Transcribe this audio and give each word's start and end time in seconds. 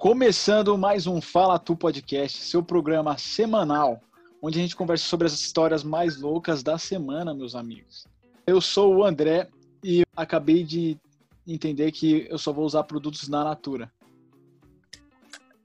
Começando 0.00 0.78
mais 0.78 1.06
um 1.06 1.20
Fala 1.20 1.58
Tu 1.58 1.76
Podcast, 1.76 2.44
seu 2.44 2.62
programa 2.62 3.18
semanal, 3.18 4.00
onde 4.40 4.58
a 4.58 4.62
gente 4.62 4.74
conversa 4.74 5.04
sobre 5.04 5.26
as 5.26 5.34
histórias 5.34 5.84
mais 5.84 6.18
loucas 6.18 6.62
da 6.62 6.78
semana, 6.78 7.34
meus 7.34 7.54
amigos. 7.54 8.06
Eu 8.46 8.62
sou 8.62 8.96
o 8.96 9.04
André 9.04 9.50
e 9.84 10.02
acabei 10.16 10.64
de 10.64 10.98
entender 11.46 11.92
que 11.92 12.26
eu 12.30 12.38
só 12.38 12.50
vou 12.50 12.64
usar 12.64 12.84
produtos 12.84 13.28
na 13.28 13.44
Natura. 13.44 13.92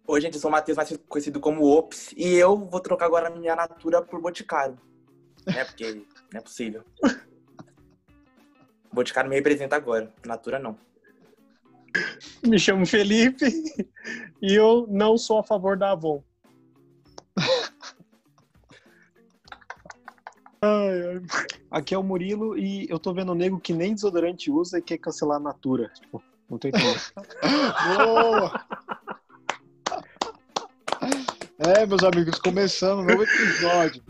Oi, 0.05 0.19
gente, 0.19 0.33
eu 0.33 0.41
sou 0.41 0.49
o 0.49 0.51
Matheus, 0.51 0.75
mais 0.75 0.99
conhecido 1.07 1.39
como 1.39 1.63
Ops, 1.65 2.11
e 2.17 2.33
eu 2.33 2.57
vou 2.57 2.81
trocar 2.81 3.05
agora 3.05 3.29
minha 3.29 3.55
Natura 3.55 4.01
por 4.01 4.19
Boticário. 4.19 4.77
Né? 5.47 5.63
Porque 5.63 5.93
não 6.33 6.39
é 6.39 6.41
possível. 6.41 6.83
Boticário 8.91 9.29
me 9.29 9.37
representa 9.37 9.77
agora, 9.77 10.13
Natura 10.25 10.59
não. 10.59 10.77
Me 12.45 12.59
chamo 12.59 12.85
Felipe 12.85 13.45
e 14.41 14.53
eu 14.53 14.87
não 14.89 15.17
sou 15.17 15.39
a 15.39 15.43
favor 15.43 15.77
da 15.77 15.91
Avon. 15.91 16.23
Ai, 20.61 21.01
ai. 21.07 21.21
Aqui 21.69 21.93
é 21.93 21.97
o 21.97 22.01
Murilo 22.01 22.57
e 22.57 22.87
eu 22.89 22.97
tô 22.97 23.13
vendo 23.13 23.33
um 23.33 23.35
nego 23.35 23.59
que 23.59 23.71
nem 23.71 23.93
desodorante 23.93 24.49
usa 24.49 24.79
e 24.79 24.81
quer 24.81 24.97
cancelar 24.97 25.37
a 25.37 25.39
Natura. 25.39 25.91
Tipo, 25.93 26.23
não 26.49 26.57
tô 26.57 26.67
entendendo. 26.67 26.99
Boa! 27.97 28.65
É, 31.59 31.85
meus 31.85 32.03
amigos, 32.03 32.39
começando 32.39 33.01
um 33.01 33.05
novo 33.05 33.23
episódio. 33.23 34.03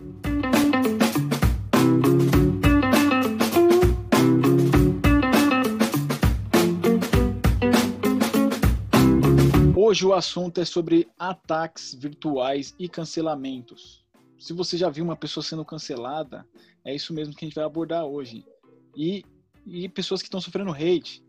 Hoje 9.96 10.06
o 10.06 10.14
assunto 10.14 10.60
é 10.60 10.66
sobre 10.66 11.08
ataques 11.18 11.94
virtuais 11.94 12.76
e 12.78 12.90
cancelamentos. 12.90 14.04
Se 14.38 14.52
você 14.52 14.76
já 14.76 14.90
viu 14.90 15.06
uma 15.06 15.16
pessoa 15.16 15.42
sendo 15.42 15.64
cancelada, 15.64 16.46
é 16.84 16.94
isso 16.94 17.14
mesmo 17.14 17.34
que 17.34 17.46
a 17.46 17.48
gente 17.48 17.56
vai 17.56 17.64
abordar 17.64 18.04
hoje. 18.04 18.46
E, 18.94 19.24
e 19.66 19.88
pessoas 19.88 20.22
que 20.22 20.28
estão 20.28 20.42
sofrendo 20.42 20.74
hate, 20.74 21.24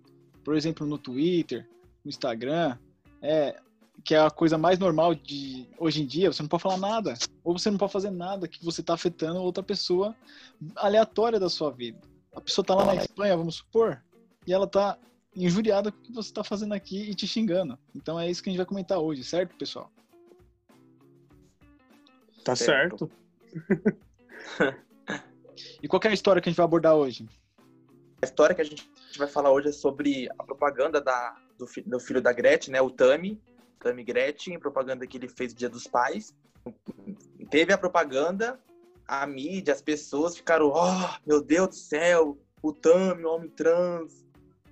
por 0.45 0.57
exemplo, 0.57 0.85
no 0.85 0.99
Twitter, 0.99 1.71
no 2.05 2.09
Instagram, 2.09 2.77
é, 3.23 3.57
que 4.03 4.17
é 4.17 4.19
a 4.19 4.33
coisa 4.33 4.59
mais 4.59 4.81
normal 4.81 5.15
de 5.15 5.69
hoje 5.79 6.03
em 6.03 6.07
dia, 6.07 6.33
você 6.33 6.43
não 6.43 6.49
pode 6.49 6.65
falar 6.65 6.79
nada, 6.79 7.15
ou 7.45 7.57
você 7.57 7.71
não 7.71 7.79
pode 7.79 7.93
fazer 7.93 8.11
nada 8.11 8.49
que 8.49 8.65
você 8.65 8.81
está 8.81 8.95
afetando 8.95 9.41
outra 9.41 9.63
pessoa 9.63 10.13
aleatória 10.75 11.39
da 11.39 11.49
sua 11.49 11.71
vida. 11.71 12.01
A 12.35 12.41
pessoa 12.41 12.65
está 12.65 12.75
lá 12.75 12.85
na 12.85 12.97
Espanha, 12.97 13.37
vamos 13.37 13.55
supor, 13.55 14.03
e 14.45 14.53
ela 14.53 14.65
está 14.65 14.99
injuriada 15.37 15.93
com 15.93 15.99
o 15.99 16.03
que 16.03 16.13
você 16.13 16.31
está 16.31 16.43
fazendo 16.43 16.73
aqui 16.73 17.11
e 17.11 17.15
te 17.15 17.27
xingando. 17.27 17.79
Então 17.95 18.19
é 18.19 18.31
isso 18.31 18.43
que 18.43 18.49
a 18.49 18.53
gente 18.53 18.59
vai 18.59 18.67
comentar 18.67 18.99
hoje, 18.99 19.23
certo, 19.23 19.57
pessoal? 19.57 19.91
Tá 22.45 22.57
certo. 22.57 23.11
E 25.83 25.89
qual 25.89 26.01
é 26.05 26.09
a 26.09 26.13
história 26.13 26.43
que 26.43 26.49
a 26.49 26.51
gente 26.51 26.57
vai 26.57 26.65
abordar 26.65 26.95
hoje? 26.95 27.27
A 28.21 28.27
história 28.27 28.55
que 28.55 28.61
a 28.61 28.65
gente 28.65 28.89
vai 29.17 29.29
falar 29.29 29.51
hoje 29.51 29.69
é 29.69 29.73
sobre 29.73 30.29
a 30.39 30.45
propaganda 30.45 31.01
da, 31.01 31.37
do, 31.59 31.67
do 31.87 32.01
filho 32.01 32.21
da 32.21 32.33
Gretchen, 32.33 32.73
né? 32.73 32.81
O 32.81 32.91
Tami, 32.91 33.41
Tami 33.79 34.05
Gretchen, 34.05 34.59
propaganda 34.59 35.07
que 35.07 35.17
ele 35.17 35.29
fez 35.29 35.53
no 35.53 35.59
Dia 35.59 35.69
dos 35.69 35.87
Pais. 35.87 36.35
Teve 37.51 37.73
a 37.73 37.79
propaganda, 37.79 38.61
a 39.07 39.27
mídia, 39.27 39.73
as 39.73 39.83
pessoas 39.83 40.37
ficaram, 40.37 40.73
oh, 40.75 41.19
meu 41.27 41.43
Deus 41.43 41.69
do 41.69 41.75
céu, 41.75 42.39
o 42.63 42.73
Tami, 42.73 43.25
o 43.25 43.31
homem 43.31 43.51
trans, 43.51 44.26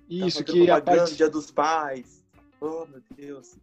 Isso, 0.09 0.43
fazendo 0.43 0.65
que 0.65 0.69
a 0.69 0.81
parte 0.81 1.15
Dia 1.15 1.29
dos 1.29 1.51
Pais. 1.51 2.23
Oh, 2.61 2.85
meu 2.85 3.01
Deus. 3.15 3.57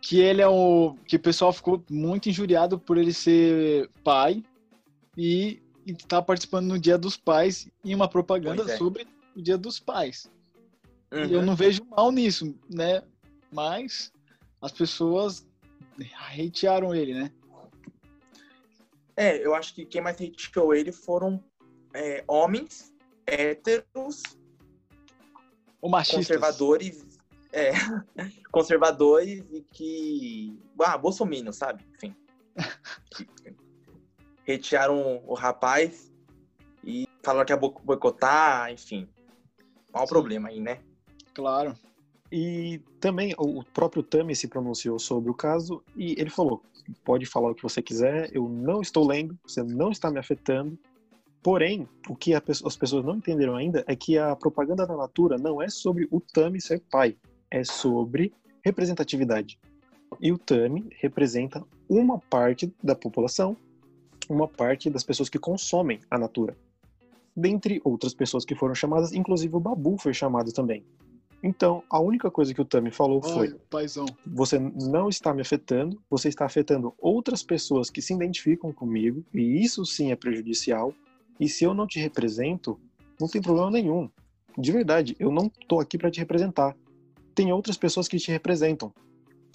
que 0.00 0.20
ele 0.20 0.40
é 0.40 0.48
o 0.48 0.96
que 1.06 1.16
o 1.16 1.20
pessoal 1.20 1.52
ficou 1.52 1.84
muito 1.90 2.28
injuriado 2.28 2.78
por 2.78 2.96
ele 2.96 3.12
ser 3.12 3.90
pai 4.02 4.42
e 5.16 5.60
estar 5.86 6.22
participando 6.22 6.66
no 6.66 6.78
Dia 6.78 6.96
dos 6.96 7.16
Pais 7.16 7.68
em 7.84 7.94
uma 7.94 8.08
propaganda 8.08 8.62
é. 8.70 8.76
sobre 8.76 9.06
o 9.36 9.42
Dia 9.42 9.58
dos 9.58 9.78
Pais. 9.78 10.30
E 11.12 11.16
Uhum. 11.16 11.24
eu 11.26 11.42
não 11.42 11.56
vejo 11.56 11.84
mal 11.84 12.12
nisso, 12.12 12.54
né? 12.68 13.02
Mas 13.50 14.12
as 14.60 14.72
pessoas 14.72 15.46
hatearam 16.38 16.94
ele, 16.94 17.14
né? 17.14 17.32
É, 19.16 19.44
eu 19.44 19.54
acho 19.54 19.74
que 19.74 19.84
quem 19.84 20.00
mais 20.00 20.16
hateou 20.16 20.74
ele 20.74 20.92
foram 20.92 21.42
é, 21.92 22.22
homens 22.28 22.92
héteros, 23.26 24.22
Ou 25.80 25.90
machistas. 25.90 26.26
conservadores, 26.26 27.06
é, 27.52 27.72
conservadores 28.50 29.44
e 29.50 29.60
que. 29.62 30.58
Ah, 30.80 30.96
Bolsominion, 30.98 31.52
sabe? 31.52 31.84
Enfim. 31.94 32.14
Que 34.44 34.52
Hatearam 34.52 35.22
o 35.26 35.34
rapaz 35.34 36.10
e 36.82 37.06
falaram 37.22 37.46
que 37.46 37.52
ia 37.52 37.56
bo- 37.56 37.80
boicotar, 37.84 38.72
enfim. 38.72 39.08
Qual 39.92 40.04
o 40.04 40.08
problema 40.08 40.48
aí, 40.48 40.60
né? 40.60 40.80
Claro. 41.34 41.74
E 42.30 42.80
também 43.00 43.34
o 43.38 43.62
próprio 43.64 44.02
Tami 44.02 44.34
se 44.36 44.48
pronunciou 44.48 44.98
sobre 44.98 45.30
o 45.30 45.34
caso 45.34 45.82
e 45.96 46.12
ele 46.18 46.30
falou: 46.30 46.62
pode 47.04 47.24
falar 47.26 47.50
o 47.50 47.54
que 47.54 47.62
você 47.62 47.80
quiser, 47.82 48.30
eu 48.34 48.48
não 48.48 48.80
estou 48.80 49.06
lendo, 49.06 49.38
você 49.46 49.62
não 49.62 49.90
está 49.90 50.10
me 50.10 50.18
afetando. 50.18 50.78
Porém, 51.42 51.88
o 52.08 52.16
que 52.16 52.34
as 52.34 52.76
pessoas 52.76 53.04
não 53.04 53.16
entenderam 53.16 53.54
ainda 53.54 53.84
é 53.86 53.94
que 53.94 54.18
a 54.18 54.34
propaganda 54.34 54.86
da 54.86 54.96
Natura 54.96 55.38
não 55.38 55.62
é 55.62 55.68
sobre 55.68 56.08
o 56.10 56.20
Tami 56.20 56.60
ser 56.60 56.80
pai, 56.90 57.16
é 57.50 57.62
sobre 57.64 58.32
representatividade. 58.64 59.58
E 60.20 60.32
o 60.32 60.38
Tami 60.38 60.88
representa 61.00 61.64
uma 61.88 62.18
parte 62.18 62.72
da 62.82 62.94
população, 62.94 63.56
uma 64.28 64.48
parte 64.48 64.90
das 64.90 65.04
pessoas 65.04 65.28
que 65.28 65.38
consomem 65.38 66.00
a 66.10 66.18
Natura. 66.18 66.56
Dentre 67.36 67.80
outras 67.84 68.12
pessoas 68.12 68.44
que 68.44 68.54
foram 68.54 68.74
chamadas, 68.74 69.12
inclusive 69.12 69.54
o 69.54 69.60
Babu 69.60 69.96
foi 69.96 70.12
chamado 70.12 70.52
também. 70.52 70.84
Então, 71.40 71.84
a 71.88 72.00
única 72.00 72.30
coisa 72.32 72.52
que 72.52 72.60
o 72.60 72.64
Tami 72.64 72.90
falou 72.90 73.22
foi: 73.22 73.54
paizão. 73.70 74.06
você 74.26 74.58
não 74.58 75.08
está 75.08 75.32
me 75.32 75.40
afetando, 75.40 76.02
você 76.10 76.28
está 76.28 76.44
afetando 76.44 76.92
outras 76.98 77.44
pessoas 77.44 77.90
que 77.90 78.02
se 78.02 78.12
identificam 78.12 78.72
comigo, 78.72 79.24
e 79.32 79.62
isso 79.62 79.84
sim 79.86 80.10
é 80.10 80.16
prejudicial. 80.16 80.92
E 81.38 81.48
se 81.48 81.64
eu 81.64 81.74
não 81.74 81.86
te 81.86 81.98
represento, 82.00 82.78
não 83.20 83.28
tem 83.28 83.40
problema 83.40 83.70
nenhum. 83.70 84.10
De 84.56 84.72
verdade, 84.72 85.16
eu 85.18 85.30
não 85.30 85.48
tô 85.68 85.80
aqui 85.80 85.96
para 85.96 86.10
te 86.10 86.18
representar. 86.18 86.76
Tem 87.34 87.52
outras 87.52 87.76
pessoas 87.76 88.08
que 88.08 88.18
te 88.18 88.30
representam. 88.30 88.92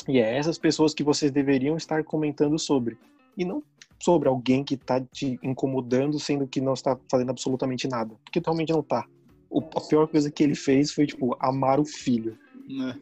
E 0.07 0.19
é 0.19 0.37
essas 0.37 0.57
pessoas 0.57 0.93
que 0.93 1.03
vocês 1.03 1.31
deveriam 1.31 1.75
estar 1.75 2.03
comentando 2.03 2.57
sobre. 2.57 2.97
E 3.37 3.43
não 3.43 3.63
sobre 4.01 4.27
alguém 4.27 4.63
que 4.63 4.75
tá 4.75 4.99
te 4.99 5.39
incomodando, 5.41 6.19
sendo 6.19 6.45
que 6.45 6.59
não 6.59 6.73
está 6.73 6.97
fazendo 7.09 7.29
absolutamente 7.29 7.87
nada. 7.87 8.13
Porque 8.25 8.41
realmente 8.43 8.73
não 8.73 8.83
tá. 8.83 9.05
O- 9.49 9.61
a 9.75 9.81
pior 9.81 10.07
coisa 10.07 10.29
que 10.29 10.43
ele 10.43 10.55
fez 10.55 10.91
foi, 10.91 11.05
tipo, 11.05 11.37
amar 11.39 11.79
o 11.79 11.85
filho. 11.85 12.37
Né? 12.67 12.99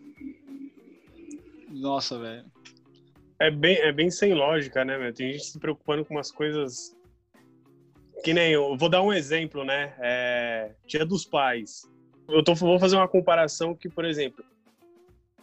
Nossa, 1.69 2.19
velho. 2.19 2.45
É 3.39 3.49
bem, 3.49 3.77
é 3.77 3.91
bem 3.91 4.11
sem 4.11 4.33
lógica, 4.35 4.85
né, 4.85 4.97
meu? 4.99 5.11
Tem 5.13 5.31
gente 5.31 5.45
se 5.45 5.59
preocupando 5.59 6.05
com 6.05 6.13
umas 6.13 6.31
coisas. 6.31 6.95
Que 8.23 8.33
nem 8.33 8.51
eu. 8.51 8.75
Vou 8.77 8.89
dar 8.89 9.01
um 9.01 9.11
exemplo, 9.11 9.63
né? 9.63 9.93
É, 9.99 10.71
Dia 10.85 11.05
dos 11.05 11.25
Pais. 11.25 11.89
Eu 12.29 12.43
tô, 12.43 12.53
vou 12.55 12.79
fazer 12.79 12.95
uma 12.95 13.07
comparação 13.07 13.75
que, 13.75 13.89
por 13.89 14.05
exemplo, 14.05 14.43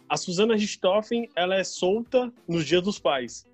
a 0.09 0.17
Susana 0.17 0.55
Richthofen, 0.55 1.29
ela 1.37 1.57
é 1.57 1.65
solta 1.65 2.33
nos 2.47 2.65
Dia 2.65 2.81
dos 2.81 2.99
Pais. 2.99 3.45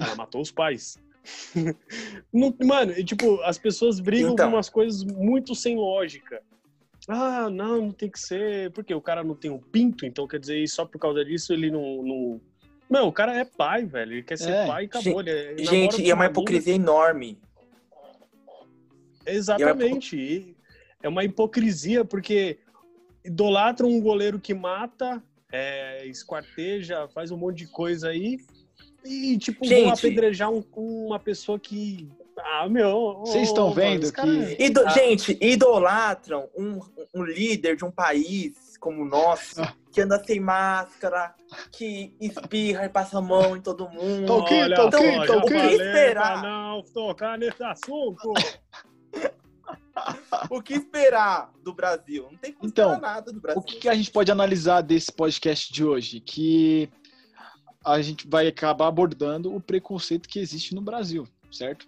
Ela 0.00 0.14
matou 0.14 0.40
os 0.40 0.50
pais. 0.52 0.96
Não- 2.32 2.54
Mano, 2.64 2.94
tipo, 3.04 3.40
as 3.42 3.58
pessoas 3.58 3.98
brigam 4.00 4.32
Então. 4.32 4.48
com 4.48 4.56
umas 4.56 4.70
coisas 4.70 5.02
muito 5.04 5.54
sem 5.54 5.76
lógica. 5.76 6.40
Ah, 7.08 7.48
não, 7.50 7.80
não 7.82 7.90
tem 7.90 8.08
que 8.10 8.20
ser. 8.20 8.70
Porque 8.72 8.94
o 8.94 9.00
cara 9.00 9.24
não 9.24 9.34
tem 9.34 9.50
um 9.50 9.58
pinto, 9.58 10.04
então 10.06 10.28
quer 10.28 10.38
dizer, 10.38 10.66
só 10.68 10.84
por 10.84 10.98
causa 10.98 11.24
disso 11.24 11.52
ele 11.52 11.70
não. 11.70 12.02
não... 12.02 12.40
Não, 12.88 13.08
o 13.08 13.12
cara 13.12 13.34
é 13.34 13.44
pai, 13.44 13.84
velho. 13.84 14.12
Ele 14.12 14.22
quer 14.22 14.38
ser 14.38 14.50
É. 14.50 14.66
pai 14.66 14.84
e 14.84 14.86
acabou. 14.86 15.20
Ele 15.20 15.32
namora 15.32 15.64
Gente, 15.64 16.02
e 16.02 16.10
é 16.10 16.14
uma 16.14 16.26
hipocrisia 16.26 16.74
enorme. 16.74 17.38
Exatamente. 19.34 20.16
E 20.16 20.56
É 21.02 21.08
uma 21.08 21.22
hipocrisia, 21.22 22.04
porque 22.04 22.58
idolatram 23.24 23.88
um 23.88 24.00
goleiro 24.00 24.40
que 24.40 24.52
mata, 24.52 25.22
é, 25.52 26.04
esquarteja, 26.06 27.06
faz 27.08 27.30
um 27.30 27.36
monte 27.36 27.58
de 27.58 27.66
coisa 27.68 28.08
aí. 28.08 28.38
E, 29.04 29.38
tipo, 29.38 29.60
vão 29.60 29.68
Gente. 29.68 29.98
apedrejar 30.06 30.50
um- 30.50 30.64
uma 30.76 31.18
pessoa 31.20 31.58
que. 31.58 32.08
Ah, 32.36 32.68
meu. 32.68 33.18
Vocês 33.20 33.48
estão 33.48 33.72
vendo 33.72 34.12
que- 34.12 34.20
é- 34.20 34.66
Ido- 34.66 34.82
Ah. 34.86 34.90
Gente, 34.90 35.38
idolatram 35.40 36.48
um, 36.56 36.80
um 37.14 37.22
líder 37.24 37.76
de 37.76 37.84
um 37.84 37.90
país 37.90 38.76
como 38.78 39.02
o 39.02 39.04
nosso, 39.04 39.60
Ah. 39.62 39.74
que 39.92 40.00
anda 40.00 40.22
sem 40.24 40.38
máscara, 40.40 41.34
que 41.72 42.12
espirra 42.20 42.84
e 42.84 42.88
passa 42.88 43.18
a 43.18 43.22
mão 43.22 43.56
em 43.56 43.60
todo 43.60 43.88
mundo. 43.88 44.26
Tá 44.26 44.66
já 44.68 45.36
ok. 45.38 45.58
falei 45.58 45.74
Esperar. 45.74 46.40
pra 46.40 46.42
não 46.42 46.82
tocar 46.82 47.38
nesse 47.38 47.62
assunto. 47.62 48.32
o 50.50 50.62
que 50.62 50.74
esperar 50.74 51.52
do 51.62 51.72
Brasil? 51.72 52.28
Não 52.30 52.38
tem 52.38 52.52
como 52.52 52.68
Então, 52.68 52.92
esperar 52.92 53.14
nada 53.14 53.32
do 53.32 53.40
Brasil. 53.40 53.60
O 53.60 53.64
que, 53.64 53.76
que 53.76 53.88
a 53.88 53.94
gente 53.94 54.10
pode 54.10 54.30
analisar 54.30 54.80
desse 54.82 55.12
podcast 55.12 55.72
de 55.72 55.84
hoje? 55.84 56.20
Que 56.20 56.88
a 57.84 58.00
gente 58.02 58.26
vai 58.28 58.46
acabar 58.46 58.86
abordando 58.86 59.54
o 59.54 59.60
preconceito 59.60 60.28
que 60.28 60.38
existe 60.38 60.74
no 60.74 60.80
Brasil, 60.80 61.26
certo? 61.50 61.86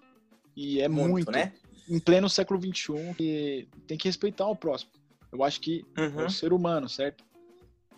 E 0.56 0.81
é 0.81 0.88
muito, 0.88 1.11
muito, 1.11 1.31
né? 1.31 1.52
em 1.88 1.99
pleno 1.99 2.28
século 2.28 2.61
XXI, 2.61 3.14
que 3.17 3.69
tem 3.87 3.99
que 3.99 4.06
respeitar 4.08 4.46
o 4.46 4.56
próximo. 4.56 4.93
Eu 5.32 5.43
acho 5.43 5.61
que 5.61 5.84
é 5.96 6.00
Uhum. 6.02 6.26
o 6.26 6.31
ser 6.31 6.52
humano, 6.52 6.88
certo? 6.88 7.25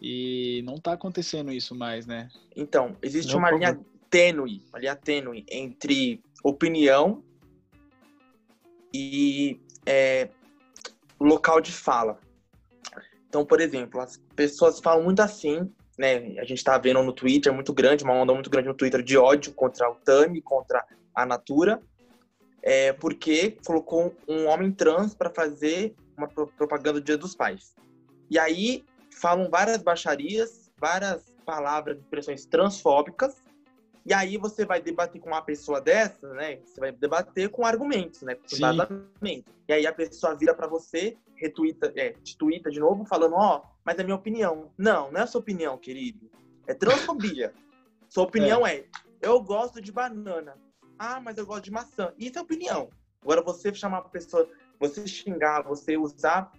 E 0.01 0.63
não 0.65 0.79
tá 0.79 0.93
acontecendo 0.95 1.53
isso 1.53 1.75
mais, 1.75 2.07
né? 2.07 2.29
Então, 2.57 2.97
existe 3.03 3.33
Não, 3.33 3.39
uma 3.39 3.51
linha 3.51 3.79
tênue, 4.11 4.63
uma 4.71 4.79
linha 4.79 4.97
tênue 4.97 5.45
entre 5.49 6.23
opinião 6.43 7.23
e 8.93 9.61
é, 9.87 10.29
local 11.21 11.61
de 11.61 11.73
fala. 11.73 12.19
Então, 13.29 13.47
por 13.47 13.61
exemplo, 13.61 14.01
as 14.01 14.19
pessoas 14.37 14.81
falam 14.81 15.05
muito 15.05 15.21
assim, 15.21 15.73
né? 15.99 16.39
A 16.39 16.45
gente 16.45 16.63
tá 16.63 16.77
vendo 16.79 17.03
no 17.03 17.13
Twitter, 17.13 17.51
é 17.51 17.55
muito 17.55 17.73
grande, 17.73 18.05
uma 18.05 18.15
onda 18.15 18.35
muito 18.35 18.51
grande 18.51 18.69
no 18.69 18.75
Twitter 18.75 19.03
de 19.03 19.17
ódio 19.17 19.53
contra 19.53 19.91
o 19.91 19.95
Tami, 19.95 20.43
contra 20.43 20.85
a 21.15 21.25
Natura, 21.25 21.81
é, 22.63 22.93
porque 22.93 23.57
colocou 23.65 24.15
um 24.29 24.47
homem 24.47 24.71
trans 24.71 25.15
para 25.15 25.31
fazer 25.31 25.95
uma 26.17 26.29
pro- 26.29 26.47
propaganda 26.47 27.01
do 27.01 27.05
Dia 27.05 27.17
dos 27.17 27.35
Pais. 27.35 27.75
E 28.31 28.39
aí 28.39 28.85
falam 29.21 29.49
várias 29.51 29.83
baixarias, 29.83 30.71
várias 30.79 31.33
palavras, 31.45 31.99
expressões 31.99 32.47
transfóbicas, 32.47 33.42
e 34.05 34.13
aí 34.13 34.37
você 34.37 34.65
vai 34.65 34.83
debater 34.83 35.21
com 35.21 35.29
uma 35.29 35.43
pessoa 35.43 35.81
dessa, 35.81 36.29
né? 36.35 36.59
Você 36.65 36.81
vai 36.81 36.91
debater 36.91 37.49
com 37.49 37.65
argumentos, 37.65 38.23
né? 38.23 38.35
Com 38.35 38.57
embasamento. 38.57 39.53
E 39.69 39.73
aí 39.73 39.87
a 39.87 39.93
pessoa 39.93 40.35
vira 40.35 40.55
pra 40.55 40.67
você, 40.67 41.17
retuita, 41.37 41.93
é, 41.95 42.11
te 42.11 42.37
tuita 42.37 42.71
de 42.71 42.81
novo, 42.81 43.05
falando, 43.05 43.35
ó, 43.37 43.63
mas 43.85 43.99
é 43.99 44.03
minha 44.03 44.17
opinião. 44.17 44.73
Não, 44.77 45.11
não 45.13 45.21
é 45.21 45.23
a 45.23 45.27
sua 45.27 45.41
opinião, 45.41 45.79
querido. 45.79 46.29
É 46.67 46.75
transfobia. 46.75 47.53
Sua 48.09 48.25
opinião 48.25 48.67
é. 48.67 48.85
eu 49.21 49.41
gosto 49.41 49.81
de 49.81 49.93
banana. 49.93 50.57
Ah, 50.99 51.21
mas 51.21 51.39
eu 51.39 51.47
gosto 51.47 51.65
de 51.65 51.71
maçã. 51.71 52.13
Isso 52.19 52.39
é 52.39 52.43
opinião. 52.43 52.91
Agora 53.23 53.41
você 53.41 53.73
chamar 53.73 53.99
a 53.99 54.03
pessoa, 54.03 54.49
você 54.81 55.07
xingar, 55.07 55.63
você 55.63 55.97
usar 55.97 56.53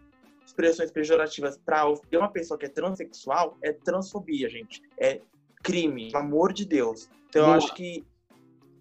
expressões 0.46 0.92
pejorativas 0.92 1.58
pra 1.58 1.88
ofender 1.88 2.20
uma 2.20 2.32
pessoa 2.32 2.58
que 2.58 2.66
é 2.66 2.70
transexual, 2.70 3.58
é 3.62 3.72
transfobia, 3.72 4.50
gente. 4.50 4.82
É 4.98 5.22
crime, 5.64 6.12
pelo 6.12 6.24
amor 6.24 6.54
de 6.54 6.66
Deus. 6.66 7.10
Então 7.30 7.46
Boa. 7.46 7.54
eu 7.54 7.58
acho 7.58 7.74
que 7.74 8.06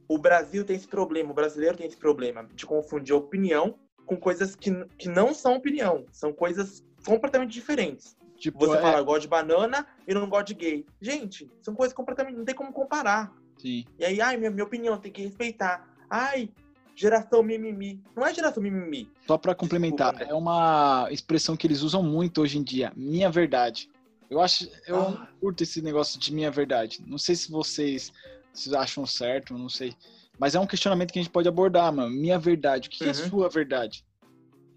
o 0.08 0.18
Brasil 0.18 0.64
tem 0.64 0.76
esse 0.76 0.86
problema, 0.86 1.30
o 1.30 1.34
brasileiro 1.34 1.76
tem 1.76 1.86
esse 1.86 1.96
problema 1.96 2.46
de 2.54 2.66
confundir 2.66 3.14
opinião 3.14 3.76
com 4.04 4.16
coisas 4.16 4.54
que, 4.54 4.70
que 4.98 5.08
não 5.08 5.32
são 5.32 5.54
opinião, 5.54 6.04
são 6.12 6.32
coisas 6.32 6.84
completamente 7.06 7.52
diferentes. 7.52 8.16
Tipo, 8.36 8.58
Você 8.58 8.76
é- 8.76 8.80
fala, 8.80 8.98
eu 8.98 9.04
gosto 9.04 9.22
de 9.22 9.28
banana 9.28 9.86
e 10.06 10.12
não 10.12 10.28
gosto 10.28 10.48
de 10.48 10.54
gay. 10.54 10.84
Gente, 11.00 11.48
são 11.62 11.74
coisas 11.74 11.94
completamente, 11.94 12.36
não 12.36 12.44
tem 12.44 12.54
como 12.54 12.72
comparar. 12.72 13.32
Sim. 13.56 13.84
E 13.98 14.04
aí, 14.04 14.20
ai, 14.20 14.36
minha, 14.36 14.50
minha 14.50 14.64
opinião, 14.64 14.98
tem 14.98 15.12
que 15.12 15.22
respeitar. 15.22 15.88
Ai, 16.10 16.50
geração 16.96 17.42
mimimi. 17.42 18.02
Não 18.16 18.26
é 18.26 18.34
geração 18.34 18.60
mimimi. 18.62 19.08
Só 19.26 19.38
para 19.38 19.54
complementar, 19.54 20.10
Desculpa, 20.10 20.32
é 20.32 20.36
uma 20.36 21.06
expressão 21.10 21.56
que 21.56 21.66
eles 21.66 21.82
usam 21.82 22.02
muito 22.02 22.42
hoje 22.42 22.58
em 22.58 22.62
dia, 22.62 22.92
minha 22.96 23.30
verdade. 23.30 23.88
Eu 24.32 24.40
acho, 24.40 24.66
eu 24.86 24.96
Ah. 24.96 25.10
não 25.10 25.26
curto 25.40 25.62
esse 25.62 25.82
negócio 25.82 26.18
de 26.18 26.32
minha 26.32 26.50
verdade. 26.50 27.02
Não 27.06 27.18
sei 27.18 27.36
se 27.36 27.50
vocês, 27.50 28.10
se 28.54 28.74
acham 28.74 29.04
certo, 29.04 29.52
não 29.58 29.68
sei. 29.68 29.94
Mas 30.38 30.54
é 30.54 30.58
um 30.60 30.66
questionamento 30.66 31.12
que 31.12 31.18
a 31.18 31.22
gente 31.22 31.30
pode 31.30 31.46
abordar, 31.48 31.92
mano. 31.92 32.10
Minha 32.10 32.38
verdade, 32.38 32.88
o 32.88 32.90
que, 32.90 33.04
é 33.04 33.08
Uhum. 33.08 33.14
sua 33.28 33.50
verdade? 33.50 34.02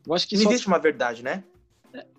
Eu 0.05 0.13
acho 0.13 0.27
que 0.27 0.35
Não 0.35 0.43
só 0.43 0.49
existe 0.49 0.67
uma 0.67 0.77
verdade, 0.77 1.23
né? 1.23 1.41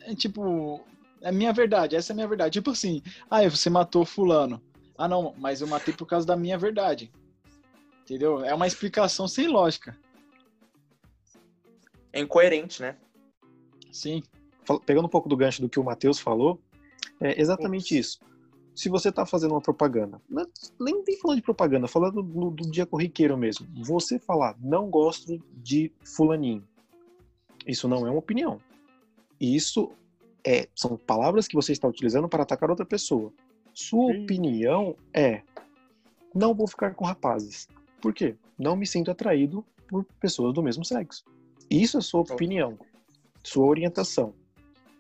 é 0.01 0.15
tipo, 0.15 0.81
é 1.21 1.31
minha 1.31 1.53
verdade, 1.53 1.95
essa 1.95 2.11
é 2.11 2.15
a 2.15 2.17
minha 2.17 2.27
verdade. 2.27 2.55
Tipo 2.55 2.71
assim, 2.71 3.03
ah, 3.31 3.47
você 3.47 3.69
matou 3.69 4.07
fulano. 4.07 4.63
Ah, 4.97 5.07
não, 5.07 5.35
mas 5.37 5.61
eu 5.61 5.67
matei 5.67 5.93
por 5.93 6.07
causa 6.07 6.27
da 6.27 6.35
minha 6.37 6.57
verdade. 6.57 7.13
Entendeu? 8.03 8.43
É 8.43 8.55
uma 8.55 8.67
explicação 8.67 9.29
sem 9.29 9.47
lógica. 9.47 9.95
É 12.15 12.21
incoerente, 12.21 12.81
né? 12.81 12.97
Sim. 13.93 14.23
Pegando 14.87 15.05
um 15.05 15.11
pouco 15.11 15.29
do 15.29 15.37
gancho 15.37 15.61
do 15.61 15.69
que 15.69 15.79
o 15.79 15.85
Matheus 15.85 16.19
falou, 16.19 16.59
é 17.21 17.41
exatamente 17.41 17.97
isso. 17.97 18.19
Se 18.75 18.89
você 18.89 19.09
está 19.09 19.25
fazendo 19.25 19.53
uma 19.53 19.61
propaganda, 19.61 20.21
é- 20.39 20.47
nem, 20.79 21.03
nem 21.07 21.19
falando 21.19 21.37
de 21.37 21.43
propaganda, 21.43 21.89
falando 21.89 22.23
do, 22.23 22.51
do 22.51 22.71
dia 22.71 22.85
corriqueiro 22.85 23.37
mesmo, 23.37 23.67
você 23.85 24.19
falar, 24.19 24.55
não 24.61 24.91
gosto 24.91 25.43
de 25.57 25.91
fulaninho, 26.05 26.63
isso 27.67 27.89
não 27.89 28.07
é 28.07 28.11
uma 28.11 28.19
opinião. 28.19 28.61
Isso 29.41 29.91
é, 30.45 30.69
são 30.75 30.97
palavras 30.97 31.49
que 31.49 31.55
você 31.55 31.73
está 31.73 31.89
utilizando 31.89 32.29
para 32.29 32.43
atacar 32.43 32.71
outra 32.71 32.87
pessoa. 32.87 33.33
Sua 33.75 34.13
Sim. 34.13 34.25
opinião 34.25 34.97
é, 35.13 35.43
não 36.35 36.55
vou 36.55 36.69
ficar 36.69 36.95
com 36.95 37.05
rapazes. 37.05 37.69
Por 38.01 38.15
quê? 38.15 38.37
Não 38.59 38.77
me 38.77 38.87
sinto 38.87 39.11
atraído 39.11 39.65
por 39.89 40.05
pessoas 40.21 40.55
do 40.55 40.63
mesmo 40.63 40.85
sexo. 40.85 41.25
Isso 41.69 41.99
é 41.99 42.01
sua 42.01 42.21
opinião, 42.21 42.79
sua 43.43 43.67
orientação 43.67 44.35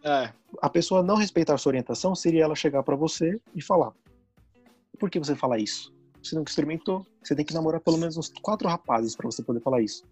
É, 0.06 0.32
a 0.62 0.70
pessoa 0.70 1.02
não 1.02 1.16
respeitar 1.16 1.58
sua 1.58 1.70
orientação 1.70 2.14
seria 2.14 2.44
ela 2.44 2.54
chegar 2.54 2.84
pra 2.84 2.94
você 2.94 3.40
e 3.52 3.60
falar: 3.60 3.92
Por 5.00 5.10
que 5.10 5.18
você 5.18 5.34
fala 5.34 5.58
isso? 5.58 5.92
Você 6.22 6.36
nunca 6.36 6.48
experimentou? 6.48 7.04
Você 7.24 7.34
tem 7.34 7.44
que 7.44 7.52
namorar 7.52 7.80
pelo 7.80 7.98
menos 7.98 8.16
uns 8.16 8.28
quatro 8.40 8.68
rapazes 8.68 9.16
pra 9.16 9.26
você 9.26 9.42
poder 9.42 9.60
falar 9.60 9.82
isso. 9.82 10.04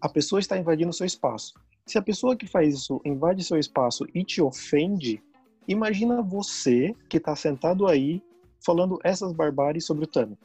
A 0.00 0.08
pessoa 0.08 0.38
está 0.38 0.56
invadindo 0.56 0.92
seu 0.92 1.04
espaço. 1.04 1.54
Se 1.84 1.98
a 1.98 2.02
pessoa 2.02 2.36
que 2.36 2.46
faz 2.46 2.72
isso 2.74 3.00
invade 3.04 3.42
seu 3.42 3.58
espaço 3.58 4.06
e 4.14 4.22
te 4.22 4.40
ofende, 4.40 5.20
imagina 5.66 6.22
você 6.22 6.94
que 7.08 7.18
tá 7.18 7.34
sentado 7.34 7.88
aí 7.88 8.22
falando 8.64 9.00
essas 9.02 9.32
barbáries 9.32 9.84
sobre 9.84 10.04
o 10.04 10.06
Tami. 10.06 10.38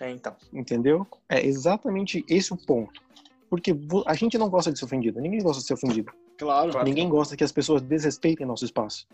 É, 0.00 0.10
então. 0.10 0.34
Entendeu? 0.52 1.06
É 1.28 1.46
exatamente 1.46 2.24
esse 2.28 2.52
o 2.52 2.56
ponto. 2.56 3.00
Porque 3.48 3.72
a 4.06 4.14
gente 4.14 4.36
não 4.36 4.48
gosta 4.48 4.72
de 4.72 4.78
ser 4.78 4.86
ofendido. 4.86 5.20
Ninguém 5.20 5.40
gosta 5.40 5.60
de 5.60 5.68
ser 5.68 5.74
ofendido. 5.74 6.12
Claro. 6.38 6.84
Ninguém 6.84 7.08
gosta 7.08 7.36
que 7.36 7.44
as 7.44 7.52
pessoas 7.52 7.82
desrespeitem 7.82 8.46
nosso 8.46 8.64
espaço. 8.64 9.06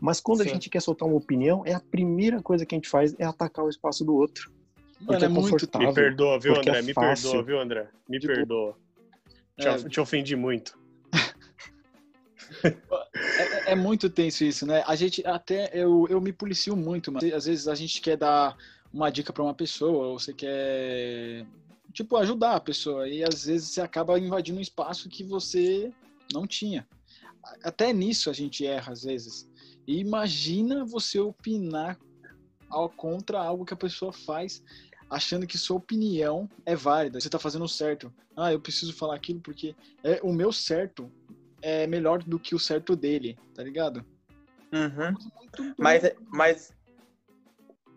Mas 0.00 0.20
quando 0.20 0.42
a 0.42 0.44
gente 0.44 0.68
quer 0.68 0.80
soltar 0.80 1.08
uma 1.08 1.16
opinião, 1.16 1.62
é 1.64 1.72
a 1.72 1.80
primeira 1.80 2.42
coisa 2.42 2.66
que 2.66 2.74
a 2.74 2.78
gente 2.78 2.88
faz 2.88 3.14
é 3.18 3.24
atacar 3.24 3.64
o 3.64 3.68
espaço 3.68 4.04
do 4.04 4.14
outro. 4.14 4.50
Mano, 5.00 5.06
porque 5.06 5.24
é 5.24 5.26
é 5.26 5.28
muito 5.28 5.50
confortável. 5.50 5.88
Me 5.88 5.94
perdoa, 5.94 6.38
viu, 6.38 6.54
porque 6.54 6.68
André? 6.68 6.80
é 6.80 6.82
Me 6.82 6.94
perdoa, 6.94 7.42
viu, 7.42 7.60
André? 7.60 7.88
Me 8.08 8.18
Tipo, 8.18 8.34
perdoa. 8.34 8.76
Te, 9.58 9.68
é. 9.68 9.88
te 9.88 10.00
ofendi 10.00 10.36
muito. 10.36 10.78
É, 12.64 13.72
é 13.72 13.74
muito 13.74 14.08
tenso 14.10 14.44
isso, 14.44 14.66
né? 14.66 14.82
A 14.86 14.94
gente 14.94 15.26
até 15.26 15.70
eu, 15.72 16.06
eu 16.08 16.20
me 16.20 16.32
policio 16.32 16.76
muito, 16.76 17.10
mas 17.10 17.24
às 17.32 17.46
vezes 17.46 17.68
a 17.68 17.74
gente 17.74 18.00
quer 18.00 18.16
dar 18.16 18.56
uma 18.92 19.10
dica 19.10 19.32
para 19.32 19.42
uma 19.42 19.54
pessoa, 19.54 20.08
ou 20.08 20.18
você 20.18 20.32
quer 20.32 21.44
tipo 21.92 22.16
ajudar 22.16 22.56
a 22.56 22.60
pessoa 22.60 23.08
e 23.08 23.22
às 23.22 23.46
vezes 23.46 23.70
você 23.70 23.80
acaba 23.80 24.18
invadindo 24.18 24.58
um 24.58 24.62
espaço 24.62 25.08
que 25.08 25.22
você 25.22 25.92
não 26.32 26.46
tinha. 26.46 26.86
Até 27.62 27.92
nisso 27.92 28.30
a 28.30 28.32
gente 28.32 28.66
erra 28.66 28.92
às 28.92 29.02
vezes. 29.02 29.48
E 29.86 29.98
imagina 29.98 30.84
você 30.84 31.20
opinar 31.20 31.98
ao 32.68 32.88
contra 32.88 33.38
algo 33.38 33.64
que 33.64 33.74
a 33.74 33.76
pessoa 33.76 34.12
faz, 34.12 34.62
achando 35.08 35.46
que 35.46 35.58
sua 35.58 35.76
opinião 35.76 36.48
é 36.64 36.74
válida, 36.74 37.20
você 37.20 37.28
tá 37.28 37.38
fazendo 37.38 37.68
certo. 37.68 38.12
Ah, 38.36 38.52
eu 38.52 38.60
preciso 38.60 38.92
falar 38.92 39.14
aquilo 39.14 39.40
porque 39.40 39.76
é 40.02 40.20
o 40.22 40.32
meu 40.32 40.52
certo 40.52 41.10
é 41.62 41.86
melhor 41.86 42.22
do 42.22 42.38
que 42.38 42.54
o 42.54 42.58
certo 42.58 42.94
dele, 42.94 43.38
tá 43.54 43.62
ligado? 43.62 44.04
Uhum. 44.72 45.14
Mas, 45.78 46.04
é- 46.04 46.16
mas 46.28 46.74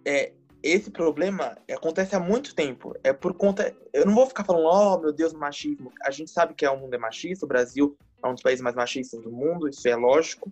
é, 0.05 0.31
esse 0.63 0.89
problema 0.89 1.57
acontece 1.69 2.15
há 2.15 2.19
muito 2.19 2.55
tempo. 2.55 2.95
É 3.03 3.11
por 3.11 3.33
conta. 3.33 3.75
Eu 3.91 4.05
não 4.05 4.13
vou 4.15 4.25
ficar 4.25 4.45
falando, 4.45 4.65
oh 4.65 4.99
meu 4.99 5.11
Deus, 5.11 5.33
machismo. 5.33 5.91
A 6.03 6.11
gente 6.11 6.31
sabe 6.31 6.53
que 6.53 6.65
é, 6.65 6.69
o 6.69 6.77
mundo 6.77 6.93
é 6.93 6.97
machista, 6.97 7.45
o 7.45 7.47
Brasil 7.47 7.97
é 8.23 8.27
um 8.27 8.33
dos 8.33 8.43
países 8.43 8.61
mais 8.61 8.75
machistas 8.75 9.21
do 9.21 9.31
mundo, 9.31 9.67
isso 9.67 9.87
é 9.87 9.95
lógico. 9.95 10.51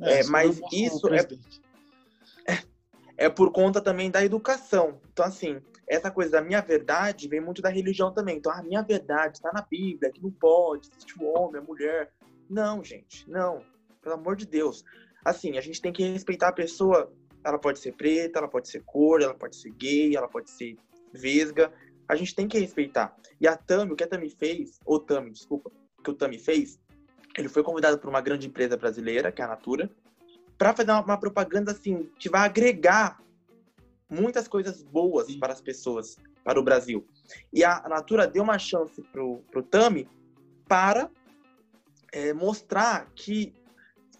É, 0.00 0.22
só 0.22 0.32
mas 0.32 0.60
isso 0.72 1.08
é-. 1.08 1.28
É 3.16 3.28
por 3.28 3.52
conta 3.52 3.80
também 3.80 4.10
da 4.10 4.24
educação. 4.24 5.00
Então, 5.12 5.24
assim, 5.24 5.60
essa 5.86 6.10
coisa 6.10 6.32
da 6.32 6.42
minha 6.42 6.60
verdade 6.60 7.28
vem 7.28 7.40
muito 7.40 7.62
da 7.62 7.68
religião 7.68 8.12
também. 8.12 8.38
Então, 8.38 8.52
a 8.52 8.62
minha 8.62 8.82
verdade 8.82 9.36
está 9.36 9.52
na 9.52 9.62
Bíblia, 9.62 10.10
que 10.10 10.22
não 10.22 10.32
pode, 10.32 10.88
existe 10.90 11.16
o 11.22 11.24
homem, 11.26 11.60
a 11.60 11.64
mulher. 11.64 12.12
Não, 12.50 12.82
gente, 12.82 13.28
não. 13.30 13.64
Pelo 14.02 14.16
amor 14.16 14.34
de 14.36 14.46
Deus. 14.46 14.84
Assim, 15.24 15.56
a 15.56 15.60
gente 15.60 15.80
tem 15.80 15.92
que 15.92 16.02
respeitar 16.02 16.48
a 16.48 16.52
pessoa. 16.52 17.12
Ela 17.44 17.58
pode 17.58 17.78
ser 17.78 17.92
preta, 17.92 18.40
ela 18.40 18.48
pode 18.48 18.68
ser 18.68 18.82
cor, 18.84 19.22
ela 19.22 19.34
pode 19.34 19.56
ser 19.56 19.70
gay, 19.70 20.16
ela 20.16 20.28
pode 20.28 20.50
ser 20.50 20.76
vesga. 21.12 21.72
A 22.08 22.16
gente 22.16 22.34
tem 22.34 22.48
que 22.48 22.58
respeitar. 22.58 23.16
E 23.40 23.46
a 23.46 23.56
Tami, 23.56 23.92
o 23.92 23.96
que 23.96 24.04
a 24.04 24.08
Tami 24.08 24.28
fez, 24.28 24.78
ou 24.84 24.98
Tami, 24.98 25.30
desculpa, 25.30 25.70
o 25.98 26.02
que 26.02 26.10
o 26.10 26.14
Tami 26.14 26.38
fez, 26.38 26.78
ele 27.36 27.48
foi 27.48 27.62
convidado 27.62 27.98
por 27.98 28.08
uma 28.08 28.20
grande 28.20 28.46
empresa 28.46 28.76
brasileira, 28.76 29.32
que 29.32 29.42
é 29.42 29.44
a 29.44 29.48
Natura, 29.48 29.90
para 30.56 30.74
fazer 30.74 30.92
uma, 30.92 31.18
propaganda 31.18 31.72
assim 31.72 32.08
que 32.18 32.28
vai 32.28 32.42
agregar 32.42 33.20
muitas 34.08 34.46
coisas 34.46 34.82
boas 34.82 35.26
Sim. 35.26 35.38
para 35.38 35.52
as 35.52 35.60
pessoas, 35.60 36.16
para 36.44 36.60
o 36.60 36.62
Brasil. 36.62 37.06
E 37.52 37.64
a, 37.64 37.78
a 37.84 37.88
Natura 37.88 38.26
deu 38.26 38.42
uma 38.42 38.58
chance 38.58 39.02
pro, 39.02 39.38
pro 39.50 39.62
Tami 39.62 40.08
para 40.68 41.10
é, 42.12 42.32
mostrar 42.32 43.10
que, 43.14 43.52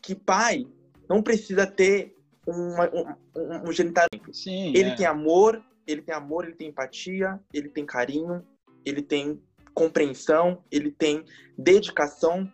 que 0.02 0.14
pai 0.14 0.66
não 1.08 1.22
precisa 1.22 1.66
ter 1.66 2.16
uma, 2.46 2.90
um, 2.90 3.14
um, 3.36 3.68
um 3.68 3.72
genital. 3.72 4.06
Sim, 4.32 4.72
Ele 4.74 4.90
é. 4.90 4.94
tem 4.96 5.06
amor, 5.06 5.62
ele 5.86 6.02
tem 6.02 6.14
amor, 6.14 6.44
ele 6.44 6.54
tem 6.54 6.68
empatia, 6.68 7.40
ele 7.52 7.68
tem 7.68 7.86
carinho, 7.86 8.44
ele 8.84 9.02
tem 9.02 9.40
compreensão, 9.72 10.62
ele 10.70 10.90
tem 10.90 11.24
dedicação, 11.58 12.50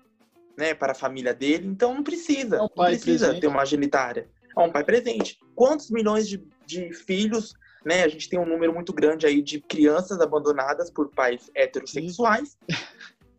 né, 0.60 0.74
para 0.74 0.92
a 0.92 0.94
família 0.94 1.34
dele. 1.34 1.66
Então 1.66 1.94
não 1.94 2.04
precisa, 2.04 2.56
É 2.56 2.58
um 2.60 2.62
não 2.62 2.68
precisa 2.86 3.26
presente. 3.26 3.40
ter 3.40 3.46
uma 3.48 3.64
genitária. 3.64 4.28
É 4.56 4.60
um 4.60 4.70
pai 4.70 4.84
presente. 4.84 5.38
Quantos 5.54 5.90
milhões 5.90 6.28
de, 6.28 6.44
de 6.66 6.92
filhos, 6.92 7.54
né? 7.84 8.02
A 8.04 8.08
gente 8.08 8.28
tem 8.28 8.38
um 8.38 8.46
número 8.46 8.72
muito 8.74 8.92
grande 8.92 9.26
aí 9.26 9.40
de 9.42 9.60
crianças 9.60 10.20
abandonadas 10.20 10.90
por 10.90 11.08
pais 11.10 11.50
heterossexuais. 11.54 12.56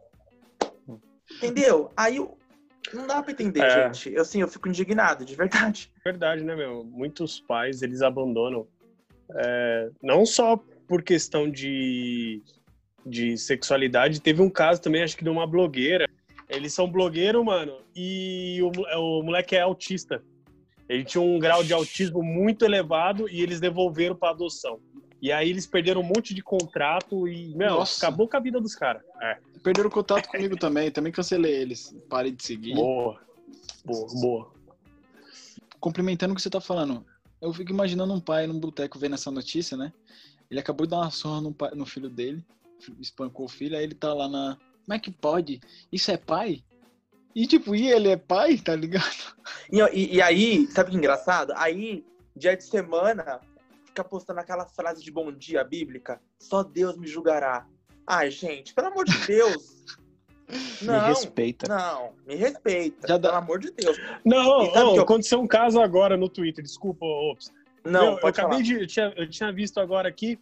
Entendeu? 1.38 1.90
Aí 1.96 2.18
não 2.94 3.08
dá 3.08 3.22
pra 3.24 3.32
entender, 3.32 3.62
É. 3.62 3.94
gente. 3.94 4.14
Eu 4.14 4.26
sim, 4.26 4.42
eu 4.42 4.48
fico 4.48 4.68
indignado, 4.68 5.24
de 5.24 5.36
verdade. 5.36 5.92
Verdade, 6.04 6.44
né, 6.44 6.56
meu? 6.56 6.84
Muitos 6.84 7.40
pais, 7.42 7.82
eles 7.82 8.02
abandonam. 8.02 8.68
é, 9.34 9.90
não 10.04 10.26
só 10.26 10.58
por 10.88 11.02
questão 11.04 11.50
de, 11.50 12.42
de 13.06 13.38
sexualidade. 13.38 14.22
Teve 14.22 14.42
um 14.42 14.50
caso 14.50 14.82
também, 14.82 15.04
acho 15.04 15.16
que 15.16 15.24
de 15.24 15.30
uma 15.30 15.48
blogueira. 15.48 16.06
Eles 16.52 16.74
são 16.74 16.90
blogueiros, 16.92 17.44
mano, 17.46 17.78
e 17.96 18.60
o, 18.62 18.72
mo- 18.76 18.86
o 19.20 19.24
moleque 19.24 19.56
é 19.56 19.62
autista. 19.62 20.22
Ele 20.90 21.06
tinha 21.06 21.22
um 21.22 21.40
grau 21.40 21.64
de 21.64 21.72
autismo 21.74 22.22
muito 22.22 22.66
elevado 22.66 23.30
e 23.30 23.42
eles 23.42 23.60
devolveram 23.62 24.16
pra 24.16 24.32
adoção. 24.32 24.80
E 25.22 25.32
aí 25.32 25.50
eles 25.50 25.66
perderam 25.66 26.02
um 26.02 26.04
monte 26.04 26.34
de 26.34 26.42
contrato 26.42 27.28
e, 27.28 27.56
meu, 27.56 27.70
Nossa. 27.76 28.06
acabou 28.06 28.28
com 28.28 28.36
a 28.36 28.40
vida 28.40 28.60
dos 28.60 28.76
caras. 28.76 29.02
É, 29.22 29.38
Perderam 29.64 29.90
contato 29.90 30.28
comigo 30.28 30.58
também, 30.58 30.92
também 30.92 31.12
cancelei 31.12 31.54
eles. 31.54 31.96
Parei 32.10 32.32
de 32.32 32.44
seguir. 32.44 32.74
boa. 32.74 33.20
Boa, 33.86 34.08
boa. 34.22 34.52
Complementando 35.80 36.34
o 36.34 36.36
que 36.36 36.42
você 36.42 36.50
tá 36.50 36.60
falando, 36.62 37.06
eu 37.42 37.52
fico 37.54 37.72
imaginando 37.72 38.14
um 38.14 38.20
pai 38.20 38.46
num 38.46 38.60
boteco 38.60 39.00
vendo 39.00 39.16
essa 39.16 39.32
notícia, 39.32 39.76
né? 39.78 39.92
Ele 40.50 40.60
acabou 40.60 40.86
de 40.86 40.92
dar 40.92 40.98
uma 40.98 41.10
surra 41.12 41.42
no, 41.42 41.54
pai- 41.54 41.72
no 41.74 41.86
filho 41.86 42.10
dele, 42.10 42.44
espancou 43.00 43.46
o 43.46 43.50
filho, 43.50 43.78
aí 43.78 43.84
ele 43.84 43.96
tá 43.96 44.14
lá 44.14 44.28
na. 44.28 44.58
Como 44.92 44.98
é 44.98 45.00
que 45.00 45.10
pode? 45.12 45.62
Isso 45.90 46.12
é 46.12 46.18
pai? 46.18 46.62
E 47.34 47.48
tipo, 47.48 47.74
e 47.74 47.88
ele 47.90 48.10
é 48.10 48.18
pai, 48.18 48.58
tá 48.58 48.76
ligado? 48.76 49.06
E, 49.72 49.80
e- 49.94 50.16
e 50.18 50.22
aí, 50.22 50.68
sabe 50.68 50.90
o 50.90 50.92
que 50.92 50.98
é 50.98 51.00
engraçado? 51.00 51.54
Aí, 51.56 52.04
dia 52.36 52.58
de 52.58 52.64
semana, 52.66 53.40
fica 53.86 54.04
postando 54.04 54.42
aquela 54.42 54.66
frase 54.66 55.02
de 55.02 55.10
bom 55.10 55.32
dia 55.32 55.64
bíblica: 55.64 56.22
só 56.38 56.62
Deus 56.62 56.98
me 56.98 57.08
julgará. 57.08 57.66
Ai, 58.06 58.30
gente, 58.30 58.74
pelo 58.74 58.88
amor 58.88 59.06
de 59.06 59.14
Deus. 59.26 59.86
Me 60.82 60.88
Não, 60.88 61.08
respeita. 61.08 61.68
não, 61.70 62.12
me 62.28 62.36
respeita. 62.36 63.08
Já 63.08 63.18
dá- 63.18 63.30
Pelo 63.30 63.42
amor 63.44 63.60
de 63.60 63.72
Deus. 63.72 63.98
Não, 64.26 64.44
não, 64.74 64.96
eu- 64.98 65.02
aconteceu 65.04 65.40
um 65.40 65.48
caso 65.48 65.80
agora 65.80 66.18
no 66.18 66.28
Twitter, 66.28 66.62
desculpa, 66.62 67.06
Ops. 67.06 67.50
Não, 67.86 68.16
eu 68.16 68.20
pode 68.20 68.38
acabei 68.38 68.58
falar. 68.58 68.64
de. 68.64 68.82
Eu 68.82 68.88
tinha, 68.88 69.14
eu 69.16 69.30
tinha 69.30 69.54
visto 69.54 69.80
agora 69.80 70.10
aqui, 70.10 70.38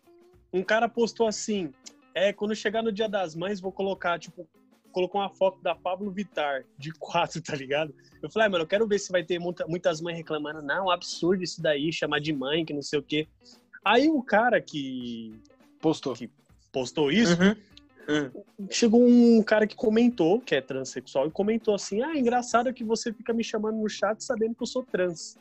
um 0.52 0.64
cara 0.64 0.90
postou 0.90 1.28
assim: 1.28 1.72
é, 2.14 2.34
quando 2.34 2.56
chegar 2.56 2.82
no 2.84 2.92
dia 2.92 3.08
das 3.08 3.36
mães, 3.36 3.60
vou 3.60 3.72
colocar, 3.72 4.18
tipo, 4.20 4.48
colocou 4.92 5.22
uma 5.22 5.30
foto 5.30 5.62
da 5.62 5.76
Pablo 5.76 6.12
Vittar, 6.12 6.66
de 6.78 6.92
quatro, 6.94 7.42
tá 7.44 7.56
ligado? 7.56 7.94
Eu 8.22 8.30
falei, 8.30 8.48
ah, 8.48 8.50
mano, 8.52 8.64
eu 8.64 8.68
quero 8.68 8.88
ver 8.88 9.00
se 9.00 9.12
vai 9.12 9.24
ter 9.24 9.40
muita- 9.40 9.66
muitas 9.68 10.02
mães 10.02 10.18
reclamando, 10.18 10.62
não, 10.62 10.90
absurdo 10.90 11.44
isso 11.44 11.62
daí, 11.62 11.92
chamar 11.94 12.20
de 12.20 12.34
mãe, 12.34 12.66
que 12.66 12.74
não 12.74 12.82
sei 12.82 13.00
o 13.00 13.04
quê. 13.04 13.28
Aí 13.86 14.10
o 14.10 14.22
cara 14.22 14.60
que 14.60 15.40
Postou. 15.80 16.14
postou 16.72 17.12
isso, 17.12 17.38
Uhum. 17.42 17.56
Hum. 18.12 18.32
chegou 18.72 19.02
um 19.08 19.42
cara 19.44 19.68
que 19.68 19.76
comentou, 19.76 20.42
que 20.42 20.56
é 20.56 20.62
transexual, 20.62 21.28
e 21.28 21.32
comentou 21.32 21.76
assim: 21.76 22.02
ah, 22.02 22.18
engraçado 22.18 22.74
que 22.74 22.84
você 22.84 23.14
fica 23.14 23.32
me 23.32 23.44
chamando 23.44 23.78
no 23.78 23.88
chat 23.88 24.22
sabendo 24.24 24.56
que 24.56 24.64
eu 24.64 24.68
sou 24.68 24.84
trans. 24.84 25.38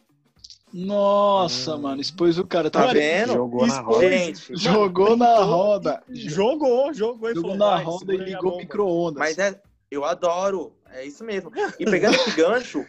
Nossa, 0.72 1.74
Hum. 1.74 1.78
mano, 1.82 2.00
expôs 2.00 2.38
o 2.38 2.46
cara. 2.46 2.70
Tá 2.70 2.86
Tá 2.86 2.92
vendo? 2.92 3.32
Jogou 3.32 3.66
na 3.66 3.74
Isso, 3.74 3.82
roda. 3.82 4.08
Gente, 4.10 4.56
Jogou 4.56 5.16
na 5.16 5.38
roda. 5.38 6.02
Jogou, 6.10 6.92
jogou 6.92 7.34
Jogou 7.34 7.56
na 7.56 7.70
"Vai, 7.76 7.84
roda 7.84 8.14
e 8.14 8.16
ligou 8.18 8.40
o 8.40 8.50
bomba." 8.50 8.56
micro-ondas. 8.62 9.18
mas 9.18 9.38
é, 9.38 9.60
eu 9.90 10.04
adoro. 10.04 10.72
É 10.90 11.04
isso 11.04 11.24
mesmo. 11.24 11.50
E 11.78 11.84
pegando 11.84 12.14
esse 12.16 12.30
gancho. 12.32 12.84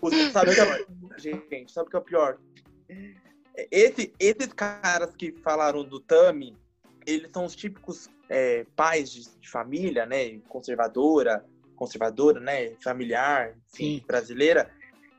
você 0.00 0.30
sabe 0.30 0.50
o 0.50 0.54
que 0.54 0.60
é, 0.60 0.86
gente, 1.18 1.72
sabe 1.72 1.88
o 1.88 1.90
que 1.90 1.96
é 1.96 1.98
o 1.98 2.02
pior? 2.02 2.38
Esse, 3.70 4.12
esses 4.18 4.52
caras 4.52 5.14
que 5.14 5.32
falaram 5.42 5.84
do 5.84 6.00
Tami, 6.00 6.56
eles 7.06 7.30
são 7.32 7.44
os 7.44 7.54
típicos 7.54 8.08
é, 8.28 8.64
pais 8.76 9.10
de, 9.12 9.28
de 9.40 9.48
família, 9.48 10.06
né? 10.06 10.38
Conservadora, 10.48 11.44
conservadora, 11.76 12.40
né? 12.40 12.72
Familiar, 12.82 13.50
enfim, 13.72 13.98
Sim. 13.98 14.04
brasileira. 14.06 14.70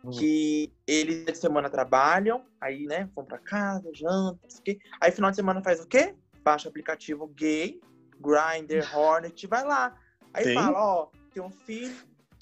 Hum. 0.04 0.10
Que 0.12 0.74
eles 0.88 1.26
de 1.26 1.38
semana 1.38 1.70
trabalham, 1.70 2.44
aí, 2.60 2.86
né, 2.86 3.10
vão 3.16 3.24
pra 3.24 3.38
casa, 3.38 3.90
jantam, 3.94 4.40
não 4.44 4.50
sei 4.50 4.60
o 4.60 4.64
quê. 4.64 4.80
Aí 5.00 5.12
final 5.12 5.30
de 5.30 5.36
semana 5.36 5.62
faz 5.64 5.80
o 5.80 5.88
quê? 5.88 6.16
Baixa 6.44 6.68
o 6.68 6.70
aplicativo 6.70 7.28
gay, 7.28 7.80
Grindr, 8.20 8.84
Hornet, 8.98 9.46
vai 9.48 9.64
lá. 9.64 9.96
Aí 10.34 10.44
Tem? 10.46 10.56
fala, 10.56 10.78
ó, 10.80 11.08
tem 11.34 11.44
um 11.44 11.52
filho, 11.52 11.96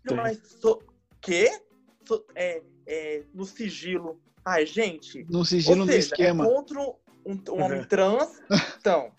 Tem. 0.08 0.16
mas 0.18 0.38
sou... 0.62 0.82
Quê? 1.22 1.50
É, 2.34 2.64
é, 2.88 3.24
no 3.34 3.44
sigilo. 3.46 4.20
Ai, 4.46 4.66
gente, 4.66 5.26
No 5.30 5.44
sigilo 5.44 5.76
no 5.78 5.86
seja, 5.86 6.00
esquema. 6.00 6.46
é 6.46 6.48
contra 6.48 6.80
um, 6.80 6.98
um 7.26 7.62
homem 7.62 7.84
trans, 7.84 8.42
então, 8.80 9.12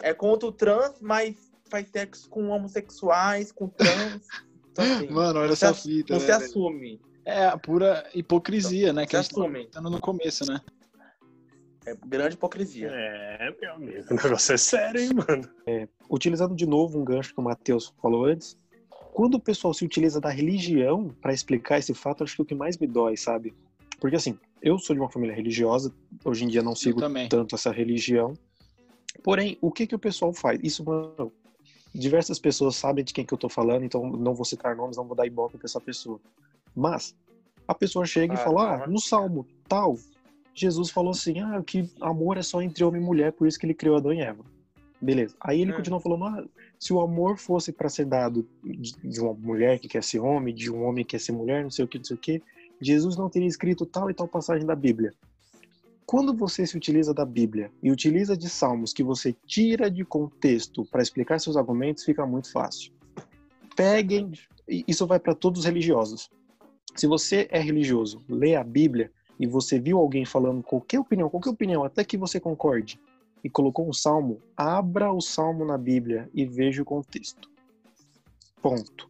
é 0.00 0.12
contra 0.12 0.46
o 0.48 0.52
trans, 0.52 1.00
mas 1.00 1.50
faz 1.70 1.88
sexo 1.88 2.28
com 2.28 2.48
homossexuais, 2.50 3.50
com 3.50 3.68
trans. 3.68 4.26
Então, 4.70 4.84
assim, 4.84 5.08
Mano, 5.08 5.40
olha 5.40 5.52
essa 5.52 5.72
fita. 5.72 6.12
não 6.12 6.20
né, 6.20 6.26
se 6.26 6.32
velho? 6.32 6.44
assume. 6.44 7.00
É 7.26 7.46
a 7.46 7.58
pura 7.58 8.08
hipocrisia, 8.14 8.92
né? 8.92 9.04
Que 9.04 9.16
a 9.16 9.22
gente 9.22 9.34
comentando 9.34 9.90
no 9.90 10.00
começo, 10.00 10.46
né? 10.46 10.60
É 11.84 11.94
grande 12.06 12.34
hipocrisia. 12.34 12.88
É, 12.88 13.52
meu 13.60 13.74
amigo, 13.74 14.06
o 14.10 14.14
negócio 14.14 14.54
é 14.54 14.56
sério, 14.56 15.00
hein, 15.00 15.10
mano? 15.12 15.88
Utilizando 16.08 16.54
de 16.54 16.66
novo 16.66 16.98
um 16.98 17.04
gancho 17.04 17.34
que 17.34 17.40
o 17.40 17.42
Matheus 17.42 17.92
falou 18.00 18.26
antes, 18.26 18.56
quando 19.12 19.34
o 19.34 19.40
pessoal 19.40 19.74
se 19.74 19.84
utiliza 19.84 20.20
da 20.20 20.30
religião 20.30 21.08
para 21.20 21.32
explicar 21.32 21.78
esse 21.78 21.94
fato, 21.94 22.22
acho 22.22 22.36
que 22.36 22.42
é 22.42 22.44
o 22.44 22.46
que 22.46 22.54
mais 22.54 22.78
me 22.78 22.86
dói, 22.86 23.16
sabe? 23.16 23.54
Porque 23.98 24.14
assim, 24.14 24.38
eu 24.62 24.78
sou 24.78 24.94
de 24.94 25.00
uma 25.00 25.10
família 25.10 25.34
religiosa, 25.34 25.92
hoje 26.24 26.44
em 26.44 26.48
dia 26.48 26.62
não 26.62 26.76
sigo 26.76 27.00
também. 27.00 27.28
tanto 27.28 27.54
essa 27.54 27.72
religião. 27.72 28.34
Porém, 29.24 29.58
o 29.60 29.72
que 29.72 29.86
que 29.86 29.94
o 29.94 29.98
pessoal 29.98 30.32
faz? 30.32 30.60
Isso, 30.62 30.84
mano, 30.84 31.32
diversas 31.94 32.38
pessoas 32.38 32.76
sabem 32.76 33.04
de 33.04 33.12
quem 33.12 33.24
que 33.24 33.32
eu 33.34 33.38
tô 33.38 33.48
falando, 33.48 33.84
então 33.84 34.08
não 34.10 34.34
vou 34.34 34.44
citar 34.44 34.76
nomes, 34.76 34.96
não 34.96 35.06
vou 35.06 35.16
dar 35.16 35.26
ibope 35.26 35.56
pra 35.56 35.66
essa 35.66 35.80
pessoa. 35.80 36.20
Mas 36.76 37.16
a 37.66 37.74
pessoa 37.74 38.04
chega 38.04 38.34
e 38.34 38.36
Ah, 38.36 38.40
fala: 38.40 38.78
tá. 38.78 38.84
"Ah, 38.84 38.86
no 38.86 39.00
salmo 39.00 39.46
tal, 39.66 39.96
Jesus 40.54 40.90
falou 40.90 41.12
assim: 41.12 41.40
"Ah, 41.40 41.62
que 41.66 41.90
amor 42.00 42.36
é 42.36 42.42
só 42.42 42.60
entre 42.60 42.84
homem 42.84 43.00
e 43.00 43.04
mulher, 43.04 43.32
por 43.32 43.48
isso 43.48 43.58
que 43.58 43.64
ele 43.64 43.74
criou 43.74 43.96
Adão 43.96 44.12
e 44.12 44.20
Eva". 44.20 44.44
Beleza. 45.00 45.34
Aí 45.40 45.60
ele 45.60 45.72
Hum. 45.72 45.76
continua 45.76 46.00
falando: 46.00 46.24
"Ah, 46.24 46.44
se 46.78 46.92
o 46.92 47.00
amor 47.00 47.38
fosse 47.38 47.72
para 47.72 47.88
ser 47.88 48.04
dado 48.04 48.46
de 48.62 49.20
uma 49.20 49.32
mulher 49.32 49.78
que 49.78 49.88
quer 49.88 50.04
ser 50.04 50.20
homem, 50.20 50.54
de 50.54 50.70
um 50.70 50.84
homem 50.84 51.04
que 51.04 51.12
quer 51.12 51.20
ser 51.20 51.32
mulher, 51.32 51.62
não 51.62 51.70
sei 51.70 51.84
o 51.84 51.88
que, 51.88 51.98
não 51.98 52.04
sei 52.04 52.16
o 52.16 52.20
que, 52.20 52.42
Jesus 52.80 53.16
não 53.16 53.30
teria 53.30 53.48
escrito 53.48 53.86
tal 53.86 54.10
e 54.10 54.14
tal 54.14 54.28
passagem 54.28 54.66
da 54.66 54.76
Bíblia. 54.76 55.14
Quando 56.04 56.34
você 56.36 56.64
se 56.66 56.76
utiliza 56.76 57.12
da 57.12 57.24
Bíblia 57.24 57.72
e 57.82 57.90
utiliza 57.90 58.36
de 58.36 58.48
salmos 58.48 58.92
que 58.92 59.02
você 59.02 59.34
tira 59.46 59.90
de 59.90 60.04
contexto 60.04 60.84
para 60.84 61.02
explicar 61.02 61.40
seus 61.40 61.56
argumentos, 61.56 62.04
fica 62.04 62.24
muito 62.24 62.52
fácil. 62.52 62.92
Peguem, 63.74 64.30
e 64.68 64.84
isso 64.86 65.06
vai 65.06 65.18
para 65.18 65.34
todos 65.34 65.60
os 65.60 65.66
religiosos. 65.66 66.30
Se 66.96 67.06
você 67.06 67.46
é 67.50 67.60
religioso, 67.60 68.24
lê 68.28 68.56
a 68.56 68.64
Bíblia 68.64 69.12
e 69.38 69.46
você 69.46 69.78
viu 69.78 69.98
alguém 69.98 70.24
falando 70.24 70.62
qualquer 70.62 70.98
opinião, 70.98 71.28
qualquer 71.28 71.50
opinião, 71.50 71.84
até 71.84 72.02
que 72.02 72.16
você 72.16 72.40
concorde, 72.40 72.98
e 73.44 73.50
colocou 73.50 73.88
um 73.88 73.92
salmo, 73.92 74.40
abra 74.56 75.12
o 75.12 75.20
salmo 75.20 75.64
na 75.64 75.76
Bíblia 75.76 76.28
e 76.34 76.44
veja 76.44 76.82
o 76.82 76.84
contexto. 76.84 77.50
Ponto. 78.62 79.08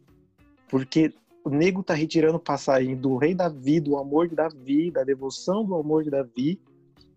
Porque 0.69 1.13
o 1.43 1.49
nego 1.49 1.81
tá 1.81 1.93
retirando 1.93 2.37
passagem 2.37 2.95
do 2.95 3.15
rei 3.15 3.33
Davi, 3.33 3.79
do 3.79 3.97
amor 3.97 4.27
de 4.27 4.35
Davi, 4.35 4.91
da 4.91 5.03
devoção 5.03 5.63
do 5.63 5.75
amor 5.75 6.03
de 6.03 6.09
Davi, 6.09 6.59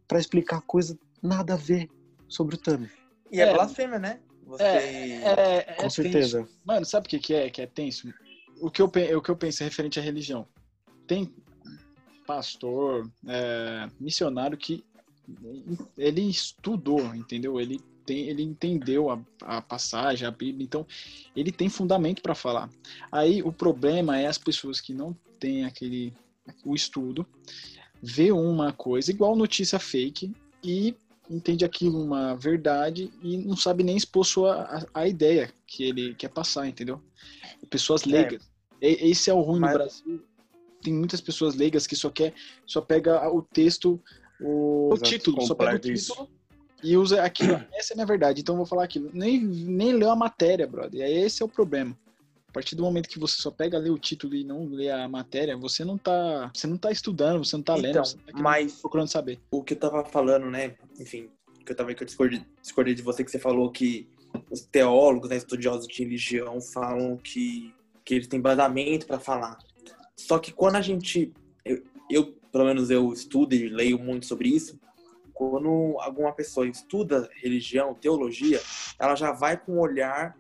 para 0.06 0.20
explicar 0.20 0.62
coisa 0.62 0.96
nada 1.20 1.54
a 1.54 1.56
ver 1.56 1.88
sobre 2.28 2.54
o 2.54 2.58
Tami. 2.58 2.88
E 3.30 3.40
é, 3.40 3.48
É. 3.48 3.52
blasfêmia, 3.52 3.98
né? 3.98 4.20
Você. 4.46 4.62
É, 4.62 5.64
é 5.68 5.74
Com 5.74 5.82
tenso. 5.82 6.02
certeza. 6.02 6.48
Mano, 6.64 6.86
sabe 6.86 7.06
o 7.06 7.10
que, 7.10 7.18
que 7.18 7.34
é 7.34 7.50
que 7.50 7.60
é 7.60 7.66
tenso? 7.66 8.12
O 8.60 8.70
que 8.70 8.80
eu, 8.80 8.86
o 8.86 9.22
que 9.22 9.30
eu 9.30 9.36
penso 9.36 9.62
é 9.62 9.66
referente 9.66 9.98
à 9.98 10.02
religião. 10.02 10.46
Tem 11.10 11.28
pastor, 12.24 13.10
é, 13.26 13.88
missionário 13.98 14.56
que 14.56 14.84
ele 15.98 16.20
estudou, 16.20 17.00
entendeu? 17.16 17.60
Ele 17.60 17.80
tem, 18.06 18.28
ele 18.28 18.44
entendeu 18.44 19.10
a, 19.10 19.20
a 19.42 19.60
passagem, 19.60 20.24
a 20.24 20.30
Bíblia, 20.30 20.64
então 20.64 20.86
ele 21.34 21.50
tem 21.50 21.68
fundamento 21.68 22.22
para 22.22 22.32
falar. 22.32 22.70
Aí 23.10 23.42
o 23.42 23.52
problema 23.52 24.20
é 24.20 24.28
as 24.28 24.38
pessoas 24.38 24.80
que 24.80 24.94
não 24.94 25.12
têm 25.40 25.64
aquele 25.64 26.12
o 26.64 26.76
estudo, 26.76 27.26
vê 28.00 28.30
uma 28.30 28.72
coisa 28.72 29.10
igual 29.10 29.34
notícia 29.34 29.80
fake 29.80 30.32
e 30.62 30.94
entende 31.28 31.64
aquilo 31.64 32.00
uma 32.00 32.36
verdade 32.36 33.10
e 33.20 33.36
não 33.36 33.56
sabe 33.56 33.82
nem 33.82 33.96
expor 33.96 34.24
sua, 34.24 34.62
a, 34.94 35.00
a 35.02 35.08
ideia 35.08 35.52
que 35.66 35.82
ele 35.82 36.14
quer 36.14 36.28
passar, 36.28 36.68
entendeu? 36.68 37.02
Pessoas 37.68 38.04
leigas. 38.04 38.48
E- 38.80 39.10
Esse 39.10 39.28
é 39.28 39.34
o 39.34 39.40
ruim 39.40 39.58
Mas- 39.58 39.72
no 39.72 39.78
Brasil. 39.78 40.29
Tem 40.82 40.92
muitas 40.92 41.20
pessoas 41.20 41.54
leigas 41.54 41.86
que 41.86 41.94
só 41.96 42.10
quer, 42.10 42.34
só 42.66 42.80
pega 42.80 43.28
o 43.30 43.42
texto, 43.42 44.00
o, 44.40 44.90
Exato, 44.94 45.10
título, 45.10 45.42
só 45.42 45.54
pega 45.54 45.70
o 45.70 45.74
completa 45.74 45.92
isso. 45.92 46.12
título 46.12 46.28
e 46.82 46.96
usa 46.96 47.22
aquilo. 47.22 47.62
Essa 47.74 47.92
é 47.92 47.94
a 47.94 47.96
minha 47.96 48.06
verdade. 48.06 48.40
Então 48.40 48.54
eu 48.54 48.58
vou 48.58 48.66
falar 48.66 48.84
aquilo. 48.84 49.10
Nem, 49.12 49.40
nem 49.40 49.92
leu 49.92 50.10
a 50.10 50.16
matéria, 50.16 50.66
brother. 50.66 51.00
E 51.00 51.02
aí 51.02 51.14
esse 51.14 51.42
é 51.42 51.44
o 51.44 51.48
problema. 51.48 51.96
A 52.48 52.52
partir 52.52 52.74
do 52.74 52.82
momento 52.82 53.08
que 53.08 53.18
você 53.18 53.40
só 53.40 53.50
pega 53.50 53.78
ler 53.78 53.90
o 53.90 53.98
título 53.98 54.34
e 54.34 54.42
não 54.42 54.64
lê 54.66 54.90
a 54.90 55.08
matéria, 55.08 55.56
você 55.56 55.84
não 55.84 55.96
tá, 55.96 56.50
você 56.52 56.66
não 56.66 56.76
tá 56.76 56.90
estudando, 56.90 57.44
você 57.44 57.56
não 57.56 57.62
tá 57.62 57.76
lendo, 57.76 57.90
Então, 57.90 58.04
você 58.04 58.16
tá 58.16 58.32
mas 58.40 58.72
procurando 58.80 59.06
saber. 59.06 59.38
o 59.52 59.62
que 59.62 59.74
eu 59.74 59.78
tava 59.78 60.04
falando, 60.04 60.46
né? 60.50 60.74
Enfim, 60.98 61.30
que 61.64 61.70
eu 61.70 61.76
tava 61.76 61.94
que 61.94 62.02
eu 62.02 62.06
discordei, 62.06 62.42
discordei 62.60 62.94
de 62.94 63.02
você 63.02 63.22
que 63.22 63.30
você 63.30 63.38
falou 63.38 63.70
que 63.70 64.08
os 64.50 64.62
teólogos, 64.62 65.30
né, 65.30 65.36
estudiosos 65.36 65.86
de 65.86 66.02
religião 66.02 66.60
falam 66.60 67.16
que, 67.16 67.72
que 68.04 68.14
eles 68.14 68.26
têm 68.26 68.40
embasamento 68.40 69.06
para 69.06 69.20
falar. 69.20 69.56
Só 70.20 70.38
que 70.38 70.52
quando 70.52 70.76
a 70.76 70.80
gente 70.82 71.32
eu, 71.64 71.82
eu, 72.10 72.32
pelo 72.52 72.64
menos 72.64 72.90
eu 72.90 73.12
estudo 73.12 73.54
e 73.54 73.68
leio 73.68 73.98
muito 73.98 74.26
sobre 74.26 74.48
isso, 74.48 74.78
quando 75.32 75.96
alguma 76.00 76.32
pessoa 76.32 76.66
estuda 76.68 77.28
religião, 77.36 77.94
teologia, 77.94 78.60
ela 78.98 79.14
já 79.14 79.32
vai 79.32 79.56
com 79.56 79.72
um 79.76 79.80
olhar 79.80 80.36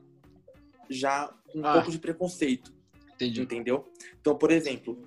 já 0.88 1.32
com 1.50 1.60
um 1.60 1.64
Ah. 1.66 1.72
pouco 1.74 1.90
de 1.90 1.98
preconceito 1.98 2.72
Entendi. 3.14 3.40
entendeu? 3.40 3.90
Então, 4.20 4.36
por 4.36 4.50
exemplo, 4.50 5.00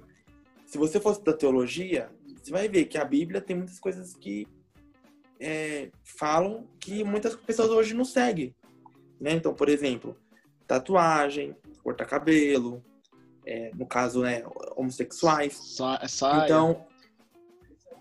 se 0.65 0.77
você 0.77 0.99
fosse 0.99 1.23
da 1.23 1.33
teologia, 1.33 2.09
você 2.41 2.51
vai 2.51 2.67
ver 2.67 2.85
que 2.85 2.97
a 2.97 3.05
Bíblia 3.05 3.39
tem 3.41 3.55
muitas 3.55 3.79
coisas 3.79 4.15
que 4.15 4.47
é, 5.39 5.91
falam 6.03 6.67
que 6.79 7.03
muitas 7.03 7.35
pessoas 7.35 7.69
hoje 7.69 7.93
não 7.93 8.05
seguem, 8.05 8.55
né? 9.19 9.33
Então, 9.33 9.53
por 9.53 9.67
exemplo, 9.69 10.15
tatuagem, 10.65 11.55
cortar 11.83 12.05
cabelo, 12.05 12.83
é, 13.45 13.71
no 13.75 13.85
caso, 13.85 14.21
né, 14.21 14.43
homossexuais. 14.75 15.53
Sa 15.53 16.07
saia. 16.07 16.43
Então, 16.45 16.85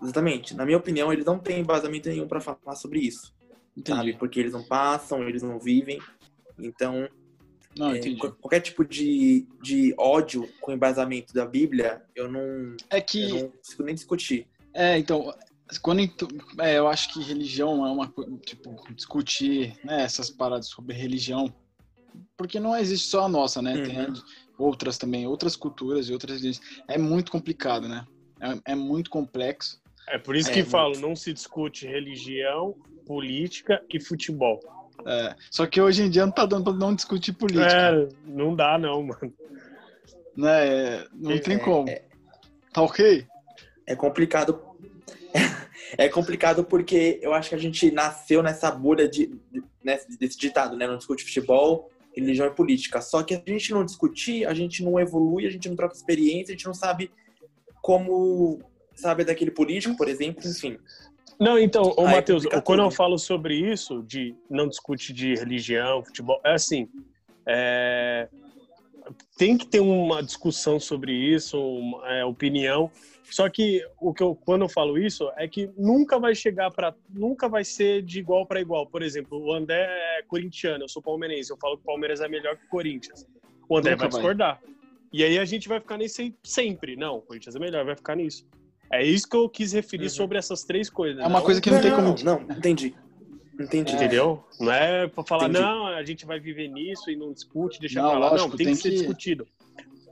exatamente, 0.01 0.53
na 0.55 0.65
minha 0.65 0.77
opinião, 0.77 1.11
eles 1.11 1.25
não 1.25 1.39
têm 1.39 1.59
embasamento 1.59 2.09
nenhum 2.09 2.27
para 2.27 2.41
falar 2.41 2.75
sobre 2.75 2.99
isso, 2.99 3.33
entendi. 3.75 3.97
sabe? 3.97 4.13
Porque 4.13 4.39
eles 4.39 4.53
não 4.53 4.63
passam, 4.63 5.27
eles 5.27 5.41
não 5.43 5.59
vivem. 5.59 5.99
Então, 6.59 7.09
Não, 7.77 7.91
é, 7.91 7.99
qualquer 8.39 8.59
tipo 8.59 8.85
de, 8.85 9.47
de 9.61 9.93
ódio 9.97 10.47
com 10.61 10.71
embasamento 10.71 11.33
da 11.33 11.45
Bíblia, 11.45 12.03
eu 12.15 12.31
não, 12.31 12.75
É 12.89 13.01
que 13.01 13.23
eu 13.23 13.29
não 13.29 13.49
consigo 13.49 13.83
nem 13.83 13.95
discutir. 13.95 14.47
É, 14.73 14.97
então, 14.97 15.33
quando 15.81 15.99
ent- 16.01 16.21
é, 16.59 16.77
eu 16.77 16.87
acho 16.87 17.13
que 17.13 17.23
religião 17.23 17.85
é 17.85 17.91
uma 17.91 18.07
coisa, 18.11 18.31
tipo, 18.45 18.75
discutir 18.93 19.75
né, 19.83 20.03
essas 20.03 20.29
paradas 20.29 20.67
sobre 20.67 20.93
religião, 20.95 21.53
porque 22.37 22.59
não 22.59 22.75
existe 22.75 23.07
só 23.07 23.25
a 23.25 23.29
nossa, 23.29 23.61
né? 23.61 23.77
Tem 23.77 23.99
Uhum. 23.99 24.13
outras 24.57 24.97
também, 24.97 25.27
outras 25.27 25.55
culturas 25.55 26.09
e 26.09 26.13
outras. 26.13 26.41
É 26.87 26.97
muito 26.97 27.31
complicado, 27.31 27.87
né? 27.87 28.05
É, 28.41 28.71
é 28.73 28.75
muito 28.75 29.09
complexo. 29.09 29.81
É 30.09 30.17
por 30.17 30.35
isso 30.35 30.49
É, 30.49 30.53
que 30.53 30.59
muito. 30.59 30.71
falo, 30.71 30.99
não 30.99 31.15
se 31.15 31.31
discute 31.31 31.87
religião, 31.87 32.75
política 33.05 33.81
e 33.91 33.99
futebol. 33.99 34.59
É, 35.05 35.35
só 35.51 35.65
que 35.65 35.81
hoje 35.81 36.03
em 36.03 36.09
dia 36.09 36.25
não 36.25 36.31
tá 36.31 36.45
dando 36.45 36.65
pra 36.65 36.73
não 36.73 36.95
discutir 36.95 37.33
política, 37.33 37.65
É, 37.65 38.07
não 38.25 38.55
dá 38.55 38.77
não, 38.77 39.03
mano. 39.03 39.33
né? 40.35 40.67
É, 40.67 41.07
Não 41.13 41.37
tem 41.39 41.55
É, 41.55 41.59
como. 41.59 41.87
Tá 42.73 42.81
ok? 42.81 43.25
É 43.85 43.95
complicado. 43.95 44.61
É 45.97 46.09
complicado 46.09 46.63
porque 46.63 47.19
eu 47.21 47.33
acho 47.33 47.49
que 47.49 47.55
a 47.55 47.57
gente 47.59 47.91
nasceu 47.91 48.41
nessa 48.41 48.71
bolha 48.71 49.07
de, 49.07 49.27
de- 49.51 49.63
nesse- 49.83 50.17
desse 50.17 50.37
ditado, 50.37 50.75
né? 50.75 50.87
Não 50.87 50.97
discute 50.97 51.23
futebol, 51.23 51.91
religião 52.15 52.47
e 52.47 52.51
política. 52.51 53.01
Só 53.01 53.23
que 53.23 53.33
a 53.33 53.43
gente 53.45 53.71
não 53.71 53.83
discutir, 53.83 54.45
a 54.45 54.53
gente 54.53 54.83
não 54.83 54.99
evolui, 54.99 55.45
a 55.45 55.49
gente 55.49 55.67
não 55.69 55.75
troca 55.75 55.95
experiência, 55.95 56.53
a 56.53 56.57
gente 56.57 56.65
não 56.65 56.73
sabe 56.73 57.11
como 57.81 58.59
sabe 58.95 59.23
daquele 59.23 59.51
político, 59.51 59.97
por 59.97 60.07
exemplo, 60.07 60.47
enfim. 60.47 60.77
Não, 61.39 61.57
então, 61.57 61.93
ô 61.97 62.03
Matheus, 62.03 62.43
complica 62.43 62.61
quando 62.61 62.83
eu 62.83 62.91
falo 62.91 63.17
sobre 63.17 63.55
isso, 63.55 64.03
de 64.03 64.35
não 64.49 64.67
discute 64.67 65.11
de 65.11 65.35
religião, 65.35 66.03
futebol, 66.03 66.39
é 66.43 66.53
assim, 66.53 66.87
é, 67.45 68.29
tem 69.37 69.57
que 69.57 69.67
ter 69.67 69.79
uma 69.79 70.21
discussão 70.21 70.79
sobre 70.79 71.11
isso, 71.11 71.59
uma 71.59 72.07
é, 72.09 72.23
opinião. 72.23 72.89
Só 73.29 73.49
que 73.49 73.85
o 73.99 74.13
que 74.13 74.21
eu, 74.21 74.35
quando 74.35 74.63
eu 74.63 74.69
falo 74.69 74.97
isso 74.97 75.31
é 75.37 75.47
que 75.47 75.69
nunca 75.77 76.19
vai 76.19 76.35
chegar 76.35 76.69
para, 76.71 76.93
nunca 77.09 77.47
vai 77.49 77.63
ser 77.63 78.01
de 78.01 78.19
igual 78.19 78.45
para 78.45 78.59
igual. 78.61 78.85
Por 78.85 79.01
exemplo, 79.01 79.39
o 79.41 79.53
André 79.53 79.87
é 80.19 80.23
corintiano, 80.27 80.83
eu 80.83 80.89
sou 80.89 81.01
palmeirense, 81.01 81.49
eu 81.51 81.57
falo 81.57 81.75
que 81.77 81.83
o 81.83 81.85
Palmeiras 81.85 82.21
é 82.21 82.27
melhor 82.27 82.57
que 82.57 82.65
o 82.65 82.69
Corinthians. 82.69 83.25
O 83.67 83.77
André 83.77 83.91
vai 83.95 84.07
vai. 84.07 84.09
discordar. 84.09 84.61
E 85.11 85.23
aí 85.23 85.39
a 85.39 85.45
gente 85.45 85.67
vai 85.69 85.79
ficar 85.79 85.97
nesse 85.97 86.35
sempre. 86.43 86.95
Não, 86.95 87.17
o 87.17 87.21
Corinthians 87.21 87.55
é 87.55 87.59
melhor, 87.59 87.85
vai 87.85 87.95
ficar 87.95 88.15
nisso. 88.15 88.45
É 88.91 89.03
isso 89.03 89.27
que 89.27 89.35
eu 89.35 89.47
quis 89.49 89.71
referir 89.73 90.03
Uhum. 90.03 90.09
sobre 90.09 90.37
essas 90.37 90.63
três 90.63 90.89
coisas. 90.89 91.23
É 91.23 91.27
uma 91.27 91.41
coisa 91.41 91.59
que 91.61 91.71
não 91.71 91.81
tem 91.81 91.91
como- 91.91 92.15
Não, 92.23 92.41
entendi. 92.55 92.93
Entendi. 93.59 93.93
Entendeu? 93.93 94.43
Não 94.59 94.71
é 94.71 95.07
pra 95.07 95.23
falar, 95.23 95.43
Entendi. 95.47 95.61
não, 95.63 95.85
a 95.87 96.03
gente 96.03 96.25
vai 96.25 96.39
viver 96.39 96.67
nisso 96.69 97.11
e 97.11 97.15
não 97.15 97.31
discute, 97.31 97.79
deixa 97.79 98.01
Não, 98.01 98.09
pra 98.09 98.19
lá. 98.19 98.29
lógico, 98.31 98.49
não, 98.49 98.57
tem, 98.57 98.65
tem 98.65 98.75
que 98.75 98.81
ser 98.81 98.89
que- 98.89 98.95
discutido. 98.97 99.47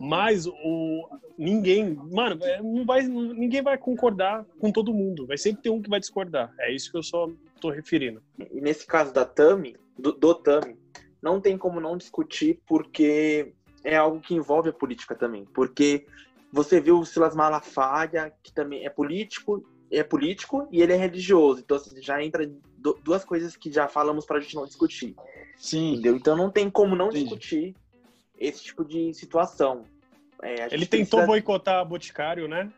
Mas 0.02 0.48
o 0.48 1.08
ninguém, 1.38 1.94
mano, 1.94 2.44
é, 2.44 2.62
não 2.62 2.84
vai, 2.86 3.04
ninguém 3.04 3.62
vai 3.62 3.78
concordar 3.78 4.46
com 4.60 4.72
todo 4.72 4.94
mundo. 4.94 5.28
Vai 5.28 5.38
sempre 5.38 5.62
ter 5.62 5.70
um 5.70 5.82
que 5.82 5.90
vai 5.90 6.00
discordar. 6.00 6.52
É 6.60 6.74
isso 6.74 6.92
que 6.92 6.98
eu 6.98 7.04
só 7.04 7.30
tô 7.60 7.70
referindo. 7.70 8.22
E 8.52 8.60
nesse 8.60 8.86
caso 8.86 9.14
da 9.14 9.24
Tami, 9.26 9.76
do, 9.98 10.12
do 10.12 10.34
Tami, 10.34 10.76
não 11.22 11.40
tem 11.40 11.58
como 11.58 11.80
não 11.80 11.96
discutir 11.96 12.60
porque 12.68 13.54
é 13.84 13.96
algo 13.96 14.20
que 14.20 14.34
envolve 14.34 14.70
a 14.70 14.74
política 14.74 15.16
também. 15.16 15.46
Porque 15.54 16.06
você 16.52 16.82
viu 16.82 17.00
o 17.00 17.06
Silas 17.06 17.36
Malafaia, 17.36 18.34
que 18.44 18.52
também 18.52 18.86
é 18.86 18.90
político, 18.90 19.64
é 19.92 20.04
político 20.04 20.68
e 20.72 20.82
ele 20.82 20.94
é 20.94 20.98
religioso. 20.98 21.62
Então 21.62 21.78
assim, 21.78 22.02
já 22.02 22.24
entra 22.24 22.50
du- 22.78 23.00
duas 23.04 23.24
coisas 23.24 23.56
que 23.56 23.72
já 23.72 23.88
falamos 23.88 24.26
pra 24.26 24.40
gente 24.40 24.56
não 24.56 24.66
discutir. 24.66 25.16
Sim. 25.58 25.94
Entendeu? 25.94 26.16
Então 26.16 26.36
não 26.36 26.50
tem 26.50 26.70
como 26.70 26.96
não 26.96 27.10
Entendi. 27.10 27.26
discutir 27.26 27.76
esse 28.48 28.64
tipo 28.64 28.84
de 28.84 29.14
situação. 29.14 29.84
É, 30.42 30.64
a 30.64 30.68
Ele 30.68 30.86
tentou 30.86 31.20
precisa- 31.20 31.26
boicotar 31.28 31.86
Boticário, 31.86 32.48
né? 32.48 32.72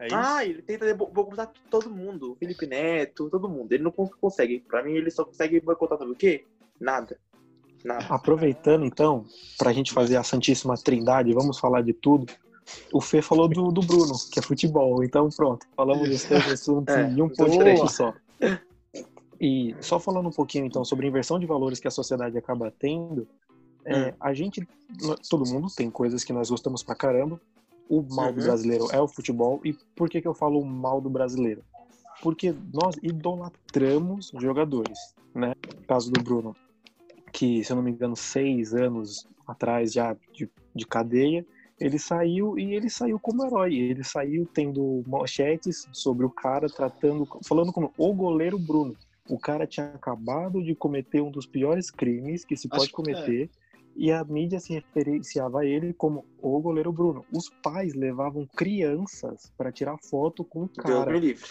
É 0.00 0.06
isso. 0.06 0.16
Ah, 0.16 0.44
ele 0.44 0.60
tenta 0.60 0.92
bo- 0.94 1.06
boicotar 1.06 1.52
todo 1.70 1.88
mundo. 1.88 2.32
O 2.32 2.34
Felipe 2.34 2.66
Neto, 2.66 3.30
todo 3.30 3.48
mundo. 3.48 3.72
Ele 3.72 3.84
não 3.84 3.92
cons- 3.92 4.12
consegue. 4.20 4.58
Pra 4.60 4.82
mim, 4.82 4.92
ele 4.94 5.10
só 5.10 5.24
consegue 5.24 5.60
boicotar 5.60 5.96
sabe 5.98 6.10
o 6.10 6.16
quê? 6.16 6.44
Nada. 6.80 7.16
Nada. 7.84 8.04
Aproveitando, 8.08 8.84
então, 8.84 9.24
para 9.58 9.70
a 9.70 9.72
gente 9.72 9.92
fazer 9.92 10.16
a 10.16 10.22
Santíssima 10.24 10.74
Trindade, 10.74 11.32
vamos 11.32 11.58
falar 11.60 11.82
de 11.82 11.92
tudo. 11.92 12.32
O 12.92 13.00
Fê 13.00 13.20
falou 13.22 13.46
do, 13.46 13.70
do 13.70 13.82
Bruno, 13.82 14.14
que 14.32 14.38
é 14.40 14.42
futebol. 14.42 15.04
Então, 15.04 15.28
pronto, 15.28 15.66
falamos 15.76 16.08
dos 16.08 16.24
três 16.24 16.44
assuntos 16.50 16.92
É, 16.94 17.02
em 17.02 17.12
um 17.22 17.28
boa. 17.28 17.34
podcast 17.36 17.92
só. 17.92 18.12
E 19.40 19.76
só 19.80 20.00
falando 20.00 20.28
um 20.28 20.32
pouquinho, 20.32 20.64
então, 20.64 20.84
sobre 20.84 21.06
a 21.06 21.08
inversão 21.10 21.38
de 21.38 21.46
valores 21.46 21.78
que 21.78 21.86
a 21.88 21.90
sociedade 21.90 22.38
acaba 22.38 22.72
tendo, 22.78 23.28
é, 23.84 24.10
Hum. 24.10 24.12
a 24.20 24.32
gente, 24.34 24.66
todo 25.28 25.44
mundo 25.48 25.68
tem 25.74 25.90
coisas 25.90 26.24
que 26.24 26.32
nós 26.32 26.50
gostamos 26.50 26.82
pra 26.82 26.94
caramba. 26.94 27.40
O 27.88 28.00
mal 28.02 28.32
do 28.32 28.38
Uhum. 28.40 28.46
brasileiro 28.46 28.88
é 28.92 29.00
o 29.00 29.06
futebol. 29.06 29.60
E 29.64 29.74
por 29.94 30.08
que, 30.08 30.20
que 30.22 30.28
eu 30.28 30.34
falo 30.34 30.58
o 30.60 30.64
mal 30.64 31.00
do 31.00 31.10
brasileiro? 31.10 31.62
Porque 32.22 32.54
nós 32.72 32.96
idolatramos 33.02 34.32
jogadores, 34.40 34.98
né? 35.34 35.52
No 35.76 35.82
caso 35.86 36.10
do 36.10 36.22
Bruno, 36.22 36.56
que, 37.32 37.62
se 37.62 37.72
eu 37.72 37.76
não 37.76 37.82
me 37.82 37.90
engano, 37.90 38.16
seis 38.16 38.72
anos 38.74 39.26
atrás 39.46 39.92
já 39.92 40.16
de, 40.32 40.48
de 40.74 40.86
cadeia, 40.86 41.44
ele 41.78 41.98
saiu 41.98 42.58
e 42.58 42.72
ele 42.74 42.88
saiu 42.88 43.18
como 43.18 43.44
herói. 43.44 43.74
Ele 43.74 44.02
saiu 44.04 44.46
tendo 44.54 45.02
manchetes 45.06 45.86
sobre 45.92 46.24
o 46.24 46.30
cara 46.30 46.68
tratando, 46.68 47.28
falando 47.44 47.72
como 47.72 47.92
o 47.98 48.14
goleiro 48.14 48.58
Bruno. 48.58 48.96
O 49.28 49.38
cara 49.38 49.66
tinha 49.66 49.86
acabado 49.88 50.62
de 50.62 50.74
cometer 50.74 51.20
um 51.20 51.30
dos 51.30 51.46
piores 51.46 51.90
crimes 51.90 52.44
que 52.44 52.56
se 52.56 52.68
Acho 52.68 52.76
pode 52.76 52.90
que- 52.90 52.94
cometer. 52.96 53.50
E 53.96 54.10
a 54.10 54.24
mídia 54.24 54.58
se 54.58 54.72
referenciava 54.72 55.60
a 55.60 55.64
ele 55.64 55.92
como 55.92 56.24
o 56.42 56.60
goleiro 56.60 56.92
Bruno. 56.92 57.24
Os 57.32 57.48
pais 57.62 57.94
levavam 57.94 58.46
crianças 58.56 59.52
para 59.56 59.70
tirar 59.70 59.96
foto 60.10 60.44
com 60.44 60.64
o 60.64 60.68
cara, 60.68 61.04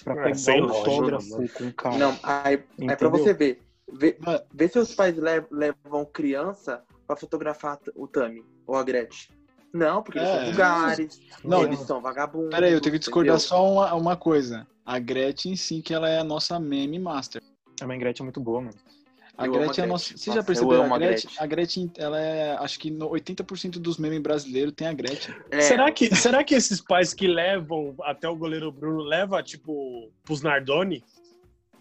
para 0.04 0.14
É, 0.14 0.24
pegar 0.24 0.36
sem 0.36 0.62
um 0.62 0.70
autógrafo 0.70 1.48
com 1.54 1.68
o 1.68 1.74
cara. 1.74 1.98
Não, 1.98 2.18
aí, 2.22 2.56
é 2.56 2.58
pra 2.58 2.94
Entendeu? 3.08 3.12
você 3.12 3.34
ver. 3.34 3.62
Vê, 3.92 4.18
Mano, 4.20 4.40
vê 4.54 4.68
se 4.68 4.80
os 4.80 4.94
pais 4.96 5.16
le- 5.18 5.46
levam 5.52 6.06
criança 6.06 6.84
pra 7.08 7.16
fotografar 7.16 7.80
o 7.96 8.08
Tami 8.08 8.44
ou 8.66 8.76
a 8.76 8.84
Gretchen. 8.84 9.34
Não, 9.74 10.04
porque 10.04 10.20
eles 10.20 10.30
É. 10.30 10.36
são 10.36 10.46
vulgares, 10.46 11.22
Não, 11.44 11.64
eles 11.64 11.80
são 11.80 12.02
vagabundos. 12.02 12.50
Peraí, 12.52 12.72
eu 12.74 12.82
tenho 12.82 12.94
que 12.94 13.00
discordar 13.00 13.36
entendeu? 13.36 13.48
só 13.48 13.72
uma, 13.72 13.94
uma 13.94 14.16
coisa. 14.18 14.68
A 14.86 15.00
Gretchen, 15.00 15.56
sim, 15.56 15.82
que 15.82 15.94
ela 15.94 16.10
é 16.10 16.20
a 16.20 16.24
nossa 16.24 16.60
meme 16.60 17.00
master. 17.00 17.42
A 17.82 17.88
mãe 17.88 17.98
Gretchen 17.98 18.24
é 18.24 18.26
muito 18.26 18.40
boa, 18.42 18.62
mano. 18.62 18.76
A 19.38 19.48
Eu 19.48 19.54
Gretchen 19.54 19.82
é 19.82 19.86
a 19.86 19.88
nossa. 19.88 20.06
Você 20.16 20.30
Nossa, 20.30 20.32
já 20.32 20.40
eu 20.40 20.44
percebeu 20.44 20.82
a 20.84 20.86
a 20.86 21.00
Gretchen? 21.00 21.32
A 21.40 21.46
Gretchen, 21.48 21.92
ela 21.98 22.20
é. 22.20 22.56
Acho 22.58 22.80
que 22.80 22.92
no 22.92 23.10
80% 23.10 23.80
dos 23.80 23.98
memes 23.98 24.22
brasileiros 24.22 24.74
tem 24.76 24.88
a 24.88 24.94
Gretchen. 24.94 25.34
É, 25.50 25.62
Será, 25.62 25.92
que, 25.92 26.16
será 26.16 26.44
que 26.44 26.54
esses 26.54 26.80
pais 26.80 27.14
que 27.14 27.28
levam 27.28 27.96
até 28.04 28.30
o 28.30 28.36
goleiro 28.36 28.72
Bruno 28.72 29.02
leva 29.02 29.42
tipo 29.42 30.12
pros 30.24 30.44
Nardoni? 30.44 31.04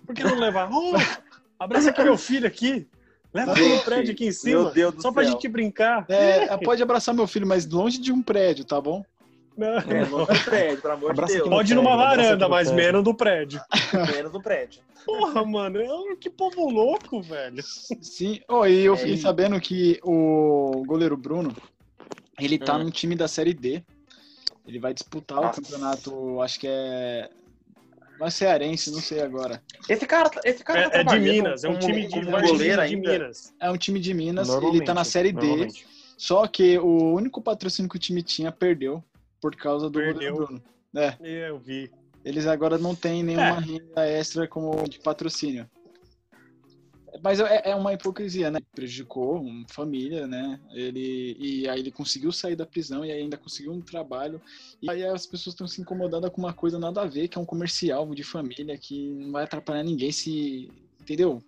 Por 0.07 0.15
que 0.15 0.25
não 0.25 0.39
levar? 0.39 0.71
Oh, 0.73 0.95
abraça 1.59 1.91
aqui 1.91 2.03
meu 2.03 2.17
filho 2.17 2.47
aqui. 2.47 2.89
Leva 3.35 3.55
no 3.55 3.81
prédio 3.81 4.13
aqui 4.13 4.27
em 4.27 4.33
cima. 4.33 4.63
Meu 4.63 4.73
Deus 4.73 4.95
do 4.95 5.03
só 5.03 5.09
céu. 5.09 5.13
pra 5.15 5.25
gente 5.25 5.49
brincar. 5.49 6.05
É, 6.09 6.55
pode 6.59 6.83
abraçar 6.83 7.15
meu 7.15 7.27
filho, 7.27 7.47
mas 7.47 7.67
longe 7.67 7.99
de 7.99 8.13
um 8.13 8.23
prédio, 8.23 8.65
tá 8.65 8.81
bom? 8.81 9.05
Não, 9.57 9.67
É, 9.79 10.09
não. 10.09 10.19
no 10.21 10.27
prédio, 10.27 10.81
pelo 10.83 10.95
amor 10.95 11.11
Abraça 11.11 11.33
de 11.33 11.39
Deus. 11.39 11.51
no 11.51 11.57
Pode 11.57 11.73
ir 11.73 11.75
numa 11.75 11.97
varanda, 11.97 12.45
no 12.47 12.51
mas 12.51 12.69
prédio. 12.69 12.85
menos 12.87 13.05
do 13.05 13.15
prédio. 13.15 13.61
Menos 14.17 14.33
no 14.33 14.43
prédio. 14.43 14.81
Porra, 15.05 15.45
mano, 15.45 15.79
é- 15.81 16.17
que 16.17 16.31
povo 16.31 16.71
louco, 16.71 17.21
velho. 17.21 17.63
Sim. 18.01 18.41
Oh, 18.49 18.65
e 18.65 18.85
eu 18.85 18.95
É 18.95 18.97
fiquei 18.97 19.15
isso. 19.15 19.23
sabendo 19.25 19.61
que 19.61 19.99
o 20.03 20.83
goleiro 20.87 21.17
Bruno, 21.17 21.55
ele 22.41 22.59
tá 22.59 22.77
Hum. 22.77 22.85
num 22.85 22.91
time 22.91 23.15
da 23.15 23.29
Série 23.29 23.53
D. 23.53 23.83
Ele 24.67 24.79
vai 24.79 24.95
disputar 24.95 25.39
Nossa. 25.41 25.61
o 25.61 25.63
campeonato, 25.63 26.41
acho 26.41 26.61
que 26.61 26.69
é. 26.69 27.29
Não 28.19 28.27
é 28.29 28.31
cearense, 28.31 28.93
não 28.93 29.01
sei 29.01 29.21
agora. 29.21 29.61
Esse 29.89 30.07
cara, 30.07 30.31
esse 30.45 30.63
cara 30.63 30.89
tá 30.89 30.99
É, 30.99 31.01
é 31.01 31.05
de 31.05 31.19
Minas, 31.19 31.65
é 31.65 31.69
um 31.69 31.73
como- 31.75 31.87
time 31.87 32.07
de, 32.07 32.21
como 32.25 32.37
é 32.37 32.39
um 32.39 32.43
time 32.43 32.53
goleiro 32.53 32.77
de 32.77 32.81
ainda. 32.95 33.11
Minas. 33.13 33.53
É 33.61 33.71
um 33.71 33.77
time 33.77 33.99
de 33.99 34.15
Minas, 34.15 34.49
ele 34.49 34.85
tá 34.85 34.95
na 34.95 35.03
Série 35.05 35.33
D. 35.33 35.69
Só 36.17 36.47
que 36.47 36.79
o 36.79 37.15
único 37.15 37.43
patrocínio 37.43 37.91
que 37.91 37.97
o 37.97 37.99
time 37.99 38.23
tinha 38.23 38.53
perdeu 38.53 39.03
por 39.43 39.57
causa 39.57 39.91
do 39.91 39.99
Perdeu. 39.99 40.15
goleiro 40.37 40.37
Bruno. 40.47 40.63
É, 40.95 41.17
É, 41.21 41.51
Eu 41.51 41.59
vi. 41.59 41.91
eles 42.25 42.47
agora 42.47 42.79
não 42.79 42.95
têm 42.95 43.25
nenhuma 43.25 43.59
renda 43.59 44.07
extra 44.09 44.47
como 44.47 44.89
de 44.89 45.01
patrocínio. 45.01 45.69
Mas 47.23 47.41
é, 47.41 47.71
é 47.71 47.75
uma 47.75 47.93
hipocrisia, 47.93 48.51
né? 48.51 48.59
Prejudicou 48.75 49.43
uma 49.43 49.67
família, 49.69 50.27
né? 50.27 50.59
Ele, 50.73 51.37
e 51.39 51.69
aí 51.69 51.81
ele 51.81 51.91
conseguiu 51.91 52.33
sair 52.33 52.57
da 52.57 52.65
prisão 52.65 53.05
e 53.05 53.11
aí 53.13 53.21
ainda 53.21 53.37
conseguiu 53.37 53.73
um 53.73 53.83
trabalho. 53.83 54.41
E 54.81 54.89
aí 54.89 55.05
as 55.05 55.27
pessoas 55.27 55.53
estão 55.55 55.67
se 55.67 55.81
incomodando 55.81 56.31
com 56.31 56.41
uma 56.41 56.55
coisa 56.55 56.79
nada 56.79 57.03
a 57.03 57.07
ver, 57.07 57.29
que 57.29 57.37
é 57.37 57.41
um 57.41 57.45
comercial 57.45 58.15
de 58.15 58.23
família 58.23 58.79
que 58.79 59.11
não 59.13 59.33
vai 59.33 59.45
atrapalhar 59.45 59.83
ninguém 59.83 60.11
se. 60.13 60.71
Entendeu? 61.01 61.43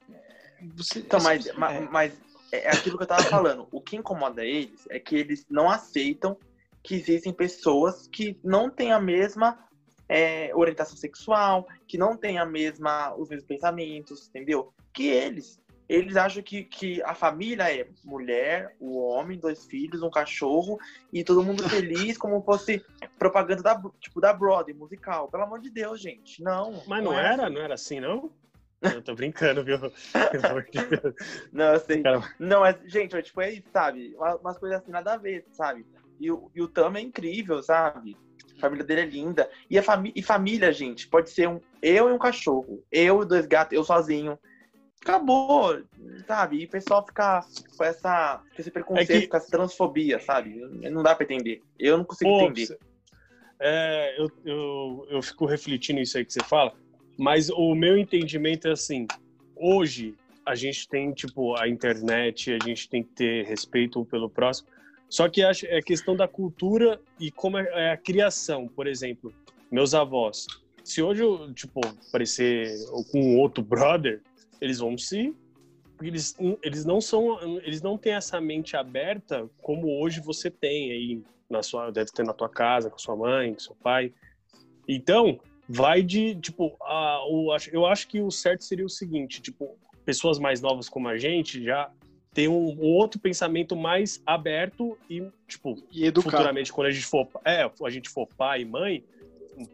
Você, 0.76 0.98
Então, 0.98 1.20
mas, 1.22 1.46
é- 1.46 1.52
ma- 1.54 1.80
mas 1.90 2.12
é 2.52 2.70
aquilo 2.70 2.98
que 2.98 3.04
eu 3.04 3.08
tava 3.08 3.24
falando. 3.30 3.66
O 3.72 3.80
que 3.80 3.96
incomoda 3.96 4.44
eles 4.44 4.84
é 4.90 4.98
que 4.98 5.14
eles 5.16 5.46
não 5.48 5.70
aceitam 5.70 6.36
que 6.84 6.94
existem 6.94 7.32
pessoas 7.32 8.06
que 8.06 8.38
não 8.44 8.68
têm 8.70 8.92
a 8.92 9.00
mesma 9.00 9.58
é, 10.06 10.54
orientação 10.54 10.96
sexual, 10.96 11.66
que 11.88 11.96
não 11.96 12.14
têm 12.14 12.38
a 12.38 12.44
mesma, 12.44 13.14
os 13.16 13.30
mesmos 13.30 13.48
pensamentos, 13.48 14.28
entendeu? 14.28 14.72
Que 14.92 15.08
eles. 15.08 15.58
Eles 15.86 16.16
acham 16.16 16.42
que, 16.42 16.64
que 16.64 17.02
a 17.02 17.14
família 17.14 17.70
é 17.74 17.86
mulher, 18.04 18.74
o 18.80 18.98
homem, 18.98 19.38
dois 19.38 19.66
filhos, 19.66 20.02
um 20.02 20.10
cachorro 20.10 20.78
e 21.12 21.22
todo 21.24 21.42
mundo 21.42 21.62
feliz, 21.68 22.16
como 22.16 22.42
fosse 22.42 22.84
propaganda 23.18 23.62
da, 23.62 23.82
tipo, 24.00 24.20
da 24.20 24.32
Broadway 24.32 24.74
musical. 24.74 25.28
Pelo 25.28 25.42
amor 25.42 25.60
de 25.60 25.70
Deus, 25.70 26.00
gente. 26.00 26.42
Não. 26.42 26.82
Mas 26.86 27.02
não 27.04 27.18
é 27.18 27.32
era? 27.32 27.44
assim. 27.44 27.54
Não 27.54 27.62
era 27.62 27.74
assim, 27.74 28.00
não? 28.00 28.30
Eu 28.82 29.02
tô 29.02 29.14
brincando, 29.14 29.64
viu? 29.64 29.78
Pelo 29.78 30.46
amor 30.46 30.66
de 30.70 30.84
Deus. 30.84 31.14
Não, 31.52 31.72
eu 31.72 31.80
sei. 31.80 32.02
Cara, 32.02 32.22
Não, 32.38 32.60
mas, 32.60 32.76
gente, 32.84 33.20
tipo, 33.22 33.40
é 33.40 33.52
isso, 33.52 33.68
sabe? 33.72 34.14
Uma- 34.16 34.36
Umas 34.36 34.58
coisas 34.58 34.80
assim, 34.82 34.90
nada 34.90 35.14
a 35.14 35.16
ver, 35.16 35.46
sabe? 35.52 35.86
E, 36.20 36.30
o- 36.30 36.50
e 36.54 36.62
o 36.62 36.68
Tam 36.68 36.94
é 36.96 37.00
incrível, 37.00 37.62
sabe? 37.62 38.16
A 38.56 38.60
família 38.60 38.84
dele 38.84 39.00
é 39.02 39.06
linda. 39.06 39.50
E, 39.68 39.78
a 39.78 39.82
fami 39.82 40.12
e 40.14 40.22
família, 40.22 40.72
gente, 40.72 41.08
pode 41.08 41.30
ser 41.30 41.48
um 41.48 41.60
eu 41.82 42.08
e 42.08 42.12
um 42.12 42.18
cachorro. 42.18 42.82
Eu 42.90 43.22
e 43.22 43.26
dois 43.26 43.46
gatos, 43.46 43.76
eu 43.76 43.84
sozinho. 43.84 44.38
Acabou, 45.02 45.82
sabe? 46.26 46.58
E 46.62 46.64
o 46.64 46.68
pessoal 46.70 47.04
fica 47.04 47.44
com, 47.76 47.84
essa, 47.84 48.40
com 48.54 48.60
esse 48.62 48.70
preconceito, 48.70 49.10
É 49.10 49.20
que- 49.22 49.26
com 49.28 49.36
essa 49.36 49.50
transfobia, 49.50 50.18
sabe? 50.18 50.54
Não 50.90 51.02
dá 51.02 51.14
pra 51.14 51.24
entender. 51.24 51.60
Eu 51.78 51.98
não 51.98 52.04
consigo 52.04 52.30
Pô, 52.30 52.46
entender. 52.46 52.78
é, 53.60 54.14
eu, 54.18 54.30
eu, 54.44 55.06
eu 55.10 55.22
fico 55.22 55.44
refletindo 55.46 56.00
isso 56.00 56.16
aí 56.16 56.24
que 56.24 56.32
você 56.32 56.42
fala, 56.42 56.72
mas 57.18 57.50
o 57.50 57.74
meu 57.74 57.98
entendimento 57.98 58.66
é 58.66 58.72
assim: 58.72 59.06
hoje 59.54 60.14
a 60.46 60.54
gente 60.54 60.88
tem, 60.88 61.12
tipo, 61.12 61.54
a 61.56 61.68
internet, 61.68 62.52
a 62.52 62.58
gente 62.64 62.88
tem 62.88 63.02
que 63.02 63.10
ter 63.10 63.44
respeito 63.44 64.04
pelo 64.06 64.28
próximo, 64.30 64.68
só 65.08 65.28
que 65.28 65.42
acho- 65.42 65.66
é 65.66 65.80
questão 65.80 66.16
da 66.16 66.26
cultura 66.26 67.00
e 67.20 67.30
como 67.30 67.58
é 67.58 67.64
é 67.74 67.90
a 67.92 67.96
criação. 67.96 68.66
Por 68.68 68.86
exemplo, 68.86 69.32
meus 69.70 69.94
avós. 69.94 70.46
Se 70.82 71.00
hoje 71.02 71.22
eu, 71.22 71.52
tipo, 71.54 71.80
aparecer 72.08 72.76
com 73.10 73.38
outro 73.38 73.62
brother, 73.64 74.20
eles 74.60 74.78
vão 74.78 74.96
se 74.98 75.34
eles, 76.02 76.36
eles 76.62 76.84
não 76.84 77.00
são 77.00 77.40
eles 77.60 77.80
não 77.80 77.96
têm 77.96 78.14
essa 78.14 78.40
mente 78.40 78.76
aberta 78.76 79.48
como 79.62 80.00
hoje 80.02 80.20
você 80.20 80.50
tem 80.50 80.90
aí 80.90 81.22
na 81.48 81.62
sua 81.62 81.90
deve 81.90 82.10
ter 82.10 82.24
na 82.24 82.32
tua 82.32 82.48
casa 82.48 82.90
com 82.90 82.98
sua 82.98 83.14
mãe 83.16 83.52
com 83.52 83.60
seu 83.60 83.76
pai 83.76 84.12
então 84.88 85.38
vai 85.68 86.02
de 86.02 86.34
tipo 86.34 86.76
a, 86.82 87.24
o, 87.28 87.56
eu 87.72 87.86
acho 87.86 88.08
que 88.08 88.20
o 88.20 88.30
certo 88.30 88.64
seria 88.64 88.84
o 88.84 88.90
seguinte 88.90 89.40
tipo 89.40 89.78
pessoas 90.04 90.38
mais 90.38 90.60
novas 90.60 90.88
como 90.88 91.08
a 91.08 91.16
gente 91.16 91.62
já 91.62 91.90
tem 92.34 92.48
um, 92.48 92.76
um 92.80 92.92
outro 92.92 93.20
pensamento 93.20 93.76
mais 93.76 94.20
aberto 94.26 94.98
e 95.08 95.22
tipo 95.46 95.80
E 95.90 96.04
educar. 96.04 96.32
futuramente 96.32 96.72
quando 96.72 96.88
a 96.88 96.90
gente 96.90 97.06
for 97.06 97.28
é 97.44 97.62
a 97.62 97.90
gente 97.90 98.10
for 98.10 98.26
pai 98.26 98.62
e 98.62 98.64
mãe 98.64 99.04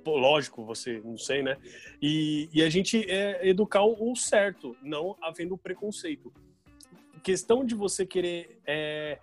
lógico 0.04 0.62
você 0.64 1.00
não 1.02 1.16
sei 1.16 1.42
né 1.42 1.56
e, 2.02 2.50
e 2.52 2.62
a 2.62 2.68
gente 2.68 3.10
é, 3.10 3.48
educar 3.48 3.82
o, 3.82 4.12
o 4.12 4.14
certo 4.14 4.76
não 4.82 5.16
havendo 5.22 5.56
preconceito 5.56 6.30
questão 7.22 7.64
de 7.64 7.74
você 7.74 8.04
querer 8.04 8.58
é, 8.66 9.18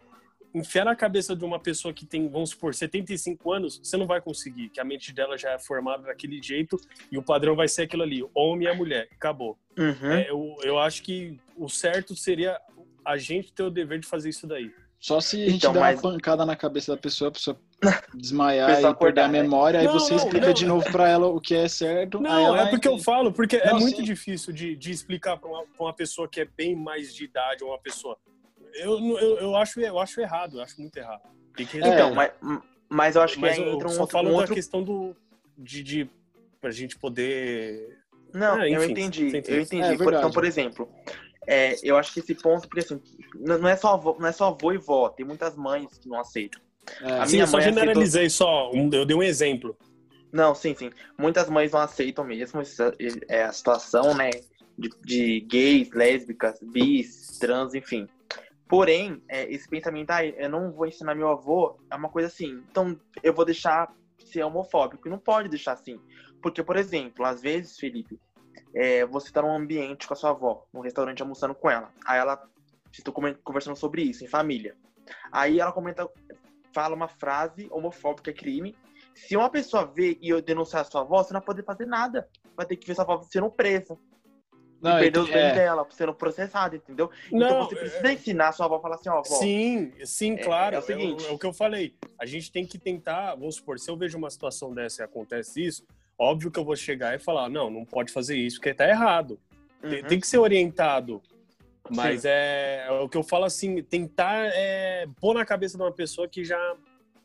enfiar 0.53 0.85
na 0.85 0.95
cabeça 0.95 1.35
de 1.35 1.45
uma 1.45 1.59
pessoa 1.59 1.93
que 1.93 2.07
tem 2.07 2.27
vamos 2.27 2.49
supor 2.49 2.73
75 2.73 3.53
anos 3.53 3.79
você 3.83 3.97
não 3.97 4.07
vai 4.07 4.19
conseguir 4.19 4.69
que 4.69 4.79
a 4.79 4.83
mente 4.83 5.13
dela 5.13 5.37
já 5.37 5.51
é 5.51 5.59
formada 5.59 6.07
daquele 6.07 6.41
jeito 6.41 6.75
e 7.11 7.19
o 7.19 7.23
padrão 7.23 7.55
vai 7.55 7.67
ser 7.67 7.83
aquilo 7.83 8.01
ali 8.01 8.27
homem 8.33 8.67
e 8.67 8.71
a 8.71 8.73
mulher 8.73 9.07
acabou 9.11 9.59
Uhum. 9.77 10.11
É, 10.11 10.29
eu, 10.29 10.55
eu 10.63 10.79
acho 10.79 11.03
que 11.03 11.39
o 11.55 11.69
certo 11.69 12.15
seria 12.15 12.59
a 13.07 13.17
gente 13.17 13.51
ter 13.53 13.63
o 13.63 13.69
dever 13.69 13.99
de 13.99 14.07
fazer 14.07 14.29
isso 14.29 14.45
daí 14.45 14.71
Só 14.99 15.19
se 15.21 15.41
a 15.41 15.45
gente 15.45 15.57
Então, 15.57 15.73
der 15.73 15.79
mas- 15.79 16.01
uma 16.03 16.11
pancada 16.11 16.45
na 16.45 16.55
cabeça 16.55 16.93
da 16.95 17.01
pessoa, 17.01 17.29
a 17.29 17.31
pessoa 17.31 17.59
desmaiar 18.13 18.67
Pessoa 18.67 18.79
e 18.79 18.81
perder 18.81 18.87
a 18.87 18.91
acordar, 18.91 19.29
né? 19.29 19.41
memória, 19.43 19.79
aí 19.79 19.85
Não, 19.85 19.93
você 19.93 20.11
não, 20.15 20.17
explica 20.23 20.47
não. 20.47 20.53
de 20.53 20.65
novo 20.65 20.91
pra 20.91 21.07
ela 21.07 21.27
o 21.27 21.39
que 21.39 21.55
é 21.55 21.67
certo. 21.67 22.17
aí 22.17 22.23
Não, 22.23 22.47
ela 22.47 22.67
é 22.67 22.69
porque 22.69 22.87
eu 22.87 22.93
entende. 22.93 23.05
falo, 23.05 23.31
porque 23.31 23.55
é 23.57 23.67
Não, 23.71 23.79
muito 23.79 23.97
sim. 23.97 24.03
difícil 24.03 24.51
de, 24.53 24.75
de 24.75 24.91
explicar 24.91 25.37
para 25.37 25.49
uma, 25.49 25.63
uma 25.79 25.93
pessoa 25.93 26.27
que 26.27 26.41
é 26.41 26.45
bem 26.45 26.75
mais 26.75 27.13
de 27.15 27.23
idade, 27.25 27.63
ou 27.63 27.69
uma 27.69 27.79
pessoa. 27.79 28.17
Eu, 28.73 28.99
eu, 29.17 29.37
eu, 29.39 29.55
acho, 29.55 29.79
eu 29.79 29.97
acho 29.99 30.19
errado, 30.19 30.57
eu 30.57 30.63
acho 30.63 30.79
muito 30.81 30.97
errado. 30.97 31.21
Tem. 31.55 31.67
Então, 31.75 32.13
mas, 32.13 32.31
mas 32.89 33.15
eu 33.15 33.21
acho 33.21 33.35
que 33.35 33.41
Mas 33.41 33.57
eu 33.57 33.73
entra 33.73 33.87
um 33.87 33.91
só 33.91 34.01
outro, 34.01 34.13
falo 34.17 34.29
um 34.29 34.33
da 34.33 34.37
outro 34.39 34.53
questão 34.53 34.83
do. 34.83 35.15
De, 35.57 35.81
de. 35.83 36.09
pra 36.61 36.69
gente 36.71 36.97
poder. 36.99 37.97
Não, 38.33 38.59
Ah, 38.59 38.69
eu 38.69 38.83
enfim, 38.83 38.91
entendi, 38.91 39.29
você 39.31 39.37
entendeu. 39.39 39.57
eu 39.57 39.63
entendi. 39.63 39.83
É 39.89 39.93
então, 40.17 40.31
por 40.31 40.43
exemplo, 40.45 40.87
é, 41.47 41.75
eu 41.81 41.97
acho 41.97 42.13
que 42.13 42.19
esse 42.19 42.35
ponto, 42.35 42.67
porque 42.67 42.81
assim, 42.81 43.01
não 43.35 43.67
é 43.67 43.75
só 43.75 43.93
avô, 43.93 44.15
não 44.19 44.27
é 44.27 44.31
só 44.31 44.49
avô 44.49 44.71
e 44.73 44.77
vó, 44.77 45.09
tem 45.09 45.25
muitas 45.25 45.55
mães 45.55 45.97
que 45.97 46.07
não 46.09 46.19
aceitam. 46.19 46.61
É. 47.01 47.13
A 47.19 47.25
Sim, 47.25 47.31
minha 47.33 47.43
eu 47.43 47.47
só 47.47 47.57
mãe 47.57 47.61
aceitou- 47.65 47.79
generalizei 47.85 48.29
só. 48.29 48.71
um- 48.71 48.89
eu 48.93 49.05
dei 49.05 49.15
um 49.15 49.23
exemplo. 49.23 49.75
Não, 50.31 50.53
sim, 50.53 50.75
sim. 50.75 50.89
Muitas 51.17 51.49
mães 51.49 51.71
não 51.71 51.79
aceitam 51.79 52.23
mesmo 52.25 52.61
essa, 52.61 52.93
é, 53.29 53.43
a 53.43 53.51
situação, 53.53 54.13
né? 54.13 54.29
De, 54.77 54.89
de 55.03 55.39
gays, 55.39 55.89
lésbicas, 55.91 56.59
bis, 56.61 57.37
trans, 57.39 57.73
enfim. 57.73 58.07
Porém, 58.69 59.23
é, 59.29 59.49
esse 59.51 59.67
pensamento, 59.67 60.11
ah, 60.11 60.25
eu 60.25 60.49
não 60.49 60.71
vou 60.71 60.85
ensinar 60.85 61.15
meu 61.15 61.29
avô, 61.29 61.79
é 61.89 61.95
uma 61.95 62.09
coisa 62.09 62.27
assim. 62.27 62.61
Então, 62.69 62.99
eu 63.23 63.33
vou 63.33 63.45
deixar 63.45 63.91
ser 64.19 64.43
homofóbico. 64.43 65.07
E 65.07 65.11
não 65.11 65.17
pode 65.17 65.47
deixar 65.49 65.71
assim. 65.73 65.99
Porque, 66.41 66.61
por 66.61 66.75
exemplo, 66.75 67.25
às 67.25 67.41
vezes, 67.41 67.77
Felipe, 67.79 68.19
é, 68.73 69.05
você 69.05 69.31
tá 69.31 69.41
num 69.41 69.55
ambiente 69.55 70.07
com 70.07 70.13
a 70.13 70.17
sua 70.17 70.31
avó, 70.31 70.65
num 70.73 70.81
restaurante 70.81 71.21
almoçando 71.21 71.55
com 71.55 71.69
ela. 71.69 71.91
Aí 72.05 72.19
ela, 72.19 72.35
vocês 72.35 72.99
estão 72.99 73.13
conversando 73.43 73.75
sobre 73.75 74.01
isso, 74.01 74.23
em 74.23 74.27
família. 74.27 74.75
Aí 75.31 75.59
ela 75.59 75.71
comenta, 75.71 76.07
fala 76.73 76.95
uma 76.95 77.07
frase 77.07 77.67
homofóbica, 77.71 78.31
é 78.31 78.33
crime. 78.33 78.75
Se 79.15 79.35
uma 79.35 79.49
pessoa 79.49 79.85
ver 79.85 80.17
e 80.21 80.29
eu 80.29 80.41
denunciar 80.41 80.81
a 80.83 80.85
sua 80.85 81.01
avó, 81.01 81.23
você 81.23 81.33
não 81.33 81.39
vai 81.39 81.45
poder 81.45 81.63
fazer 81.63 81.85
nada. 81.85 82.29
Vai 82.55 82.65
ter 82.65 82.75
que 82.75 82.85
ver 82.85 82.95
sua 82.95 83.03
avó 83.03 83.21
sendo 83.23 83.49
presa. 83.49 83.97
Não, 84.79 84.97
e 84.97 84.99
perder 85.01 85.19
os 85.19 85.27
bens 85.27 85.35
é. 85.37 85.55
dela, 85.55 85.87
sendo 85.89 86.13
processada, 86.13 86.75
entendeu? 86.75 87.09
então 87.31 87.39
Não, 87.39 87.65
você 87.65 87.75
precisa 87.75 88.13
ensinar 88.13 88.49
a 88.49 88.51
sua 88.51 88.67
avó 88.67 88.75
a 88.75 88.79
falar 88.79 88.95
assim, 88.95 89.09
ó, 89.09 89.13
avó. 89.13 89.23
Sim, 89.23 89.91
sim, 90.05 90.33
É- 90.35 90.43
claro. 90.43 90.75
é 90.75 90.79
o 90.79 90.81
seguinte. 90.83 91.25
É, 91.25 91.31
o 91.31 91.37
que 91.39 91.47
eu 91.47 91.53
falei. 91.53 91.95
A 92.19 92.25
gente 92.27 92.51
tem 92.51 92.65
que 92.65 92.77
tentar, 92.77 93.33
vamos 93.35 93.55
supor, 93.55 93.79
se 93.79 93.89
eu 93.89 93.97
vejo 93.97 94.17
uma 94.17 94.29
situação 94.29 94.73
dessa 94.73 95.01
e 95.01 95.05
acontece 95.05 95.65
isso, 95.65 95.83
óbvio 96.17 96.51
que 96.51 96.59
eu 96.59 96.65
vou 96.65 96.75
chegar 96.75 97.15
e 97.15 97.19
falar, 97.19 97.49
não, 97.49 97.69
não 97.69 97.85
pode 97.85 98.11
fazer 98.11 98.37
isso, 98.37 98.57
porque 98.57 98.73
tá 98.73 98.87
errado. 98.87 99.39
Tem, 99.81 100.01
Uhum. 100.01 100.07
tem 100.07 100.19
que 100.19 100.27
ser 100.27 100.37
orientado. 100.39 101.21
Mas 101.89 102.25
é, 102.25 102.85
é 102.87 102.91
o 102.91 103.07
que 103.07 103.15
eu 103.17 103.23
falo 103.23 103.45
assim, 103.45 103.81
tentar 103.81 104.49
é, 104.53 105.07
pôr 105.21 105.33
na 105.33 105.45
cabeça 105.45 105.77
de 105.77 105.83
uma 105.83 105.91
pessoa 105.91 106.27
que 106.27 106.43
já, 106.43 106.75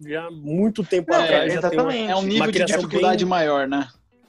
já 0.01 0.31
muito 0.31 0.85
tempo 0.85 1.11
Não, 1.11 1.21
atrás 1.21 1.53
é, 1.53 1.61
já 1.61 1.69
tem 1.69 1.81
uma, 1.81 1.93
exatamente. 1.95 2.11
É 2.13 2.17
um 2.17 2.23
nível 2.23 2.51
de 2.51 2.65
dificuldade 2.65 3.25
bem- 3.25 3.31
maior, 3.31 3.67
né? 3.67 3.89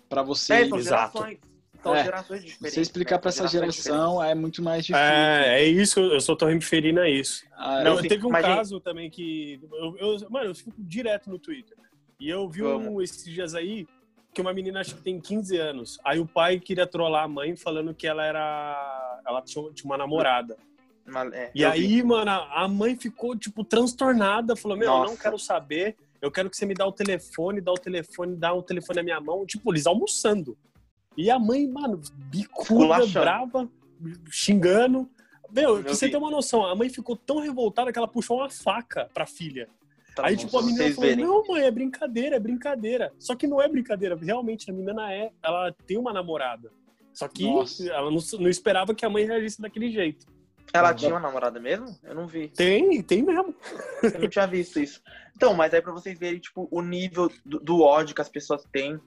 Pra 0.09 0.23
você. 0.23 0.53
É, 0.53 0.61
Exato. 0.61 0.81
gerações. 1.19 1.37
É. 1.85 2.03
gerações 2.05 2.41
diferentes. 2.45 2.73
Você 2.75 2.81
explicar 2.81 3.15
né? 3.17 3.21
pra 3.21 3.31
São 3.31 3.45
essa 3.45 3.51
geração 3.59 4.23
é 4.23 4.33
muito 4.33 4.63
mais 4.63 4.85
difícil. 4.85 5.05
É, 5.05 5.59
é 5.61 5.65
isso, 5.65 5.99
eu 5.99 6.21
só 6.21 6.33
tô 6.33 6.45
me 6.47 6.53
referindo 6.53 7.01
a 7.01 7.09
isso. 7.09 7.43
Ah, 7.57 7.83
Não, 7.83 7.95
eu, 7.97 8.01
sim, 8.01 8.07
teve 8.07 8.25
um 8.25 8.29
mas, 8.29 8.45
caso 8.45 8.79
também 8.79 9.09
que. 9.09 9.59
Eu, 9.73 9.97
eu- 9.97 10.29
mano, 10.29 10.45
eu 10.51 10.55
fico 10.55 10.71
direto 10.77 11.29
no 11.29 11.37
Twitter. 11.37 11.75
E 12.19 12.29
eu 12.29 12.47
vi 12.49 12.63
um, 12.63 13.01
esses 13.01 13.25
dias 13.25 13.53
aí 13.53 13.85
que 14.33 14.41
uma 14.41 14.53
menina 14.53 14.81
acho 14.81 14.95
que 14.95 15.01
tem 15.01 15.19
15 15.19 15.57
anos. 15.57 15.99
Aí 16.03 16.19
o 16.19 16.25
pai 16.25 16.59
queria 16.59 16.87
trollar 16.87 17.23
a 17.23 17.27
mãe 17.27 17.55
falando 17.55 17.93
que 17.93 18.07
ela 18.07 18.25
era. 18.25 19.21
Ela 19.25 19.41
tinha, 19.41 19.63
uma 19.85 19.97
namorada. 19.97 20.57
É, 21.33 21.51
E 21.53 21.63
aí, 21.65 21.87
vi. 21.97 22.03
mano, 22.03 22.31
a 22.31 22.67
mãe 22.67 22.95
ficou, 22.95 23.37
tipo, 23.37 23.63
transtornada. 23.63 24.55
Falou, 24.55 24.77
meu, 24.77 24.87
eu 24.87 24.93
não 24.93 25.01
Nossa. 25.05 25.17
quero 25.21 25.37
saber. 25.37 25.95
Eu 26.21 26.31
quero 26.31 26.49
que 26.49 26.55
você 26.57 26.65
me 26.65 26.73
dá 26.73 26.87
o 26.87 26.91
telefone, 26.91 27.59
dá 27.61 27.71
o 27.71 27.77
telefone, 27.77 28.35
dá 28.35 28.53
o 28.53 28.63
telefone 28.63 28.97
na 28.97 29.03
minha 29.03 29.19
mão. 29.19 29.45
Tipo, 29.45 29.71
eles 29.71 29.85
almoçando. 29.85 30.57
E 31.17 31.29
a 31.29 31.37
mãe, 31.37 31.67
mano, 31.67 32.01
bicuda, 32.15 33.05
brava, 33.07 33.69
xingando. 34.31 35.09
Meu, 35.51 35.77
Eu 35.77 35.83
pra 35.83 35.93
você 35.93 36.09
ter 36.09 36.17
uma 36.17 36.31
noção, 36.31 36.65
a 36.65 36.75
mãe 36.75 36.89
ficou 36.89 37.15
tão 37.15 37.39
revoltada 37.39 37.91
que 37.91 37.99
ela 37.99 38.07
puxou 38.07 38.37
uma 38.37 38.49
faca 38.49 39.09
pra 39.13 39.25
filha. 39.25 39.69
Pra 40.15 40.27
aí, 40.27 40.37
tipo, 40.37 40.57
a 40.57 40.61
menina 40.61 40.83
falou, 40.93 41.09
verem. 41.09 41.25
não, 41.25 41.43
mãe, 41.47 41.63
é 41.63 41.71
brincadeira, 41.71 42.35
é 42.35 42.39
brincadeira. 42.39 43.11
Só 43.19 43.35
que 43.35 43.47
não 43.47 43.61
é 43.61 43.67
brincadeira. 43.67 44.15
Realmente, 44.15 44.69
a 44.69 44.73
menina 44.73 45.11
é, 45.11 45.31
ela 45.43 45.73
tem 45.87 45.97
uma 45.97 46.13
namorada. 46.13 46.71
Só 47.13 47.27
que 47.27 47.43
Nossa. 47.45 47.87
ela 47.89 48.09
não, 48.11 48.19
não 48.39 48.49
esperava 48.49 48.93
que 48.93 49.05
a 49.05 49.09
mãe 49.09 49.25
reagisse 49.25 49.61
daquele 49.61 49.91
jeito. 49.91 50.25
Ela 50.71 50.93
tinha 50.93 51.11
uma 51.11 51.19
namorada 51.19 51.59
mesmo? 51.59 51.85
Eu 52.03 52.15
não 52.15 52.25
vi. 52.27 52.47
Tem, 52.47 53.01
tem 53.03 53.21
mesmo. 53.21 53.53
Eu 54.01 54.19
não 54.21 54.27
tinha 54.29 54.47
visto 54.47 54.79
isso. 54.79 55.01
Então, 55.35 55.53
mas 55.53 55.73
aí 55.73 55.81
pra 55.81 55.91
vocês 55.91 56.17
verem, 56.17 56.39
tipo, 56.39 56.67
o 56.71 56.81
nível 56.81 57.29
do, 57.45 57.59
do 57.59 57.81
ódio 57.81 58.15
que 58.15 58.21
as 58.21 58.29
pessoas 58.29 58.63
têm 58.71 58.99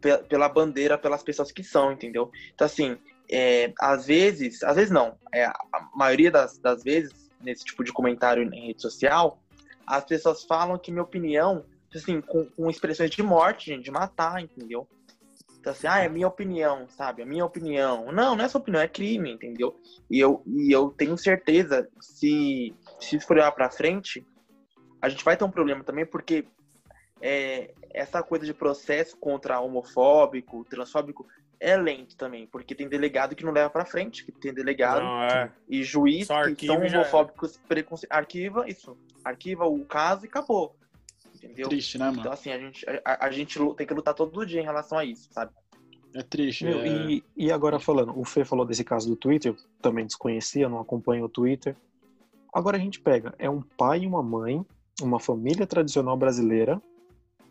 pe- 0.00 0.18
pela 0.28 0.48
bandeira, 0.48 0.96
pelas 0.96 1.22
pessoas 1.22 1.50
que 1.50 1.64
são, 1.64 1.90
entendeu? 1.92 2.30
Então, 2.54 2.64
assim, 2.64 2.96
é, 3.28 3.72
às 3.80 4.06
vezes, 4.06 4.62
às 4.62 4.76
vezes 4.76 4.90
não, 4.92 5.16
é, 5.34 5.46
a 5.46 5.88
maioria 5.96 6.30
das, 6.30 6.58
das 6.58 6.82
vezes, 6.84 7.28
nesse 7.40 7.64
tipo 7.64 7.82
de 7.82 7.92
comentário 7.92 8.42
em 8.54 8.66
rede 8.68 8.82
social, 8.82 9.39
as 9.90 10.04
pessoas 10.04 10.44
falam 10.44 10.78
que 10.78 10.92
minha 10.92 11.02
opinião, 11.02 11.64
assim, 11.92 12.20
com, 12.20 12.46
com 12.46 12.70
expressões 12.70 13.10
de 13.10 13.22
morte, 13.22 13.66
gente, 13.66 13.84
de 13.84 13.90
matar, 13.90 14.40
entendeu? 14.40 14.88
Então, 15.58 15.72
assim, 15.72 15.88
ah, 15.88 15.98
é 15.98 16.08
minha 16.08 16.28
opinião, 16.28 16.88
sabe? 16.88 17.22
É 17.22 17.24
minha 17.24 17.44
opinião. 17.44 18.12
Não, 18.12 18.36
não 18.36 18.44
é 18.44 18.48
sua 18.48 18.60
opinião, 18.60 18.80
é 18.80 18.88
crime, 18.88 19.32
entendeu? 19.32 19.78
E 20.08 20.18
eu, 20.18 20.42
e 20.46 20.72
eu 20.72 20.90
tenho 20.90 21.18
certeza, 21.18 21.88
se, 22.00 22.72
se 23.00 23.16
isso 23.16 23.26
for 23.26 23.36
olhar 23.36 23.50
pra 23.52 23.68
frente, 23.68 24.24
a 25.02 25.08
gente 25.08 25.24
vai 25.24 25.36
ter 25.36 25.44
um 25.44 25.50
problema 25.50 25.82
também, 25.82 26.06
porque 26.06 26.46
é, 27.20 27.74
essa 27.92 28.22
coisa 28.22 28.46
de 28.46 28.54
processo 28.54 29.16
contra 29.16 29.60
homofóbico, 29.60 30.64
transfóbico, 30.64 31.26
é 31.60 31.76
lento 31.76 32.16
também, 32.16 32.46
porque 32.46 32.74
tem 32.74 32.88
delegado 32.88 33.36
que 33.36 33.44
não 33.44 33.52
leva 33.52 33.68
pra 33.68 33.84
frente, 33.84 34.24
que 34.24 34.32
tem 34.32 34.52
delegado 34.52 35.02
Não, 35.02 35.22
é. 35.24 35.52
e 35.68 35.82
juiz 35.84 36.26
Só 36.26 36.52
que 36.54 36.66
são 36.66 36.80
homofóbicos 36.80 37.58
preconce... 37.68 38.06
arquiva 38.08 38.66
isso, 38.66 38.96
arquiva 39.22 39.66
o 39.66 39.84
caso 39.84 40.24
e 40.24 40.28
acabou, 40.28 40.74
entendeu? 41.34 41.68
Triste, 41.68 41.98
né, 41.98 42.08
Então 42.08 42.22
mano? 42.22 42.32
assim 42.32 42.50
a 42.50 42.58
gente 42.58 42.86
a, 43.04 43.26
a 43.26 43.30
gente 43.30 43.58
tem 43.76 43.86
que 43.86 43.92
lutar 43.94 44.14
todo 44.14 44.46
dia 44.46 44.60
em 44.60 44.64
relação 44.64 44.96
a 44.96 45.04
isso, 45.04 45.28
sabe? 45.30 45.52
É 46.14 46.22
triste. 46.22 46.64
Meu, 46.64 46.80
é... 46.80 46.88
e, 46.88 47.24
e 47.36 47.52
agora 47.52 47.78
falando, 47.78 48.18
o 48.18 48.24
Fê 48.24 48.44
falou 48.44 48.64
desse 48.64 48.82
caso 48.82 49.08
do 49.08 49.14
Twitter, 49.14 49.52
eu 49.52 49.56
também 49.82 50.06
desconhecia, 50.06 50.68
não 50.68 50.80
acompanho 50.80 51.26
o 51.26 51.28
Twitter. 51.28 51.76
Agora 52.52 52.76
a 52.78 52.80
gente 52.80 52.98
pega, 53.00 53.34
é 53.38 53.48
um 53.48 53.60
pai 53.62 54.00
e 54.00 54.06
uma 54.06 54.22
mãe, 54.22 54.64
uma 55.00 55.20
família 55.20 55.66
tradicional 55.66 56.16
brasileira, 56.16 56.80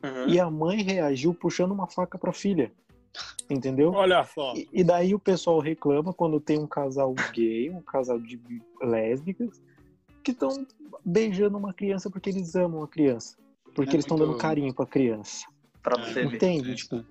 Uhum. 0.01 0.29
e 0.29 0.39
a 0.39 0.49
mãe 0.49 0.81
reagiu 0.81 1.33
puxando 1.33 1.71
uma 1.73 1.85
faca 1.85 2.17
pra 2.17 2.31
filha. 2.31 2.71
Entendeu? 3.49 3.91
Olha 3.91 4.23
só. 4.25 4.53
E, 4.55 4.67
e 4.71 4.83
daí 4.83 5.15
o 5.15 5.19
pessoal 5.19 5.59
reclama 5.59 6.13
quando 6.13 6.39
tem 6.39 6.59
um 6.59 6.67
casal 6.67 7.13
gay, 7.33 7.69
um 7.71 7.81
casal 7.81 8.19
de 8.19 8.39
lésbicas, 8.81 9.61
que 10.23 10.31
estão 10.31 10.65
beijando 11.03 11.57
uma 11.57 11.73
criança 11.73 12.09
porque 12.09 12.29
eles 12.29 12.55
amam 12.55 12.83
a 12.83 12.87
criança. 12.87 13.35
Porque 13.75 13.91
É 13.91 13.93
eles 13.95 14.05
estão 14.05 14.17
muito- 14.17 14.29
dando 14.31 14.39
carinho 14.39 14.73
pra 14.73 14.85
criança. 14.85 15.47
Pra 15.81 15.99
É, 16.01 16.05
você 16.05 16.25
ver. 16.25 16.35
Entende? 16.35 16.71
É, 16.71 16.75
Tipo, 16.75 17.05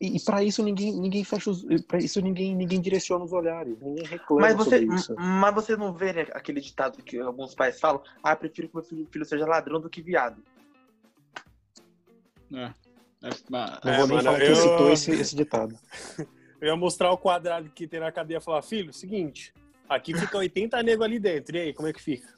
e, 0.00 0.16
e 0.16 0.20
para 0.24 0.42
isso 0.42 0.62
ninguém, 0.62 0.92
ninguém 0.98 1.22
fecha 1.24 1.50
os. 1.50 1.64
Pra 1.86 1.98
isso 1.98 2.20
ninguém, 2.20 2.56
ninguém 2.56 2.80
direciona 2.80 3.24
os 3.24 3.32
olhares. 3.32 3.78
Ninguém 3.80 4.04
reclama 4.06 4.42
Mas 4.42 4.56
você, 4.56 4.80
sobre 4.80 4.94
isso. 4.96 5.14
mas 5.16 5.54
você 5.54 5.76
não 5.76 5.92
vê 5.92 6.12
né, 6.12 6.26
aquele 6.32 6.60
ditado 6.60 7.02
que 7.02 7.18
alguns 7.18 7.54
pais 7.54 7.78
falam? 7.78 8.02
Ah, 8.22 8.34
prefiro 8.34 8.68
que 8.68 8.74
meu 8.74 8.84
filho, 8.84 9.06
filho 9.10 9.24
seja 9.24 9.46
ladrão 9.46 9.80
do 9.80 9.90
que 9.90 10.00
viado. 10.02 10.42
É. 12.54 12.72
É, 13.22 13.28
Não 13.50 13.92
É, 13.92 13.98
vou 13.98 14.06
nem 14.06 14.16
mano, 14.16 14.22
falar 14.22 14.38
que 14.40 14.50
eu- 14.50 14.56
citou 14.56 14.92
esse, 14.92 15.10
esse 15.12 15.36
ditado. 15.36 15.78
Eu 16.60 16.68
ia 16.68 16.76
mostrar 16.76 17.10
o 17.10 17.18
quadrado 17.18 17.68
que 17.70 17.88
tem 17.88 17.98
na 17.98 18.12
cadeia 18.12 18.38
e 18.38 18.40
falar, 18.40 18.62
filho, 18.62 18.92
seguinte, 18.92 19.52
aqui 19.88 20.16
fica 20.16 20.38
80 20.38 20.80
nego 20.80 21.02
ali 21.02 21.18
dentro. 21.18 21.56
E 21.56 21.60
aí, 21.60 21.74
como 21.74 21.88
é 21.88 21.92
que 21.92 22.00
fica? 22.00 22.28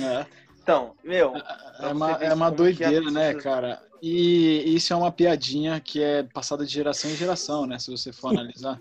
é. 0.00 0.26
Então, 0.60 0.96
meu, 1.04 1.34
É 1.80 1.86
uma, 1.86 2.18
ver 2.18 2.24
é 2.26 2.34
uma 2.34 2.50
como 2.50 2.56
que 2.74 2.82
a 2.84 2.90
doideira, 2.90 3.10
né, 3.12 3.34
cara? 3.34 3.80
E 4.02 4.74
isso 4.74 4.92
é 4.92 4.96
uma 4.96 5.12
piadinha 5.12 5.80
que 5.80 6.02
é 6.02 6.24
passada 6.24 6.66
de 6.66 6.72
geração 6.72 7.10
em 7.10 7.14
geração, 7.16 7.64
né? 7.64 7.78
Se 7.78 7.90
você 7.92 8.12
for 8.12 8.30
analisar. 8.30 8.80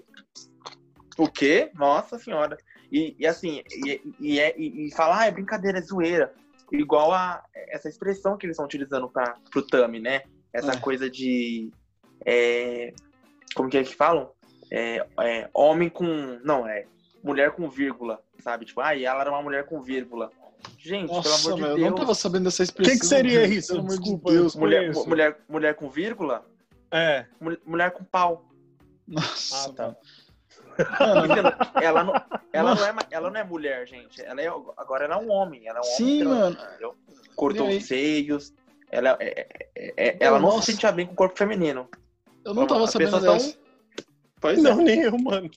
O 1.18 1.28
quê? 1.30 1.70
Nossa 1.76 2.18
senhora. 2.18 2.58
E, 2.92 3.16
e 3.20 3.28
assim, 3.28 3.62
e, 3.86 4.02
e, 4.20 4.40
é- 4.40 4.56
e, 4.60 4.88
e 4.88 4.92
falar, 4.96 5.20
ah, 5.22 5.26
é 5.28 5.32
brincadeira, 5.32 5.78
é 5.78 5.82
zoeira. 5.82 6.34
Igual 6.72 7.14
a 7.14 7.44
essa 7.70 7.88
expressão 7.88 8.38
que 8.38 8.46
eles 8.48 8.56
estão 8.56 8.66
utilizando 8.66 9.08
para 9.08 9.36
pro 9.52 9.62
Tami, 9.66 10.00
né? 10.00 10.24
Essa 10.54 10.74
É. 10.74 10.78
coisa 10.78 11.10
de. 11.10 11.72
é, 12.26 12.94
como 13.56 13.70
que 13.70 13.78
é 13.78 13.84
que 13.84 13.96
falam? 13.96 14.32
É, 14.72 15.06
é, 15.22 15.50
homem 15.54 15.90
com. 15.90 16.06
Não, 16.44 16.68
é. 16.68 16.86
Mulher 17.24 17.52
com 17.52 17.70
vírgula, 17.70 18.20
sabe? 18.40 18.66
Tipo, 18.66 18.82
ah, 18.82 18.96
e 18.96 19.06
ela 19.06 19.22
era 19.22 19.30
uma 19.32 19.42
mulher 19.42 19.66
com 19.66 19.82
vírgula. 19.82 20.32
Gente, 20.78 21.08
Nossa, 21.12 21.30
pelo 21.30 21.36
amor 21.46 21.56
de 21.56 21.62
velho, 21.62 21.72
eu 21.72 21.78
Deus. 21.78 21.90
não 21.92 21.98
tava 21.98 22.16
sabendo 22.16 22.44
dessa 22.46 22.62
O 22.62 22.66
expressão. 22.66 22.94
que, 22.94 23.00
que 23.00 23.06
seria 23.06 23.46
isso? 23.46 23.68
Pelo 23.70 23.80
amor 23.80 23.92
de 23.96 24.00
Desculpa, 24.02 24.32
Deus. 24.32 24.54
eu 24.56 24.60
mulher, 24.60 24.94
mulher, 25.08 25.38
mulher 25.48 25.76
com 25.76 25.90
vírgula? 25.90 26.46
É. 26.92 27.26
Mul- 27.40 27.58
Mulher 27.66 27.92
com 27.92 28.04
pau. 28.04 28.50
Nossa, 29.08 29.70
Ah, 29.70 29.74
tá. 29.74 29.84
mano. 29.84 29.98
Ela, 31.82 32.04
não, 32.04 32.14
ela, 32.54 32.76
Mano. 32.76 32.82
não 32.82 32.88
é, 32.88 32.96
ela 33.12 33.30
não 33.32 33.40
é 33.40 33.44
mulher, 33.44 33.88
gente. 33.88 34.22
Ela 34.22 34.42
é, 34.42 34.48
agora 34.78 35.06
ela 35.06 35.16
é 35.16 35.18
um 35.18 35.30
homem. 35.32 35.68
Ela 35.68 35.80
é 35.80 35.82
um 35.82 35.84
Sim, 35.84 36.22
homem 36.26 36.40
mano. 36.40 36.58
entendeu? 36.62 36.96
Cortou 37.36 37.68
os 37.68 37.86
seios. 37.86 38.54
Ela, 38.92 39.18
é- 39.20 39.48
é- 39.76 39.94
é- 39.98 40.18
ela 40.20 40.40
não 40.40 40.62
se 40.62 40.72
sentia 40.72 40.92
bem 40.92 41.06
com 41.06 41.14
o 41.14 41.16
corpo 41.16 41.38
feminino. 41.38 41.90
eu 42.46 42.54
não 42.54 42.66
tava 42.68 42.88
sabendo 42.88 43.20
dessa. 43.20 43.58
Pois 44.40 44.62
Não, 44.64 44.78
nem 44.78 45.02
eu, 45.02 45.18
mano. 45.18 45.50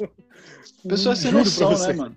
Pessoas 0.89 1.19
sem 1.19 1.31
noção, 1.33 1.71
né, 1.71 1.93
mano? 1.93 2.17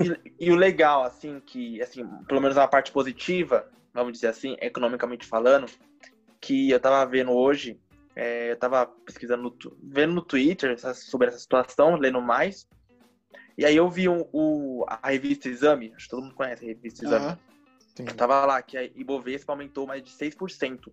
E, 0.00 0.08
e- 0.08 0.46
e 0.48 0.50
o 0.52 0.56
legal, 0.56 1.04
assim, 1.04 1.40
que, 1.46 1.80
assim, 1.80 2.04
pelo 2.26 2.40
menos 2.40 2.58
a 2.58 2.66
parte 2.68 2.90
positiva, 2.92 3.68
vamos 3.94 4.12
dizer 4.14 4.26
assim, 4.28 4.56
economicamente 4.60 5.26
falando, 5.26 5.66
que 6.40 6.70
eu 6.70 6.80
tava 6.80 7.08
vendo 7.08 7.30
hoje, 7.32 7.80
é, 8.16 8.50
eu 8.50 8.56
tava 8.58 8.84
pesquisando, 8.86 9.42
no, 9.44 9.56
vendo 9.82 10.12
no 10.12 10.22
Twitter 10.22 10.72
essa- 10.72 10.92
sobre 10.92 11.28
essa 11.28 11.38
situação, 11.38 11.96
lendo 11.96 12.20
mais, 12.20 12.66
e 13.56 13.64
aí 13.64 13.76
eu 13.76 13.88
vi 13.88 14.08
o, 14.08 14.28
o- 14.32 14.84
a 14.88 15.08
revista 15.08 15.48
Exame, 15.48 15.92
acho 15.94 16.06
que 16.06 16.10
todo 16.10 16.22
mundo 16.24 16.34
conhece 16.34 16.64
a 16.64 16.68
revista 16.68 17.04
Exame, 17.04 17.26
Aham. 17.26 17.38
Sim. 17.94 18.04
tava 18.06 18.44
lá 18.46 18.62
que 18.62 18.76
a 18.76 18.84
Ibovespa 18.84 19.52
aumentou 19.52 19.86
mais 19.86 20.02
de 20.02 20.10
6%, 20.10 20.92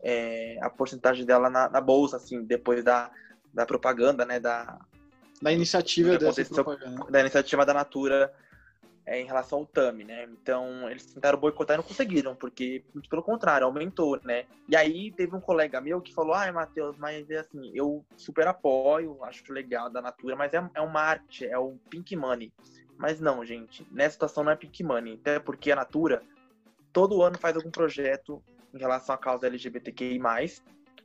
é, 0.00 0.58
a 0.62 0.70
porcentagem 0.70 1.24
dela 1.24 1.50
na, 1.50 1.68
na 1.68 1.80
bolsa, 1.80 2.16
assim, 2.16 2.44
depois 2.44 2.84
da, 2.84 3.10
da 3.52 3.66
propaganda, 3.66 4.24
né, 4.24 4.38
da, 4.38 4.78
Da 5.42 5.52
iniciativa 5.52 6.16
dessa 6.16 6.44
propaganda. 6.44 7.10
da 7.10 7.20
iniciativa 7.20 7.66
da 7.66 7.74
Natura 7.74 8.32
é, 9.08 9.20
em 9.20 9.24
relação 9.24 9.60
ao 9.60 9.66
TAMI, 9.66 10.04
né? 10.04 10.24
Então, 10.24 10.88
eles 10.90 11.06
tentaram 11.06 11.38
boicotar 11.38 11.74
e 11.74 11.78
não 11.78 11.84
conseguiram, 11.84 12.36
porque, 12.36 12.84
pelo 13.08 13.22
contrário, 13.22 13.66
aumentou, 13.66 14.20
né? 14.22 14.44
E 14.68 14.76
aí, 14.76 15.10
teve 15.10 15.34
um 15.34 15.40
colega 15.40 15.80
meu 15.80 16.00
que 16.00 16.12
falou, 16.12 16.34
ai, 16.34 16.52
Matheus, 16.52 16.96
mas 16.98 17.28
é 17.30 17.38
assim, 17.38 17.72
eu 17.74 18.04
super 18.16 18.46
apoio, 18.46 19.24
acho 19.24 19.50
legal 19.50 19.88
da 19.88 20.02
Natura, 20.02 20.36
mas 20.36 20.52
é, 20.52 20.62
é 20.74 20.82
um 20.82 20.90
marketing, 20.90 21.46
é 21.46 21.58
o 21.58 21.76
pink 21.88 22.14
money. 22.14 22.52
Mas 22.98 23.20
não, 23.20 23.44
gente, 23.44 23.86
nessa 23.90 24.14
situação 24.14 24.42
não 24.44 24.52
é 24.52 24.56
pink 24.56 24.82
money, 24.82 25.14
até 25.14 25.38
porque 25.38 25.70
a 25.70 25.76
Natura, 25.76 26.20
todo 26.92 27.22
ano 27.22 27.38
faz 27.38 27.56
algum 27.56 27.70
projeto 27.70 28.42
em 28.74 28.78
relação 28.78 29.14
à 29.14 29.18
causa 29.18 29.46
LGBTQI+, 29.46 30.20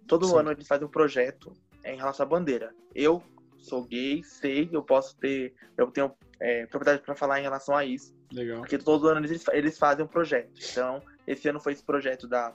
todo 0.08 0.26
Sim. 0.28 0.38
ano 0.40 0.52
eles 0.52 0.68
fazem 0.68 0.86
um 0.88 0.90
projeto 0.92 1.54
em 1.86 1.96
relação 1.96 2.26
à 2.26 2.30
bandeira. 2.30 2.74
Eu 2.96 3.22
sou 3.58 3.84
gay, 3.86 4.24
sei, 4.24 4.68
eu 4.72 4.84
posso 4.84 5.16
ter, 5.18 5.54
eu 5.78 5.90
tenho 5.92 6.12
é, 6.40 6.66
propriedade 6.66 7.04
para 7.06 7.16
falar 7.16 7.40
em 7.40 7.44
relação 7.44 7.76
a 7.76 7.86
isso, 7.86 8.14
Legal. 8.32 8.58
porque 8.60 8.78
todo 8.78 9.08
ano 9.08 9.26
eles, 9.26 9.46
eles 9.52 9.78
fazem 9.78 10.04
um 10.04 10.08
projeto. 10.08 10.52
Então, 10.72 11.02
esse 11.28 11.48
ano 11.48 11.60
foi 11.60 11.74
esse 11.74 11.84
projeto 11.84 12.28
da, 12.28 12.54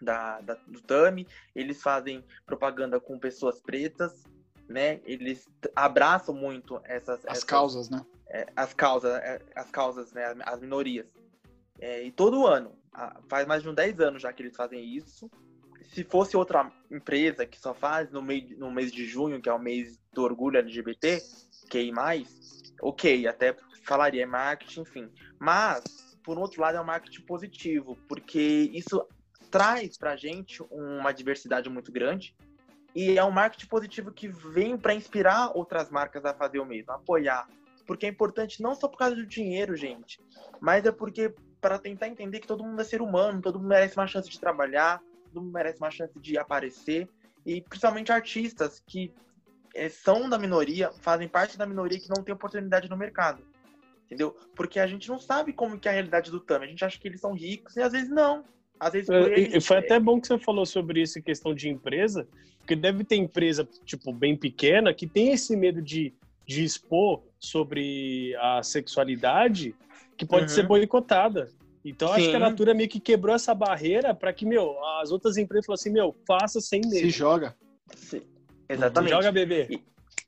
da, 0.00 0.40
da- 0.42 0.58
do 0.66 0.80
TAMI, 0.82 1.26
eles 1.56 1.82
fazem 1.82 2.24
propaganda 2.46 3.00
com 3.00 3.18
pessoas 3.18 3.60
pretas, 3.60 4.22
né? 4.68 5.00
Eles 5.04 5.48
abraçam 5.74 6.32
muito 6.34 6.80
essas, 6.84 7.18
As 7.20 7.32
essas- 7.32 7.44
causas, 7.44 7.90
né? 7.90 8.04
É, 8.30 8.46
as 8.54 8.72
causas, 8.72 9.12
é, 9.16 9.42
as 9.54 9.70
causas, 9.70 10.12
né, 10.12 10.34
as 10.46 10.60
minorias. 10.60 11.06
É, 11.80 12.02
e 12.02 12.12
todo 12.12 12.46
ano, 12.46 12.78
faz 13.28 13.46
mais 13.46 13.62
de 13.62 13.68
uns 13.68 13.74
10 13.74 14.00
anos 14.00 14.22
já 14.22 14.32
que 14.32 14.42
eles 14.42 14.56
fazem 14.56 14.84
isso. 14.84 15.30
Se 15.92 16.04
fosse 16.04 16.36
outra 16.36 16.70
empresa 16.90 17.44
que 17.44 17.58
só 17.58 17.74
faz 17.74 18.10
no, 18.12 18.22
mês 18.22 18.56
no 18.56 18.70
mês 18.70 18.92
de 18.92 19.04
junho, 19.06 19.40
que 19.40 19.48
é 19.48 19.52
o 19.52 19.58
mês 19.58 19.98
do 20.12 20.22
orgulho 20.22 20.58
LGBT, 20.58 21.20
que 21.68 21.90
mais, 21.90 22.62
ok, 22.80 23.26
até 23.26 23.56
falaria 23.82 24.26
marketing, 24.26 24.82
enfim. 24.82 25.10
Mas, 25.38 25.82
por 26.22 26.38
outro 26.38 26.60
lado, 26.60 26.76
é 26.76 26.80
um 26.80 26.84
marketing 26.84 27.22
positivo, 27.22 27.98
porque 28.06 28.70
isso 28.72 29.04
traz 29.50 29.98
pra 29.98 30.16
gente 30.16 30.62
uma 30.70 31.10
diversidade 31.10 31.68
muito 31.68 31.90
grande 31.90 32.36
e 32.94 33.18
é 33.18 33.24
um 33.24 33.30
marketing 33.30 33.66
positivo 33.66 34.12
que 34.12 34.28
vem 34.28 34.76
para 34.76 34.94
inspirar 34.94 35.56
outras 35.56 35.90
marcas 35.90 36.24
a 36.24 36.34
fazer 36.34 36.60
o 36.60 36.66
mesmo, 36.66 36.92
apoiar 36.92 37.48
porque 37.90 38.06
é 38.06 38.08
importante 38.08 38.62
não 38.62 38.72
só 38.72 38.86
por 38.86 38.98
causa 38.98 39.16
do 39.16 39.26
dinheiro, 39.26 39.74
gente, 39.74 40.20
mas 40.60 40.86
é 40.86 40.92
porque 40.92 41.34
para 41.60 41.76
tentar 41.76 42.06
entender 42.06 42.38
que 42.38 42.46
todo 42.46 42.62
mundo 42.62 42.80
é 42.80 42.84
ser 42.84 43.02
humano, 43.02 43.42
todo 43.42 43.58
mundo 43.58 43.66
merece 43.66 43.96
uma 43.96 44.06
chance 44.06 44.30
de 44.30 44.38
trabalhar, 44.38 45.02
todo 45.24 45.42
mundo 45.42 45.52
merece 45.52 45.80
uma 45.80 45.90
chance 45.90 46.16
de 46.20 46.38
aparecer, 46.38 47.08
e 47.44 47.60
principalmente 47.60 48.12
artistas 48.12 48.80
que 48.86 49.12
é, 49.74 49.88
são 49.88 50.30
da 50.30 50.38
minoria, 50.38 50.92
fazem 51.00 51.26
parte 51.26 51.58
da 51.58 51.66
minoria 51.66 51.98
que 51.98 52.08
não 52.08 52.22
tem 52.22 52.32
oportunidade 52.32 52.88
no 52.88 52.96
mercado. 52.96 53.42
Entendeu? 54.06 54.36
Porque 54.54 54.78
a 54.78 54.86
gente 54.86 55.08
não 55.08 55.18
sabe 55.18 55.52
como 55.52 55.76
que 55.76 55.88
é 55.88 55.90
a 55.90 55.94
realidade 55.94 56.30
do 56.30 56.38
Tami. 56.38 56.66
A 56.66 56.68
gente 56.68 56.84
acha 56.84 56.96
que 56.96 57.08
eles 57.08 57.20
são 57.20 57.32
ricos 57.32 57.74
e 57.74 57.82
às 57.82 57.90
vezes 57.90 58.08
não. 58.08 58.44
Às 58.78 58.92
vezes 58.92 59.10
é, 59.10 59.20
eles, 59.36 59.66
foi 59.66 59.78
até 59.78 59.98
bom 59.98 60.20
que 60.20 60.28
você 60.28 60.38
falou 60.38 60.64
sobre 60.64 61.02
isso, 61.02 61.20
questão 61.20 61.52
de 61.52 61.68
empresa, 61.68 62.28
porque 62.58 62.76
deve 62.76 63.02
ter 63.02 63.16
empresa, 63.16 63.68
tipo, 63.84 64.12
bem 64.12 64.36
pequena, 64.36 64.94
que 64.94 65.08
tem 65.08 65.32
esse 65.32 65.56
medo 65.56 65.82
de, 65.82 66.14
de 66.46 66.62
expor 66.62 67.28
sobre 67.40 68.36
a 68.36 68.62
sexualidade, 68.62 69.74
que 70.16 70.26
pode 70.26 70.44
uhum. 70.44 70.48
ser 70.48 70.66
boicotada. 70.66 71.48
Então, 71.82 72.08
Sim. 72.08 72.14
acho 72.14 72.30
que 72.30 72.36
a 72.36 72.40
Natura 72.40 72.74
meio 72.74 72.88
que 72.88 73.00
quebrou 73.00 73.34
essa 73.34 73.54
barreira 73.54 74.14
para 74.14 74.32
que, 74.32 74.44
meu, 74.44 74.76
as 75.00 75.10
outras 75.10 75.38
empresas 75.38 75.64
falam 75.64 75.74
assim, 75.74 75.90
meu, 75.90 76.14
faça 76.26 76.60
sem 76.60 76.82
medo. 76.82 76.98
Se 76.98 77.10
joga. 77.10 77.56
Sim. 77.96 78.22
Exatamente. 78.68 79.10
Joga, 79.10 79.32
bebê. 79.32 79.66
E, 79.70 79.82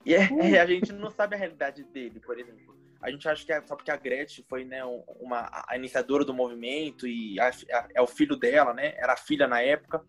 e 0.06 0.14
é, 0.14 0.28
uh. 0.30 0.62
a 0.62 0.66
gente 0.66 0.92
não 0.92 1.10
sabe 1.10 1.34
a 1.36 1.38
realidade 1.38 1.84
dele, 1.84 2.18
por 2.20 2.38
exemplo. 2.38 2.72
A 3.02 3.10
gente 3.10 3.28
acha 3.28 3.44
que 3.44 3.52
é 3.52 3.60
só 3.66 3.76
porque 3.76 3.90
a 3.90 3.96
Gretchen 3.96 4.44
foi 4.48 4.64
né, 4.64 4.82
uma, 5.20 5.50
a 5.68 5.76
iniciadora 5.76 6.24
do 6.24 6.32
movimento 6.32 7.06
e 7.06 7.38
a, 7.38 7.48
a, 7.48 7.88
é 7.96 8.00
o 8.00 8.06
filho 8.06 8.36
dela, 8.36 8.72
né? 8.72 8.94
Era 8.96 9.12
a 9.12 9.16
filha 9.16 9.46
na 9.46 9.60
época. 9.60 10.02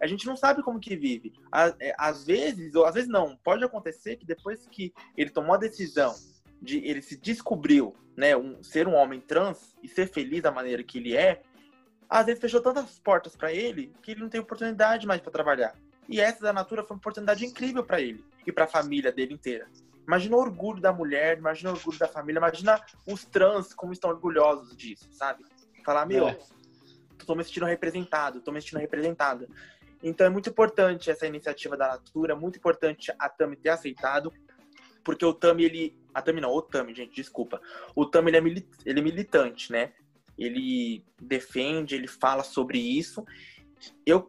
A 0.00 0.06
gente 0.06 0.26
não 0.26 0.34
sabe 0.34 0.62
como 0.62 0.80
que 0.80 0.96
vive. 0.96 1.34
É, 1.78 1.94
às 1.98 2.24
vezes, 2.24 2.74
ou 2.74 2.86
às 2.86 2.94
vezes 2.94 3.10
não, 3.10 3.36
pode 3.44 3.62
acontecer 3.62 4.16
que 4.16 4.24
depois 4.24 4.66
que 4.66 4.92
ele 5.16 5.28
tomou 5.28 5.54
a 5.54 5.58
decisão 5.58 6.14
de 6.60 6.78
ele 6.78 7.02
se 7.02 7.16
descobriu, 7.16 7.94
né, 8.16 8.36
um, 8.36 8.62
ser 8.62 8.86
um 8.86 8.94
homem 8.94 9.20
trans 9.20 9.74
e 9.82 9.88
ser 9.88 10.06
feliz 10.06 10.42
da 10.42 10.50
maneira 10.50 10.82
que 10.82 10.98
ele 10.98 11.16
é, 11.16 11.42
às 12.08 12.26
vezes 12.26 12.40
fechou 12.40 12.60
tantas 12.60 12.98
portas 12.98 13.36
para 13.36 13.52
ele 13.52 13.94
que 14.02 14.10
ele 14.10 14.20
não 14.20 14.28
tem 14.28 14.40
oportunidade 14.40 15.06
mais 15.06 15.20
para 15.20 15.30
trabalhar. 15.30 15.74
E 16.08 16.20
essa 16.20 16.42
da 16.42 16.52
Natura 16.52 16.82
foi 16.82 16.96
uma 16.96 16.98
oportunidade 16.98 17.46
incrível 17.46 17.84
para 17.84 18.00
ele 18.00 18.24
e 18.44 18.50
para 18.50 18.64
a 18.64 18.68
família 18.68 19.12
dele 19.12 19.32
inteira. 19.32 19.68
Imagina 20.06 20.36
o 20.36 20.40
orgulho 20.40 20.80
da 20.80 20.92
mulher, 20.92 21.38
imagina 21.38 21.70
o 21.70 21.74
orgulho 21.74 21.98
da 21.98 22.08
família, 22.08 22.40
imagina 22.40 22.80
os 23.06 23.24
trans 23.24 23.72
como 23.72 23.92
estão 23.92 24.10
orgulhosos 24.10 24.76
disso, 24.76 25.08
sabe? 25.12 25.44
Falar, 25.84 26.04
meu, 26.04 26.28
é. 26.28 26.38
tô 27.24 27.36
me 27.36 27.44
sentindo 27.44 27.66
representado, 27.66 28.40
tô 28.40 28.50
me 28.50 28.60
sentindo 28.60 28.80
representada. 28.80 29.46
Então 30.02 30.26
é 30.26 30.30
muito 30.30 30.50
importante 30.50 31.10
essa 31.10 31.26
iniciativa 31.26 31.76
da 31.76 31.88
Natura, 31.88 32.34
muito 32.34 32.58
importante 32.58 33.12
a 33.18 33.28
Tami 33.28 33.54
ter 33.54 33.68
aceitado, 33.68 34.32
porque 35.04 35.24
o 35.24 35.32
Tami, 35.32 35.64
ele. 35.64 35.98
A 36.14 36.20
Tami 36.20 36.40
não, 36.40 36.52
o 36.52 36.62
Tami, 36.62 36.94
gente, 36.94 37.14
desculpa. 37.14 37.60
O 37.94 38.04
Tami, 38.04 38.30
ele 38.30 38.36
é, 38.36 38.40
milit, 38.40 38.66
ele 38.84 39.00
é 39.00 39.02
militante, 39.02 39.72
né? 39.72 39.92
Ele 40.36 41.04
defende, 41.20 41.94
ele 41.94 42.08
fala 42.08 42.42
sobre 42.42 42.78
isso. 42.78 43.24
Eu, 44.04 44.28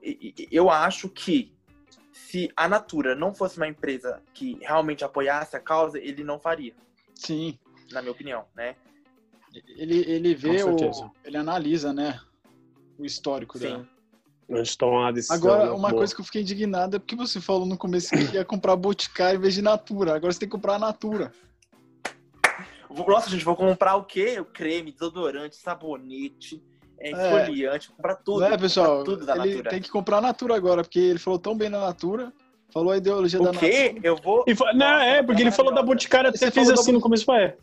eu 0.51 0.69
acho 0.69 1.09
que 1.09 1.53
se 2.11 2.51
a 2.55 2.67
Natura 2.67 3.15
não 3.15 3.33
fosse 3.33 3.57
uma 3.57 3.67
empresa 3.67 4.21
que 4.33 4.57
realmente 4.61 5.03
apoiasse 5.03 5.55
a 5.55 5.59
causa, 5.59 5.97
ele 5.97 6.23
não 6.23 6.39
faria. 6.39 6.73
Sim. 7.15 7.57
Na 7.91 8.01
minha 8.01 8.11
opinião, 8.11 8.45
né? 8.55 8.75
Ele, 9.77 9.99
ele 10.09 10.33
vê 10.33 10.63
o. 10.63 10.75
Ele 11.25 11.37
analisa, 11.37 11.91
né? 11.91 12.21
O 12.97 13.05
histórico 13.05 13.57
Sim. 13.57 13.65
dela. 13.65 13.89
Antes 14.51 14.75
de 14.75 14.83
uma 14.83 15.11
decisão. 15.11 15.37
Agora, 15.37 15.73
uma 15.73 15.89
boa. 15.89 15.99
coisa 15.99 16.13
que 16.13 16.19
eu 16.19 16.25
fiquei 16.25 16.41
indignado 16.41 16.97
é 16.97 16.99
porque 16.99 17.15
você 17.15 17.39
falou 17.39 17.65
no 17.65 17.77
começo 17.77 18.09
que 18.09 18.35
ia 18.35 18.43
comprar 18.43 18.75
Boticário 18.75 19.37
em 19.37 19.41
vez 19.41 19.53
de 19.53 19.61
Natura. 19.61 20.15
Agora 20.15 20.33
você 20.33 20.39
tem 20.39 20.49
que 20.49 20.51
comprar 20.51 20.75
a 20.75 20.79
Natura. 20.79 21.31
Nossa, 23.07 23.29
gente, 23.29 23.45
vou 23.45 23.55
comprar 23.55 23.95
o 23.95 24.03
quê? 24.03 24.39
O 24.39 24.45
creme, 24.45 24.91
desodorante, 24.91 25.55
sabonete, 25.55 26.61
é, 26.99 27.11
esfoliante, 27.11 27.89
é. 27.89 27.95
comprar 27.95 28.15
tudo. 28.15 28.43
É, 28.43 28.57
pessoal, 28.57 29.03
tudo 29.05 29.25
da 29.25 29.37
ele 29.37 29.55
Natura. 29.55 29.69
tem 29.69 29.81
que 29.81 29.89
comprar 29.89 30.17
a 30.17 30.21
Natura 30.21 30.55
agora, 30.55 30.83
porque 30.83 30.99
ele 30.99 31.19
falou 31.19 31.39
tão 31.39 31.55
bem 31.55 31.69
na 31.69 31.79
Natura. 31.79 32.33
Falou 32.73 32.91
a 32.91 32.97
ideologia 32.97 33.41
o 33.41 33.43
da 33.43 33.51
quê? 33.51 33.93
Natura. 33.93 34.07
Eu 34.07 34.15
vou. 34.17 34.45
Não, 34.47 34.73
Nossa, 34.73 35.03
é, 35.03 35.23
porque 35.23 35.41
ele 35.41 35.51
falou 35.51 35.73
da 35.73 35.83
Boticário, 35.83 36.29
até 36.29 36.51
fez 36.51 36.69
assim 36.69 36.91
no 36.91 37.01
começo, 37.01 37.31
é. 37.31 37.55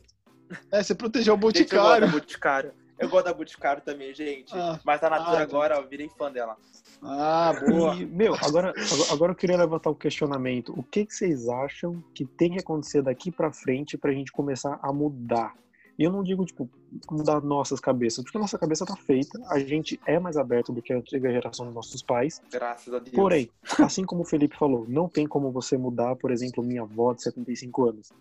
É, 0.72 0.82
você 0.82 0.94
protegeu 0.94 1.34
o 1.34 1.36
Boticário. 1.36 2.06
Eu 2.06 2.12
Boticário. 2.12 2.72
Eu 2.98 3.08
gosto 3.08 3.26
da 3.26 3.32
Boticário 3.32 3.82
também, 3.82 4.14
gente. 4.14 4.52
Ah, 4.54 4.78
Mas 4.84 5.02
a 5.02 5.10
Natura 5.10 5.38
ah, 5.38 5.42
agora, 5.42 5.76
eu 5.76 5.88
virei 5.88 6.08
fã 6.08 6.30
dela. 6.30 6.56
Ah, 7.02 7.52
boa. 7.68 7.94
E, 7.94 8.04
meu, 8.06 8.34
agora, 8.34 8.74
agora 9.10 9.32
eu 9.32 9.36
queria 9.36 9.56
levantar 9.56 9.90
o 9.90 9.92
um 9.92 9.96
questionamento. 9.96 10.72
O 10.76 10.82
que, 10.82 11.06
que 11.06 11.14
vocês 11.14 11.48
acham 11.48 12.02
que 12.14 12.24
tem 12.24 12.52
que 12.52 12.58
acontecer 12.58 13.02
daqui 13.02 13.30
para 13.30 13.52
frente 13.52 13.96
pra 13.96 14.12
gente 14.12 14.32
começar 14.32 14.78
a 14.82 14.92
mudar 14.92 15.54
e 15.98 16.04
eu 16.04 16.12
não 16.12 16.22
digo, 16.22 16.46
tipo, 16.46 16.70
mudar 17.10 17.40
nossas 17.40 17.80
cabeças, 17.80 18.22
porque 18.22 18.38
a 18.38 18.40
nossa 18.40 18.56
cabeça 18.56 18.86
tá 18.86 18.94
feita, 18.94 19.36
a 19.48 19.58
gente 19.58 20.00
é 20.06 20.16
mais 20.20 20.36
aberto 20.36 20.72
do 20.72 20.80
que 20.80 20.92
a 20.92 20.96
antiga 20.96 21.28
geração 21.28 21.66
dos 21.66 21.74
nossos 21.74 22.00
pais. 22.02 22.40
Graças 22.52 22.94
a 22.94 23.00
Deus. 23.00 23.16
Porém, 23.16 23.50
assim 23.80 24.04
como 24.04 24.22
o 24.22 24.24
Felipe 24.24 24.56
falou, 24.56 24.86
não 24.88 25.08
tem 25.08 25.26
como 25.26 25.50
você 25.50 25.76
mudar, 25.76 26.14
por 26.14 26.30
exemplo, 26.30 26.62
minha 26.62 26.82
avó 26.82 27.12
de 27.12 27.24
75 27.24 27.88
anos. 27.88 28.12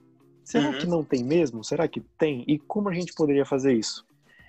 Será 0.43 0.69
uhum. 0.69 0.77
que 0.79 0.87
não 0.87 1.03
tem 1.03 1.23
mesmo? 1.23 1.63
Será 1.63 1.87
que 1.87 1.99
tem? 2.17 2.43
E 2.47 2.57
como 2.57 2.89
a 2.89 2.93
gente 2.93 3.13
poderia 3.13 3.45
fazer 3.45 3.73
isso? 3.73 4.03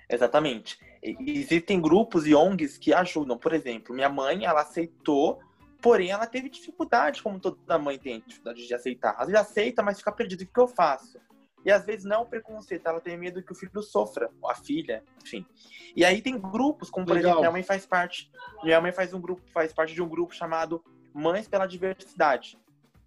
Exatamente. 0.09 0.79
Existem 1.01 1.79
grupos 1.79 2.25
e 2.25 2.33
ONGs 2.33 2.77
que 2.77 2.93
ajudam. 2.93 3.37
Por 3.37 3.53
exemplo, 3.53 3.93
minha 3.93 4.09
mãe, 4.09 4.45
ela 4.45 4.61
aceitou, 4.61 5.39
porém 5.81 6.11
ela 6.11 6.25
teve 6.25 6.49
dificuldade, 6.49 7.21
como 7.21 7.39
toda 7.39 7.77
mãe 7.77 7.97
tem 7.97 8.23
dificuldade 8.25 8.67
de 8.67 8.73
aceitar. 8.73 9.15
Às 9.17 9.27
vezes 9.27 9.41
aceita, 9.41 9.83
mas 9.83 9.99
fica 9.99 10.11
perdido. 10.11 10.41
O 10.41 10.47
que 10.47 10.59
eu 10.59 10.67
faço? 10.67 11.19
E 11.65 11.71
às 11.71 11.85
vezes 11.85 12.05
não 12.05 12.15
é 12.15 12.19
um 12.19 12.25
preconceito, 12.25 12.87
ela 12.87 13.01
tem 13.01 13.17
medo 13.17 13.43
que 13.43 13.51
o 13.51 13.55
filho 13.55 13.81
sofra, 13.81 14.29
ou 14.41 14.49
a 14.49 14.55
filha, 14.55 15.03
enfim. 15.23 15.45
E 15.95 16.05
aí 16.05 16.21
tem 16.21 16.39
grupos, 16.39 16.89
como 16.89 17.05
por 17.05 17.13
Legal. 17.13 17.31
exemplo, 17.31 17.41
minha 17.41 17.51
mãe 17.51 17.63
faz 17.63 17.85
parte, 17.85 18.31
minha 18.63 18.79
mãe 18.79 18.91
faz 18.91 19.13
um 19.13 19.19
grupo, 19.19 19.41
faz 19.51 19.73
parte 19.73 19.93
de 19.93 20.01
um 20.01 20.07
grupo 20.07 20.33
chamado 20.33 20.83
Mães 21.13 21.47
pela 21.47 21.65
Diversidade, 21.65 22.57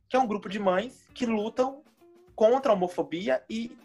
que 0.08 0.16
é 0.16 0.18
um 0.18 0.26
grupo 0.26 0.48
de 0.48 0.58
mães 0.58 1.08
que 1.14 1.24
lutam 1.24 1.82
contra 2.34 2.72
a 2.72 2.74
homofobia 2.74 3.42
e 3.48 3.76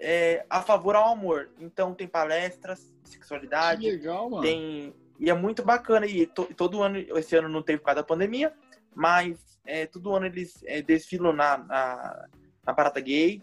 é, 0.00 0.44
a 0.48 0.62
favor 0.62 0.96
ao 0.96 1.12
amor. 1.12 1.50
Então 1.60 1.94
tem 1.94 2.08
palestras 2.08 2.92
de 3.04 3.10
sexualidade, 3.10 3.82
que 3.82 3.90
legal, 3.90 4.30
mano. 4.30 4.42
tem 4.42 4.94
e 5.18 5.28
é 5.28 5.34
muito 5.34 5.62
bacana 5.62 6.06
e 6.06 6.26
to, 6.26 6.46
todo 6.56 6.82
ano, 6.82 6.98
esse 6.98 7.36
ano 7.36 7.48
não 7.48 7.62
teve 7.62 7.78
por 7.78 7.84
causa 7.84 8.00
da 8.00 8.06
pandemia, 8.06 8.54
mas 8.94 9.38
é, 9.66 9.84
todo 9.84 10.14
ano 10.14 10.24
eles 10.24 10.62
é, 10.64 10.80
desfilam 10.80 11.34
na, 11.34 11.58
na, 11.58 12.28
na 12.64 12.74
parada 12.74 12.98
gay 13.00 13.42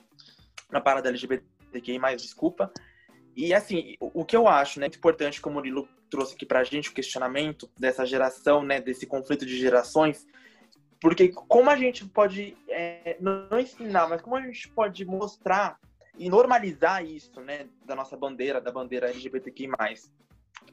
na 0.72 0.82
parada 0.82 1.10
LGBTQI+, 1.10 2.00
desculpa. 2.16 2.72
E 3.36 3.54
assim, 3.54 3.96
o, 4.00 4.26
que 4.26 4.36
eu 4.36 4.48
acho, 4.48 4.80
né, 4.80 4.88
importante 4.88 5.42
que 5.42 5.48
o 5.48 5.52
Murilo 5.52 5.88
trouxe 6.10 6.34
aqui 6.34 6.46
pra 6.46 6.64
gente, 6.64 6.90
o 6.90 6.94
questionamento 6.94 7.70
dessa 7.78 8.06
geração, 8.06 8.64
né, 8.64 8.82
desse 8.82 9.06
conflito 9.06 9.46
de 9.46 9.58
gerações, 9.58 10.26
porque 11.00 11.30
como 11.30 11.70
a 11.70 11.76
gente 11.76 12.06
pode, 12.06 12.58
é, 12.68 13.18
não 13.20 13.60
ensinar, 13.60 14.10
mas 14.10 14.22
como 14.22 14.36
a 14.36 14.42
gente 14.42 14.68
pode 14.70 15.06
mostrar 15.06 15.80
e 16.18 16.30
normalizar 16.30 17.06
isso, 17.06 17.42
né, 17.42 17.68
da 17.86 17.96
nossa 17.96 18.18
bandeira, 18.18 18.60
da 18.60 18.72
bandeira 18.72 19.10
LGBTQI+. 19.10 19.70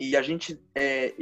E 0.01 0.17
a 0.17 0.23
gente, 0.23 0.61
é, 0.75 1.15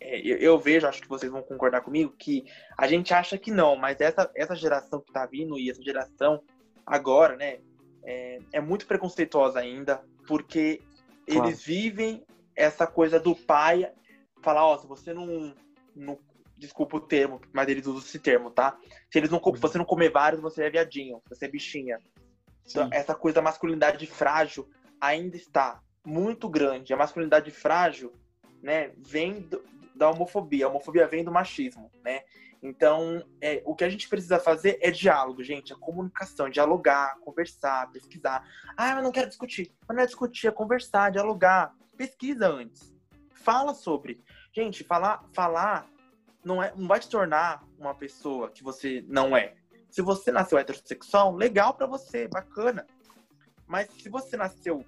é, 0.00 0.20
eu 0.24 0.58
vejo, 0.58 0.86
acho 0.86 1.02
que 1.02 1.08
vocês 1.08 1.30
vão 1.30 1.42
concordar 1.42 1.82
comigo, 1.82 2.14
que 2.18 2.44
a 2.76 2.86
gente 2.86 3.12
acha 3.12 3.38
que 3.38 3.50
não, 3.50 3.76
mas 3.76 4.00
essa, 4.00 4.30
essa 4.34 4.54
geração 4.54 5.00
que 5.00 5.12
tá 5.12 5.26
vindo 5.26 5.58
e 5.58 5.70
essa 5.70 5.82
geração 5.82 6.42
agora, 6.84 7.36
né, 7.36 7.58
é, 8.04 8.38
é 8.52 8.60
muito 8.60 8.86
preconceituosa 8.86 9.58
ainda, 9.58 10.02
porque 10.26 10.80
claro. 11.26 11.48
eles 11.48 11.62
vivem 11.62 12.24
essa 12.54 12.86
coisa 12.86 13.20
do 13.20 13.34
pai 13.34 13.90
falar, 14.40 14.64
ó, 14.66 14.78
se 14.78 14.86
você 14.86 15.12
não, 15.12 15.54
não 15.94 16.18
desculpa 16.56 16.96
o 16.96 17.00
termo, 17.00 17.40
mas 17.52 17.68
eles 17.68 17.86
usam 17.86 18.00
esse 18.00 18.18
termo, 18.18 18.50
tá? 18.50 18.78
Se 19.10 19.18
eles 19.18 19.30
não, 19.30 19.40
uhum. 19.44 19.52
você 19.52 19.76
não 19.76 19.84
comer 19.84 20.10
vários, 20.10 20.40
você 20.40 20.64
é 20.64 20.70
viadinho, 20.70 21.20
você 21.28 21.44
é 21.44 21.48
bichinha. 21.48 21.98
Então, 22.68 22.88
essa 22.92 23.14
coisa 23.14 23.36
da 23.36 23.42
masculinidade 23.42 24.06
frágil 24.06 24.68
ainda 25.00 25.36
está 25.36 25.80
muito 26.04 26.48
grande. 26.48 26.92
A 26.92 26.96
masculinidade 26.96 27.50
frágil, 27.50 28.12
né, 28.62 28.92
vem 28.96 29.40
do, 29.40 29.62
da 29.94 30.10
homofobia. 30.10 30.66
A 30.66 30.68
homofobia 30.68 31.06
vem 31.06 31.24
do 31.24 31.32
machismo, 31.32 31.90
né? 32.04 32.22
Então, 32.62 33.24
é, 33.40 33.62
o 33.64 33.74
que 33.74 33.84
a 33.84 33.88
gente 33.88 34.08
precisa 34.08 34.38
fazer 34.38 34.78
é 34.80 34.90
diálogo, 34.90 35.42
gente, 35.42 35.72
é 35.72 35.76
comunicação, 35.76 36.48
dialogar, 36.48 37.18
conversar, 37.20 37.90
pesquisar. 37.92 38.44
Ah, 38.76 38.96
eu 38.96 39.02
não 39.02 39.12
quero 39.12 39.28
discutir. 39.28 39.72
Mas 39.86 39.96
não 39.96 40.02
é 40.02 40.06
discutir, 40.06 40.48
é 40.48 40.50
conversar, 40.50 41.12
dialogar. 41.12 41.74
Pesquisa 41.96 42.48
antes. 42.48 42.94
Fala 43.30 43.74
sobre. 43.74 44.24
Gente, 44.52 44.82
falar, 44.82 45.24
falar 45.32 45.88
não, 46.46 46.62
é, 46.62 46.72
não 46.76 46.86
vai 46.86 47.00
te 47.00 47.08
tornar 47.08 47.62
uma 47.78 47.94
pessoa 47.94 48.50
que 48.50 48.62
você 48.62 49.04
não 49.08 49.36
é. 49.36 49.54
Se 49.96 50.02
você 50.02 50.30
nasceu 50.30 50.58
heterossexual, 50.58 51.34
legal 51.34 51.72
para 51.72 51.86
você, 51.86 52.28
bacana. 52.28 52.86
Mas 53.66 53.88
se 53.94 54.10
você 54.10 54.36
nasceu 54.36 54.84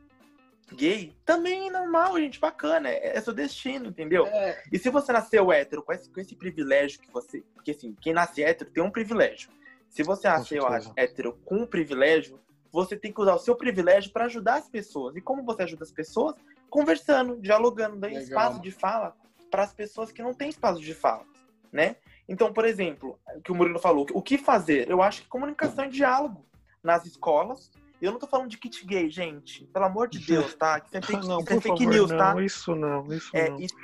gay, 0.75 1.17
também 1.25 1.69
é 1.69 1.71
normal, 1.71 2.19
gente, 2.19 2.39
bacana. 2.39 2.91
É, 2.91 3.17
é 3.17 3.21
seu 3.23 3.33
destino, 3.33 3.87
entendeu? 3.87 4.27
É. 4.27 4.63
E 4.71 4.79
se 4.79 4.91
você 4.91 5.11
nasceu 5.11 5.51
hétero 5.51 5.83
com 5.83 5.95
esse, 5.95 6.11
com 6.11 6.21
esse 6.21 6.37
privilégio 6.37 7.01
que 7.01 7.11
você. 7.11 7.41
Porque 7.55 7.71
assim, 7.71 7.97
quem 8.03 8.13
nasce 8.13 8.45
hétero 8.45 8.71
tem 8.71 8.85
um 8.85 8.91
privilégio. 8.91 9.49
Se 9.89 10.03
você 10.03 10.29
nasceu 10.29 10.67
hétero 10.95 11.39
com 11.43 11.63
um 11.63 11.67
privilégio, 11.67 12.39
você 12.71 12.95
tem 12.95 13.11
que 13.11 13.23
usar 13.23 13.35
o 13.35 13.39
seu 13.39 13.57
privilégio 13.57 14.13
para 14.13 14.27
ajudar 14.27 14.57
as 14.57 14.69
pessoas. 14.69 15.17
E 15.17 15.23
como 15.23 15.43
você 15.43 15.63
ajuda 15.63 15.85
as 15.85 15.91
pessoas? 15.91 16.37
Conversando, 16.69 17.41
dialogando, 17.41 17.97
dando 17.97 18.13
Legal. 18.13 18.25
espaço 18.25 18.61
de 18.61 18.71
fala 18.71 19.17
para 19.51 19.63
as 19.63 19.73
pessoas 19.73 20.13
que 20.13 20.23
não 20.23 20.35
têm 20.35 20.51
espaço 20.51 20.83
de 20.83 20.93
fala, 20.93 21.25
né? 21.73 21.97
Então, 22.29 22.53
por 22.53 22.65
exemplo, 22.65 23.19
o 23.37 23.41
que 23.41 23.51
o 23.51 23.55
Murilo 23.55 23.79
falou, 23.79 24.07
o 24.13 24.23
que 24.23 24.37
fazer? 24.37 24.89
Eu 24.91 25.01
acho 25.03 25.23
que 25.23 25.29
comunicação 25.29 25.87
e 25.87 25.89
diálogo 25.89 26.45
nas 26.83 27.07
escolas. 27.07 27.71
Eu 28.01 28.13
não 28.13 28.19
tô 28.21 28.29
falando 28.29 28.49
de 28.49 28.57
kit 28.59 28.87
gay, 28.87 29.11
gente. 29.11 29.65
Pelo 29.67 29.87
amor 29.87 30.09
de 30.09 30.21
Deus, 30.21 30.55
tá? 30.55 30.81
Isso 30.85 30.97
é 30.97 31.03
fake, 31.03 31.27
não, 31.27 31.41
isso 31.41 31.53
é 31.53 31.61
fake 31.61 31.79
favor, 31.85 31.95
news, 31.95 32.11
não, 32.11 32.19
tá? 32.19 32.43
isso 32.45 32.75
não, 32.77 33.13
isso 33.13 33.31
É, 33.37 33.49
não. 33.51 33.59
isso, 33.59 33.75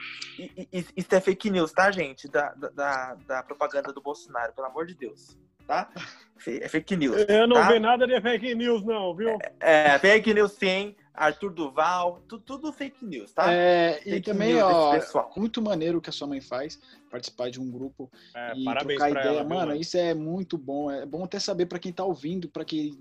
isso 0.97 1.15
é 1.15 1.21
fake 1.21 1.51
news, 1.51 1.73
tá, 1.73 1.91
gente? 1.91 2.29
Da, 2.29 2.55
da- 2.55 2.69
da, 2.69 3.15
da 3.27 3.43
propaganda 3.43 3.93
do 3.93 4.01
Bolsonaro, 4.01 4.53
pelo 4.53 4.69
amor 4.69 4.87
de 4.87 4.95
Deus. 4.95 5.37
Tá? 5.67 5.91
É 6.47 6.69
fake 6.69 6.97
news. 6.97 7.25
Eu 7.29 7.47
não 7.49 7.57
tá? 7.57 7.73
vi 7.73 7.79
nada 7.79 8.07
de 8.07 8.21
fake 8.21 8.55
news, 8.55 8.85
não, 8.85 9.15
viu? 9.17 9.39
É, 9.61 9.99
fake 9.99 10.35
news 10.35 10.53
sim, 10.53 10.95
Arthur 11.15 11.51
Duval, 11.55 12.23
tu- 12.29 12.41
tudo 12.41 12.73
fake 12.73 13.05
news, 13.05 13.33
tá? 13.33 13.53
É, 13.53 14.01
e 14.05 14.11
Fake 14.11 14.23
também, 14.23 14.55
news 14.55 15.15
ó, 15.15 15.31
muito 15.37 15.63
maneiro 15.63 15.99
o 15.99 16.01
que 16.01 16.11
a 16.11 16.13
sua 16.13 16.27
mãe 16.27 16.41
faz, 16.41 16.79
participar 17.11 17.51
de 17.51 17.61
um 17.61 17.71
grupo 17.71 18.11
É, 18.35 18.53
e 18.57 18.65
parabéns 18.65 18.99
trocar 18.99 19.11
ideia. 19.11 19.27
ela, 19.29 19.45
Mano, 19.45 19.67
mano? 19.69 19.81
isso 19.81 19.97
é 19.97 20.13
muito 20.13 20.59
bom. 20.59 20.91
É 20.91 21.07
bom 21.07 21.23
até 21.25 21.39
saber 21.39 21.67
para 21.67 21.79
quem 21.79 21.93
tá 21.93 22.05
ouvindo, 22.05 22.49
para 22.49 22.65
quem 22.65 22.99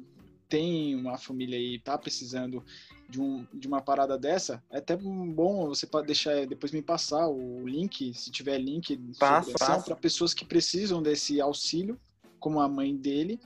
tem 0.48 0.96
uma 0.96 1.18
família 1.18 1.58
aí, 1.58 1.80
tá 1.80 1.98
precisando 1.98 2.64
de, 3.10 3.20
um, 3.20 3.48
de 3.52 3.68
uma 3.68 3.82
parada 3.82 4.16
dessa. 4.20 4.64
É 4.70 4.78
até 4.78 4.96
bom 4.96 5.68
você 5.68 5.88
pode 5.88 6.06
deixar 6.06 6.46
depois 6.46 6.72
me 6.72 6.82
passar 6.82 7.28
o 7.28 7.68
link, 7.68 8.14
se 8.14 8.30
tiver 8.30 8.60
link 8.60 8.96
para 9.18 9.96
pessoas 9.96 10.34
que 10.34 10.46
precisam 10.46 11.02
desse 11.02 11.42
auxílio, 11.42 12.00
como 12.40 12.60
a 12.60 12.70
mãe 12.70 12.96
dele. 12.96 13.40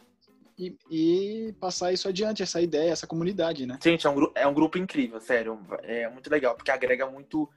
E, 0.57 0.75
e 0.89 1.53
passar 1.59 1.93
isso 1.93 2.07
adiante, 2.07 2.41
essa 2.41 2.59
ideia, 2.59 2.91
essa 2.91 3.05
comunidade, 3.05 3.65
né? 3.67 3.77
Gente, 3.83 4.07
é 4.07 4.09
um, 4.09 4.31
é 4.33 4.47
um 4.47 4.53
grupo 4.53 4.77
incrível, 4.77 5.19
sério. 5.21 5.59
É 5.83 6.09
muito 6.09 6.29
legal, 6.31 6.55
porque 6.55 6.71
agrega 6.71 7.05
muito, 7.05 7.47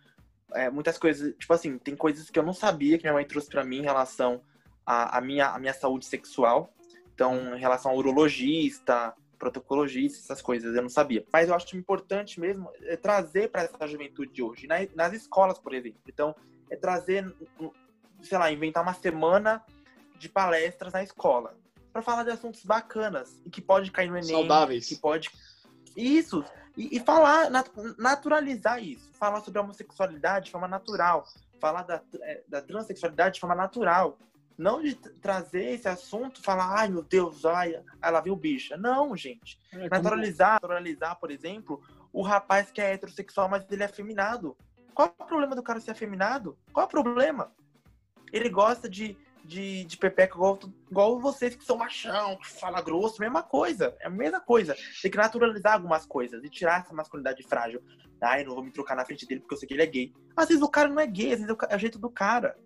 é, 0.52 0.68
muitas 0.68 0.98
coisas. 0.98 1.34
Tipo 1.38 1.54
assim, 1.54 1.78
tem 1.78 1.96
coisas 1.96 2.28
que 2.28 2.38
eu 2.38 2.42
não 2.42 2.52
sabia 2.52 2.98
que 2.98 3.04
minha 3.04 3.14
mãe 3.14 3.24
trouxe 3.24 3.48
pra 3.48 3.64
mim 3.64 3.78
em 3.78 3.82
relação 3.82 4.42
à, 4.84 5.18
minha, 5.20 5.48
à 5.48 5.58
minha 5.58 5.72
saúde 5.72 6.04
sexual. 6.04 6.74
Então, 7.14 7.56
em 7.56 7.58
relação 7.58 7.90
ao 7.90 7.96
urologista, 7.96 9.14
protocologista, 9.38 10.18
essas 10.18 10.42
coisas, 10.42 10.74
eu 10.76 10.82
não 10.82 10.90
sabia. 10.90 11.24
Mas 11.32 11.48
eu 11.48 11.54
acho 11.54 11.74
importante 11.76 12.38
mesmo 12.38 12.70
é 12.82 12.96
trazer 12.96 13.48
para 13.50 13.62
essa 13.62 13.86
juventude 13.86 14.30
de 14.30 14.42
hoje, 14.42 14.66
na- 14.66 14.86
nas 14.94 15.14
escolas, 15.14 15.58
por 15.58 15.72
exemplo. 15.72 16.00
Então, 16.06 16.34
é 16.68 16.76
trazer, 16.76 17.24
sei 18.22 18.36
lá, 18.36 18.52
inventar 18.52 18.82
uma 18.82 18.92
semana 18.92 19.64
de 20.18 20.28
palestras 20.28 20.92
na 20.92 21.02
escola. 21.02 21.58
Pra 21.92 22.02
falar 22.02 22.22
de 22.24 22.30
assuntos 22.30 22.64
bacanas 22.64 23.40
e 23.44 23.50
que 23.50 23.60
pode 23.60 23.90
cair 23.90 24.08
no 24.08 24.16
Enem, 24.16 24.30
Saudáveis. 24.30 24.86
que 24.86 24.96
pode 24.96 25.30
isso. 25.96 26.44
E, 26.76 26.96
e 26.96 27.00
falar, 27.00 27.50
nat- 27.50 27.70
naturalizar 27.98 28.82
isso. 28.82 29.10
Falar 29.14 29.40
sobre 29.40 29.58
a 29.58 29.62
homossexualidade 29.62 30.46
de 30.46 30.50
forma 30.52 30.68
natural. 30.68 31.26
Falar 31.60 31.82
da, 31.82 32.00
eh, 32.22 32.42
da 32.48 32.62
transexualidade 32.62 33.34
de 33.34 33.40
forma 33.40 33.54
natural. 33.56 34.16
Não 34.56 34.82
de 34.82 34.94
trazer 34.94 35.72
esse 35.74 35.88
assunto, 35.88 36.42
falar, 36.42 36.78
ai 36.78 36.88
meu 36.88 37.02
Deus, 37.02 37.44
ai, 37.44 37.82
ela 38.00 38.20
viu 38.20 38.36
bicha. 38.36 38.76
Não, 38.76 39.16
gente. 39.16 39.58
É, 39.72 39.76
como- 39.76 39.88
Naturalizar, 39.90 40.52
naturalizar, 40.54 41.16
por 41.18 41.30
exemplo, 41.30 41.82
o 42.12 42.22
rapaz 42.22 42.70
que 42.70 42.80
é 42.80 42.92
heterossexual, 42.92 43.48
mas 43.48 43.64
ele 43.70 43.82
é 43.82 43.86
afeminado. 43.86 44.56
Qual 44.94 45.08
é 45.18 45.22
o 45.22 45.26
problema 45.26 45.56
do 45.56 45.62
cara 45.62 45.80
ser 45.80 45.90
afeminado? 45.92 46.56
Qual 46.72 46.84
é 46.84 46.86
o 46.86 46.90
problema? 46.90 47.52
Ele 48.32 48.48
gosta 48.50 48.88
de, 48.88 49.16
de, 49.44 49.84
de 49.84 49.96
pepeca 49.96 50.34
igual, 50.34 50.58
igual 50.90 51.20
vocês 51.20 51.54
que 51.54 51.64
são 51.64 51.76
machão, 51.76 52.36
que 52.36 52.48
fala 52.48 52.80
grosso, 52.80 53.20
mesma 53.20 53.42
coisa. 53.42 53.96
É 54.00 54.06
a 54.06 54.10
mesma 54.10 54.40
coisa. 54.40 54.76
Tem 55.02 55.10
que 55.10 55.16
naturalizar 55.16 55.74
algumas 55.74 56.06
coisas 56.06 56.42
e 56.44 56.48
tirar 56.48 56.80
essa 56.80 56.94
masculinidade 56.94 57.42
frágil. 57.42 57.82
Ai, 58.20 58.44
não 58.44 58.54
vou 58.54 58.64
me 58.64 58.70
trocar 58.70 58.94
na 58.94 59.04
frente 59.04 59.26
dele 59.26 59.40
porque 59.40 59.54
eu 59.54 59.58
sei 59.58 59.66
que 59.66 59.74
ele 59.74 59.82
é 59.82 59.86
gay. 59.86 60.12
Às 60.36 60.48
vezes 60.48 60.62
o 60.62 60.68
cara 60.68 60.88
não 60.88 61.00
é 61.00 61.06
gay, 61.06 61.32
às 61.32 61.40
vezes 61.40 61.48
é 61.48 61.52
o 61.52 61.58
é 61.68 61.78
jeito 61.78 61.98
do 61.98 62.10
cara. 62.10 62.56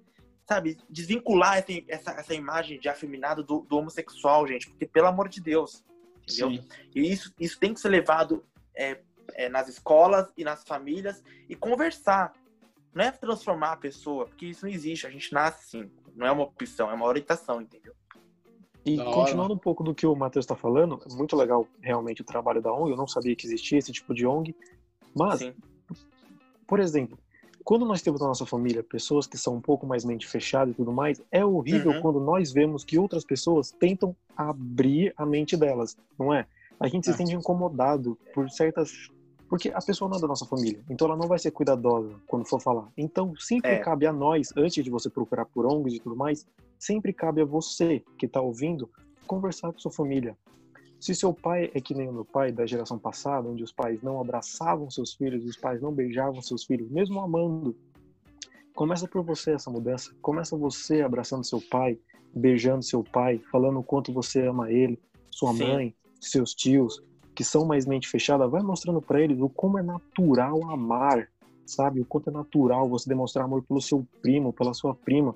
Sabe? 0.49 0.77
Desvincular 0.91 1.59
essa, 1.59 1.73
essa, 1.89 2.11
essa 2.13 2.35
imagem 2.35 2.79
de 2.79 2.89
afeminado 2.89 3.43
do, 3.43 3.61
do 3.61 3.77
homossexual, 3.79 4.47
gente. 4.47 4.69
Porque, 4.69 4.87
pelo 4.87 5.07
amor 5.07 5.29
de 5.29 5.41
Deus. 5.41 5.85
Entendeu? 6.23 6.51
Sim. 6.51 6.69
E 6.95 7.13
isso, 7.13 7.33
isso 7.39 7.59
tem 7.59 7.73
que 7.73 7.81
ser 7.81 7.89
levado 7.89 8.45
é, 8.77 9.01
é, 9.35 9.49
nas 9.49 9.69
escolas 9.69 10.31
e 10.37 10.45
nas 10.45 10.65
famílias 10.65 11.23
e 11.49 11.55
conversar. 11.55 12.33
Não 12.93 13.05
é 13.05 13.11
transformar 13.11 13.73
a 13.73 13.77
pessoa, 13.77 14.27
porque 14.27 14.47
isso 14.47 14.67
não 14.67 14.73
existe. 14.73 15.07
A 15.07 15.11
gente 15.11 15.33
nasce 15.33 15.79
assim. 15.79 15.91
Não 16.15 16.27
é 16.27 16.31
uma 16.33 16.45
opção, 16.45 16.91
é 16.91 16.95
uma 16.95 17.07
orientação, 17.07 17.61
entendeu? 17.61 17.93
E 18.85 18.97
Da 18.97 19.05
hora. 19.05 19.15
continuando 19.15 19.55
um 19.55 19.59
pouco 19.59 19.83
do 19.83 19.95
que 19.95 20.07
o 20.07 20.15
Matheus 20.15 20.45
está 20.45 20.55
falando, 20.55 21.01
é 21.11 21.15
muito 21.15 21.35
legal 21.37 21.67
realmente 21.81 22.21
o 22.21 22.25
trabalho 22.25 22.61
da 22.61 22.73
ONG. 22.73 22.91
Eu 22.91 22.97
não 22.97 23.07
sabia 23.09 23.35
que 23.35 23.47
existia 23.47 23.79
esse 23.79 23.91
tipo 23.93 24.13
de 24.15 24.27
ONG. 24.27 24.55
Mas, 25.17 25.39
Sim. 25.39 25.55
por 26.67 26.81
exemplo, 26.81 27.19
quando 27.65 27.87
nós 27.87 28.03
temos 28.03 28.21
na 28.21 28.27
nossa 28.27 28.45
família 28.45 28.83
pessoas 28.83 29.27
que 29.27 29.39
são 29.39 29.55
um 29.55 29.61
pouco 29.61 29.87
mais 29.87 30.05
mente 30.05 30.27
fechada 30.27 30.71
e 30.71 30.75
tudo 30.75 30.93
mais, 30.93 31.23
é 31.33 31.45
horrível 31.45 31.93
Uhum. 31.93 32.03
quando 32.03 32.21
nós 32.21 32.53
vemos 32.53 32.85
que 32.85 32.99
outras 32.99 33.25
pessoas 33.25 33.71
tentam 33.71 34.15
abrir 34.37 35.15
a 35.17 35.25
mente 35.25 35.57
delas, 35.57 35.97
não 36.19 36.33
é? 36.35 36.47
A 36.79 36.89
gente 36.89 37.07
se 37.07 37.15
sente 37.15 37.35
incomodado 37.35 38.19
por 38.35 38.51
certas. 38.51 39.09
Porque 39.55 39.71
a 39.73 39.81
pessoa 39.81 40.11
não 40.11 40.19
é 40.19 40.21
da 40.21 40.27
nossa 40.27 40.45
família, 40.45 40.83
então 40.91 41.07
ela 41.07 41.17
não 41.17 41.29
vai 41.29 41.39
ser 41.39 41.53
cuidadosa 41.53 42.13
quando 42.27 42.45
for 42.45 42.61
falar. 42.61 42.91
Então, 42.97 43.37
sempre 43.39 43.71
É. 43.71 43.79
cabe 43.79 44.05
a 44.05 44.13
nós, 44.13 44.49
antes 44.57 44.83
de 44.83 44.91
você 44.91 45.09
procurar 45.09 45.45
por 45.45 45.65
ONGs 45.65 45.95
e 45.95 46.01
tudo 46.01 46.17
mais, 46.17 46.45
sempre 46.77 47.13
cabe 47.13 47.41
a 47.41 47.45
você 47.45 48.03
que 48.19 48.27
está 48.27 48.41
ouvindo 48.41 48.91
conversar 49.29 49.73
com 49.73 49.79
sua 49.79 49.93
família. 49.93 50.37
Se 50.99 51.15
seu 51.15 51.33
pai 51.33 51.71
é 51.73 51.81
que 51.81 51.95
nem 51.95 52.09
o 52.09 52.13
meu 52.13 52.25
pai 52.25 52.51
da 52.51 52.67
geração 52.67 52.99
passada, 52.99 53.49
onde 53.49 53.63
os 53.63 53.71
pais 53.71 54.03
não 54.03 54.21
abraçavam 54.21 54.91
seus 54.91 55.15
filhos, 55.15 55.45
os 55.45 55.57
pais 55.57 55.81
não 55.81 55.93
beijavam 55.93 56.43
seus 56.43 56.65
filhos, 56.65 56.91
mesmo 56.91 57.21
amando, 57.21 57.77
começa 58.75 59.07
por 59.07 59.23
você 59.23 59.53
essa 59.53 59.71
mudança. 59.71 60.13
Começa 60.21 60.57
você 60.57 61.01
abraçando 61.01 61.45
seu 61.45 61.61
pai, 61.61 61.97
beijando 62.35 62.83
seu 62.83 63.05
pai, 63.05 63.41
falando 63.53 63.79
o 63.79 63.85
quanto 63.85 64.13
você 64.13 64.49
ama 64.49 64.73
ele, 64.73 64.99
sua 65.31 65.53
Sim. 65.53 65.63
mãe, 65.63 65.95
seus 66.21 66.53
tios, 66.57 67.01
que 67.35 67.45
são 67.45 67.65
mais 67.65 67.87
mente 67.87 68.09
fechada, 68.09 68.47
vai 68.47 68.63
mostrando 68.63 69.03
para 69.03 69.21
eles 69.21 69.41
o 69.41 69.49
como 69.49 69.79
é 69.79 69.83
natural 69.83 70.71
amar, 70.71 71.29
sabe? 71.67 72.01
O 72.01 72.05
quanto 72.05 72.31
é 72.31 72.33
natural 72.33 72.89
você 72.89 73.09
demonstrar 73.09 73.45
amor 73.45 73.63
pelo 73.63 73.81
seu 73.81 74.07
primo, 74.23 74.53
pela 74.53 74.73
sua 74.73 74.95
prima, 74.95 75.35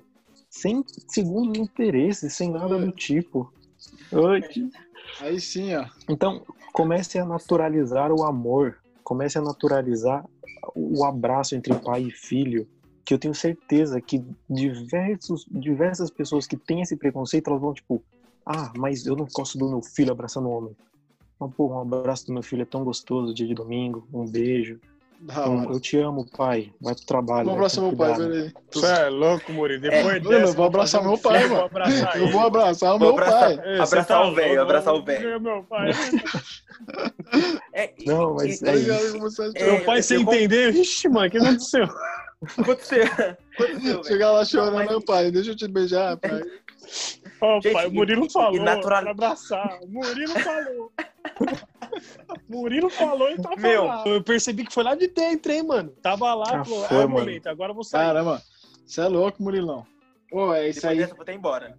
sem 0.49 0.83
segundo 1.07 1.59
interesse, 1.59 2.29
sem 2.29 2.51
nada 2.51 2.79
do 2.79 2.91
tipo. 2.91 3.51
Oi. 4.11 4.41
Aí 5.19 5.39
sim, 5.39 5.75
ó. 5.75 5.85
Então, 6.09 6.41
comece 6.71 7.19
a 7.19 7.25
naturalizar 7.25 8.11
o 8.11 8.23
amor, 8.23 8.77
comece 9.03 9.37
a 9.37 9.41
naturalizar 9.41 10.25
o 10.75 11.03
abraço 11.03 11.55
entre 11.55 11.75
pai 11.75 12.03
e 12.03 12.11
filho, 12.11 12.67
que 13.03 13.13
eu 13.13 13.19
tenho 13.19 13.33
certeza 13.33 13.99
que 13.99 14.23
diversos, 14.49 15.45
diversas 15.49 16.11
pessoas 16.11 16.45
que 16.45 16.55
têm 16.55 16.81
esse 16.81 16.95
preconceito, 16.95 17.49
elas 17.49 17.61
vão 17.61 17.73
tipo, 17.73 18.03
ah, 18.45 18.71
mas 18.77 19.05
eu 19.05 19.15
não 19.15 19.27
gosto 19.33 19.57
do 19.57 19.67
meu 19.67 19.81
filho 19.81 20.11
abraçando 20.11 20.47
um 20.47 20.51
homem. 20.51 20.75
Mas, 21.39 21.53
pô, 21.55 21.67
um 21.69 21.79
abraço 21.79 22.25
do 22.27 22.33
meu 22.33 22.43
filho 22.43 22.63
é 22.63 22.65
tão 22.65 22.83
gostoso, 22.83 23.33
dia 23.33 23.47
de 23.47 23.53
domingo, 23.53 24.07
um 24.13 24.25
beijo. 24.25 24.79
Hora. 25.27 25.73
eu 25.73 25.79
te 25.81 25.97
amo, 25.97 26.25
pai. 26.25 26.71
Vai 26.79 26.95
pro 26.95 27.05
trabalho. 27.05 27.43
Vou 27.49 27.55
vai 27.55 27.65
abraçar 27.65 27.83
meu 27.83 27.95
pai, 27.95 28.15
peraí. 28.15 28.53
Você 28.71 28.85
é 28.85 29.09
louco, 29.09 29.51
Murilo. 29.51 29.81
Depois 29.81 30.05
mano, 30.05 30.29
dessa, 30.29 30.45
eu 30.45 30.53
vou 30.53 30.65
abraçar 30.65 31.03
meu 31.03 31.17
pai, 31.17 31.39
mano. 31.41 31.55
vou 31.55 31.65
abraçar 31.65 32.17
Eu 32.21 32.27
vou 32.29 32.41
abraçar 32.41 32.95
o 32.95 32.99
Vou 32.99 33.07
meu 33.07 33.09
abraçar- 33.17 33.57
pai. 33.57 33.67
Ei, 33.73 33.79
Abraçar 33.81 34.05
tá 34.05 34.21
o 34.25 34.33
velho, 34.33 34.61
abraçar 34.61 34.93
o 34.93 34.97
vou 34.97 35.05
velho. 35.05 35.41
Meu 35.41 35.63
pai, 35.63 35.91
É, 37.73 37.93
Não, 38.07 38.35
mas 38.35 38.61
é 38.63 38.75
isso. 38.75 39.41
É, 39.55 39.65
meu 39.65 39.83
pai 39.83 40.01
sem 40.01 40.21
entender. 40.21 40.73
Ixi, 40.73 41.09
mano, 41.09 41.27
o 41.27 41.31
que 41.31 41.37
aconteceu? 41.37 41.83
Aconteceu. 42.57 43.03
Aconteceu, 43.03 43.81
velho. 43.81 44.03
Chegar 44.05 44.31
lá 44.31 44.45
chorando, 44.45 44.87
meu 44.89 45.01
pai, 45.01 45.29
deixa 45.31 45.51
eu 45.51 45.55
te 45.57 45.67
beijar, 45.67 46.15
pai. 46.15 46.41
Ó, 47.41 47.61
Gente, 47.61 47.73
pai, 47.73 47.87
o 47.87 47.91
Murilo 47.93 48.25
e- 48.25 48.31
falou 48.31 48.55
e 48.55 48.59
natural- 48.59 49.01
pra 49.01 49.11
abraçar. 49.11 49.79
O 49.81 49.87
Murilo 49.87 50.39
falou. 50.39 50.91
Murilo 52.49 52.89
falou 52.89 53.29
e 53.31 53.41
tá 53.41 53.55
Meu. 53.57 53.87
falando. 53.87 54.07
Eu 54.07 54.23
percebi 54.23 54.65
que 54.65 54.73
foi 54.73 54.83
lá 54.83 54.95
de 54.95 55.07
dentro, 55.07 55.51
hein, 55.51 55.63
mano. 55.63 55.89
Tava 56.01 56.33
lá, 56.33 56.45
Ah, 56.61 56.65
falou, 56.65 56.83
foi, 56.85 56.97
é 56.97 57.05
o 57.05 57.09
mano. 57.09 57.19
momento, 57.25 57.47
agora 57.47 57.71
eu 57.71 57.75
vou 57.75 57.83
sair. 57.83 58.05
Caramba, 58.07 58.41
você 58.85 59.01
é 59.01 59.07
louco, 59.07 59.41
Murilão. 59.41 59.85
Ô, 60.31 60.53
é 60.53 60.69
isso 60.69 60.81
Depois 60.81 60.91
aí. 60.91 60.97
dessa 60.99 61.11
eu 61.11 61.15
vou 61.15 61.23
até 61.23 61.33
embora. 61.33 61.77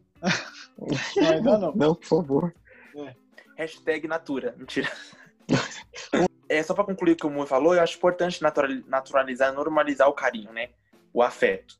Não, 1.17 1.29
ainda 1.31 1.59
não. 1.59 1.73
Não, 1.75 1.95
por 1.95 2.07
favor. 2.07 2.55
Hashtag 3.57 4.09
Natura. 4.09 4.55
Mentira. 4.57 4.91
é, 6.49 6.63
só 6.63 6.75
pra 6.75 6.85
concluir 6.85 7.13
o 7.13 7.17
que 7.17 7.27
o 7.27 7.31
Mu 7.31 7.47
falou, 7.47 7.75
eu 7.75 7.83
acho 7.83 7.97
importante 7.97 8.41
natural- 8.43 8.83
naturalizar, 8.87 9.53
normalizar 9.53 10.09
o 10.09 10.13
carinho, 10.15 10.53
né? 10.53 10.71
O 11.13 11.23
afeto. 11.23 11.75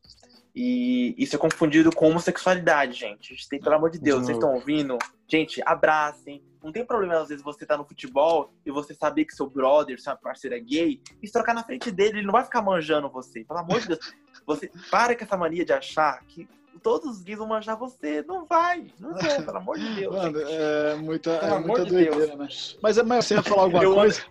E 0.53 1.15
isso 1.17 1.35
é 1.35 1.39
confundido 1.39 1.95
com 1.95 2.09
homossexualidade, 2.09 2.93
gente. 2.93 3.35
Tem, 3.47 3.59
pelo 3.59 3.75
amor 3.75 3.89
de 3.89 3.99
Deus, 3.99 4.19
De 4.19 4.25
vocês 4.25 4.37
estão 4.37 4.53
ouvindo? 4.53 4.97
Gente, 5.27 5.61
abracem. 5.65 6.43
Não 6.61 6.71
tem 6.71 6.85
problema, 6.85 7.15
às 7.15 7.29
vezes, 7.29 7.43
você 7.43 7.65
tá 7.65 7.77
no 7.77 7.85
futebol 7.85 8.53
e 8.65 8.71
você 8.71 8.93
saber 8.93 9.25
que 9.25 9.33
seu 9.33 9.49
brother, 9.49 9.99
sua 9.99 10.15
parceira 10.15 10.57
é 10.57 10.59
gay, 10.59 11.01
e 11.21 11.25
se 11.25 11.33
trocar 11.33 11.55
na 11.55 11.63
frente 11.63 11.89
dele, 11.89 12.19
ele 12.19 12.25
não 12.27 12.33
vai 12.33 12.43
ficar 12.43 12.61
manjando 12.61 13.09
você. 13.09 13.43
Pelo 13.43 13.59
amor 13.59 13.79
de 13.79 13.87
Deus. 13.89 13.99
Você, 14.47 14.71
para 14.89 15.15
com 15.15 15.23
essa 15.23 15.37
mania 15.37 15.63
de 15.63 15.71
achar 15.71 16.19
que 16.25 16.49
todos 16.81 17.17
os 17.17 17.21
gays 17.21 17.37
vão 17.37 17.47
manjar 17.47 17.77
você. 17.77 18.23
Não 18.23 18.45
vai, 18.45 18.87
não 18.99 19.13
vai, 19.13 19.43
pelo 19.43 19.57
amor 19.57 19.77
de 19.77 19.95
Deus. 19.95 20.15
Mano, 20.15 20.39
gente. 20.39 20.51
é 20.51 20.95
muita, 20.95 21.37
Pelo 21.37 21.55
é 21.55 21.59
muita 21.59 21.85
de 21.85 21.91
doideira, 21.91 22.35
né? 22.35 22.47
Mas, 22.81 22.97
mas 23.03 23.25
você 23.25 23.35
ia 23.35 23.43
falar 23.43 23.63
alguma 23.63 23.83
Eu 23.83 23.93
coisa? 23.93 24.21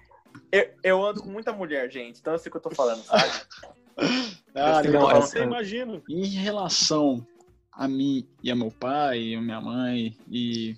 Eu, 0.50 0.70
eu 0.82 1.04
ando 1.04 1.22
com 1.22 1.28
muita 1.28 1.52
mulher, 1.52 1.88
gente, 1.90 2.20
então 2.20 2.32
eu 2.32 2.38
sei 2.38 2.48
o 2.48 2.50
que 2.50 2.56
eu 2.56 2.62
tô 2.62 2.70
falando, 2.70 3.02
sabe? 3.04 3.30
Ah, 4.60 4.80
legal. 4.80 5.08
Mas 5.08 5.30
você 5.30 5.42
imagina. 5.42 6.02
Em 6.08 6.26
relação 6.26 7.26
a 7.72 7.88
mim 7.88 8.26
e 8.42 8.50
a 8.50 8.56
meu 8.56 8.70
pai, 8.70 9.34
a 9.34 9.40
minha 9.40 9.60
mãe 9.60 10.16
e 10.30 10.76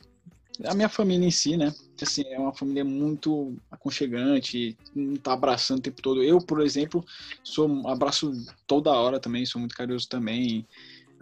a 0.65 0.75
minha 0.75 0.89
família 0.89 1.27
em 1.27 1.31
si, 1.31 1.57
né? 1.57 1.73
Assim, 2.01 2.23
é 2.27 2.39
uma 2.39 2.53
família 2.53 2.85
muito 2.85 3.57
aconchegante, 3.71 4.77
não 4.95 5.17
tá 5.17 5.33
abraçando 5.33 5.79
o 5.79 5.83
tempo 5.83 6.03
todo. 6.03 6.23
Eu, 6.23 6.39
por 6.39 6.61
exemplo, 6.61 7.05
sou 7.45 7.89
abraço 7.89 8.33
toda 8.67 8.91
hora 8.91 9.21
também, 9.21 9.47
sou 9.47 9.61
muito 9.61 9.75
carinhoso 9.75 10.09
também. 10.09 10.67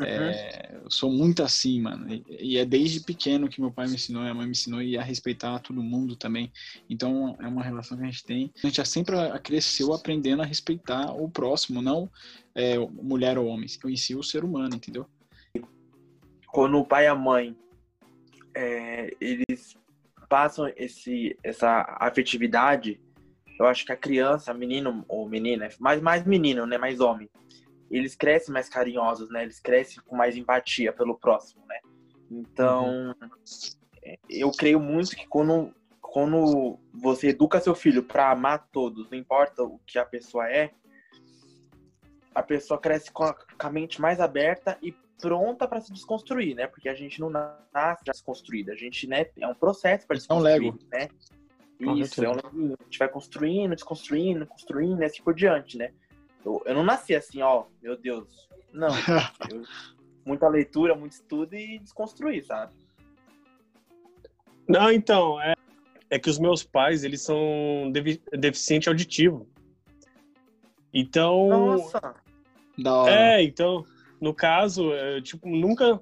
Uhum. 0.00 0.06
É, 0.06 0.80
eu 0.82 0.90
sou 0.90 1.10
muito 1.10 1.42
assim, 1.42 1.80
mano. 1.80 2.12
E, 2.12 2.24
e 2.40 2.58
é 2.58 2.64
desde 2.64 3.00
pequeno 3.00 3.48
que 3.48 3.60
meu 3.60 3.70
pai 3.70 3.86
me 3.86 3.94
ensinou, 3.94 4.22
minha 4.22 4.34
mãe 4.34 4.46
me 4.46 4.52
ensinou 4.52 4.80
e 4.80 4.96
a 4.96 5.02
respeitar 5.02 5.58
todo 5.58 5.82
mundo 5.82 6.16
também. 6.16 6.52
Então 6.88 7.36
é 7.40 7.46
uma 7.46 7.62
relação 7.62 7.96
que 7.96 8.02
a 8.02 8.06
gente 8.06 8.24
tem. 8.24 8.52
A 8.62 8.66
gente 8.66 8.76
já 8.76 8.84
sempre 8.84 9.16
cresceu 9.40 9.92
aprendendo 9.92 10.42
a 10.42 10.46
respeitar 10.46 11.12
o 11.12 11.28
próximo, 11.28 11.82
não 11.82 12.10
é, 12.54 12.78
mulher 12.78 13.38
ou 13.38 13.46
homem, 13.46 13.66
em 13.66 13.96
si 13.96 14.14
o 14.14 14.22
ser 14.22 14.44
humano, 14.44 14.74
entendeu? 14.74 15.06
Quando 16.48 16.78
o 16.78 16.84
pai 16.84 17.04
e 17.04 17.08
a 17.08 17.14
mãe 17.14 17.56
é, 18.54 19.14
eles 19.20 19.76
passam 20.28 20.70
esse, 20.76 21.36
essa 21.42 21.96
afetividade, 22.00 23.00
eu 23.58 23.66
acho 23.66 23.84
que 23.84 23.92
a 23.92 23.96
criança, 23.96 24.52
menino 24.54 25.04
ou 25.08 25.28
menina, 25.28 25.68
mais, 25.78 26.00
mais 26.00 26.24
menino, 26.24 26.66
né? 26.66 26.78
Mais 26.78 27.00
homem, 27.00 27.28
eles 27.90 28.14
crescem 28.14 28.52
mais 28.52 28.68
carinhosos, 28.68 29.30
né? 29.30 29.42
Eles 29.42 29.58
crescem 29.58 30.02
com 30.06 30.16
mais 30.16 30.36
empatia 30.36 30.92
pelo 30.92 31.18
próximo, 31.18 31.64
né? 31.66 31.80
Então, 32.30 33.14
é, 34.02 34.16
eu 34.28 34.50
creio 34.52 34.78
muito 34.78 35.16
que 35.16 35.26
quando, 35.26 35.74
quando 36.00 36.78
você 36.94 37.28
educa 37.28 37.60
seu 37.60 37.74
filho 37.74 38.04
para 38.04 38.30
amar 38.30 38.68
todos, 38.70 39.10
não 39.10 39.18
importa 39.18 39.64
o 39.64 39.80
que 39.86 39.98
a 39.98 40.04
pessoa 40.04 40.48
é, 40.48 40.70
a 42.34 42.42
pessoa 42.42 42.78
cresce 42.78 43.10
com 43.10 43.24
a, 43.24 43.34
com 43.34 43.66
a 43.66 43.70
mente 43.70 44.00
mais 44.00 44.20
aberta 44.20 44.78
e 44.80 44.94
pronta 45.20 45.66
para 45.68 45.80
se 45.80 45.92
desconstruir, 45.92 46.54
né? 46.54 46.66
Porque 46.66 46.88
a 46.88 46.94
gente 46.94 47.20
não 47.20 47.28
nasce 47.28 48.04
já 48.06 48.12
desconstruída, 48.12 48.72
a 48.72 48.76
gente, 48.76 49.06
né, 49.06 49.26
é 49.38 49.46
um 49.46 49.54
processo 49.54 50.06
para 50.06 50.14
É 50.14 50.18
um 50.18 50.18
desconstruir, 50.18 50.62
Lego. 50.62 50.78
né? 50.90 51.08
Com 51.84 51.96
Isso, 51.96 52.24
é 52.24 52.28
um. 52.28 52.74
A 52.78 52.84
gente 52.84 52.98
vai 52.98 53.08
construindo, 53.08 53.74
desconstruindo, 53.74 54.46
construindo, 54.46 55.02
e 55.02 55.04
assim 55.04 55.22
por 55.22 55.34
diante, 55.34 55.78
né? 55.78 55.92
Eu, 56.44 56.62
eu 56.64 56.74
não 56.74 56.84
nasci 56.84 57.14
assim, 57.14 57.42
ó, 57.42 57.64
meu 57.82 57.96
Deus. 57.96 58.48
Não. 58.72 58.88
Eu- 59.50 59.64
muita 60.24 60.48
leitura, 60.48 60.94
muito 60.94 61.12
estudo 61.12 61.54
e 61.56 61.78
desconstruir, 61.78 62.44
sabe? 62.44 62.72
Não, 64.68 64.92
então, 64.92 65.40
é, 65.40 65.54
é 66.10 66.18
que 66.18 66.28
os 66.28 66.38
meus 66.38 66.62
pais, 66.62 67.02
eles 67.02 67.22
são 67.22 67.90
devi- 67.90 68.22
deficiente 68.32 68.88
auditivo. 68.88 69.48
Então, 70.92 71.48
Nossa! 71.48 72.14
da 72.78 72.94
hora. 72.94 73.10
é, 73.10 73.42
então, 73.42 73.84
no 74.20 74.34
caso, 74.34 74.92
é, 74.92 75.20
tipo, 75.20 75.48
nunca 75.48 76.00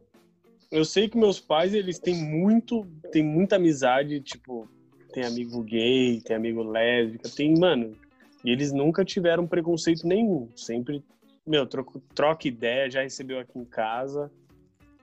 eu 0.71 0.85
sei 0.85 1.09
que 1.09 1.17
meus 1.17 1.41
pais, 1.41 1.73
eles 1.73 1.99
têm 1.99 2.15
muito, 2.15 2.87
tem 3.11 3.23
muita 3.23 3.57
amizade, 3.57 4.21
tipo, 4.21 4.69
tem 5.13 5.25
amigo 5.25 5.63
gay, 5.63 6.21
tem 6.21 6.37
amigo 6.37 6.63
lésbica, 6.63 7.29
tem, 7.31 7.59
mano, 7.59 7.97
e 8.45 8.51
eles 8.51 8.73
nunca 8.73 9.05
tiveram 9.05 9.47
preconceito 9.47 10.07
nenhum, 10.07 10.49
sempre, 10.57 11.03
meu, 11.47 11.67
troca, 11.67 12.01
troca 12.15 12.49
ideia, 12.49 12.91
já 12.91 13.03
recebeu 13.03 13.39
aqui 13.39 13.59
em 13.59 13.65
casa, 13.65 14.31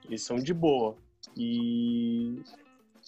eles 0.04 0.22
são 0.22 0.36
de 0.36 0.54
boa. 0.54 0.96
E 1.36 2.40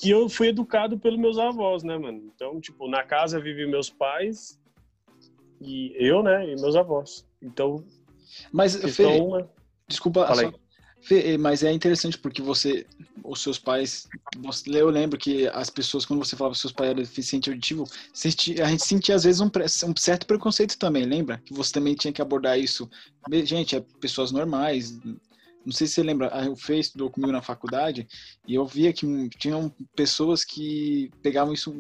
e 0.05 0.11
eu 0.11 0.29
fui 0.29 0.49
educado 0.49 0.97
pelos 0.97 1.19
meus 1.19 1.39
avós, 1.39 1.83
né, 1.83 1.99
mano? 1.99 2.23
Então, 2.35 2.61
tipo, 2.61 2.89
na 2.89 3.03
casa 3.03 3.41
vive 3.41 3.67
meus 3.67 3.91
pais 3.91 4.61
e 5.61 5.93
eu, 5.97 6.23
né, 6.23 6.45
e 6.49 6.55
meus 6.61 6.77
avós. 6.77 7.27
Então, 7.43 7.85
Mas, 8.53 8.77
Fê, 8.77 9.05
desculpa, 9.89 10.27
só- 10.35 10.53
mas 11.41 11.63
é 11.63 11.73
interessante 11.73 12.19
porque 12.19 12.43
você, 12.43 12.87
os 13.25 13.41
seus 13.43 13.59
pais, 13.59 14.07
eu 14.67 14.91
lembro 14.91 15.19
que 15.19 15.47
as 15.49 15.71
pessoas, 15.71 16.05
quando 16.05 16.25
você 16.25 16.37
falava 16.37 16.55
que 16.55 16.61
seus 16.61 16.73
pais 16.73 16.91
eram 16.91 17.01
deficiente 17.03 17.49
auditivo, 17.49 17.85
você 18.13 18.31
ti- 18.31 18.61
a 18.61 18.67
gente 18.67 18.85
sentia 18.85 19.15
às 19.15 19.25
vezes 19.25 19.41
um, 19.41 19.47
um 19.87 19.97
certo 19.97 20.27
preconceito 20.27 20.77
também, 20.79 21.05
lembra? 21.05 21.41
Que 21.45 21.55
você 21.55 21.73
também 21.73 21.95
tinha 21.95 22.13
que 22.13 22.21
abordar 22.21 22.59
isso. 22.59 22.89
Gente, 23.45 23.77
é 23.77 23.85
pessoas 24.01 24.31
normais. 24.33 24.99
Não 25.65 25.73
sei 25.73 25.87
se 25.87 25.95
você 25.95 26.03
lembra, 26.03 26.29
a- 26.29 26.49
o 26.51 26.57
Fê 26.57 26.79
estudou 26.79 27.11
comigo 27.11 27.33
na 27.33 27.43
faculdade 27.43 28.07
e 28.47 28.55
eu 28.55 28.67
via 28.67 28.93
que 28.93 29.07
tinham 29.39 29.75
pessoas 29.97 30.45
que 30.45 31.11
pegavam 31.23 31.53
isso 31.55 31.73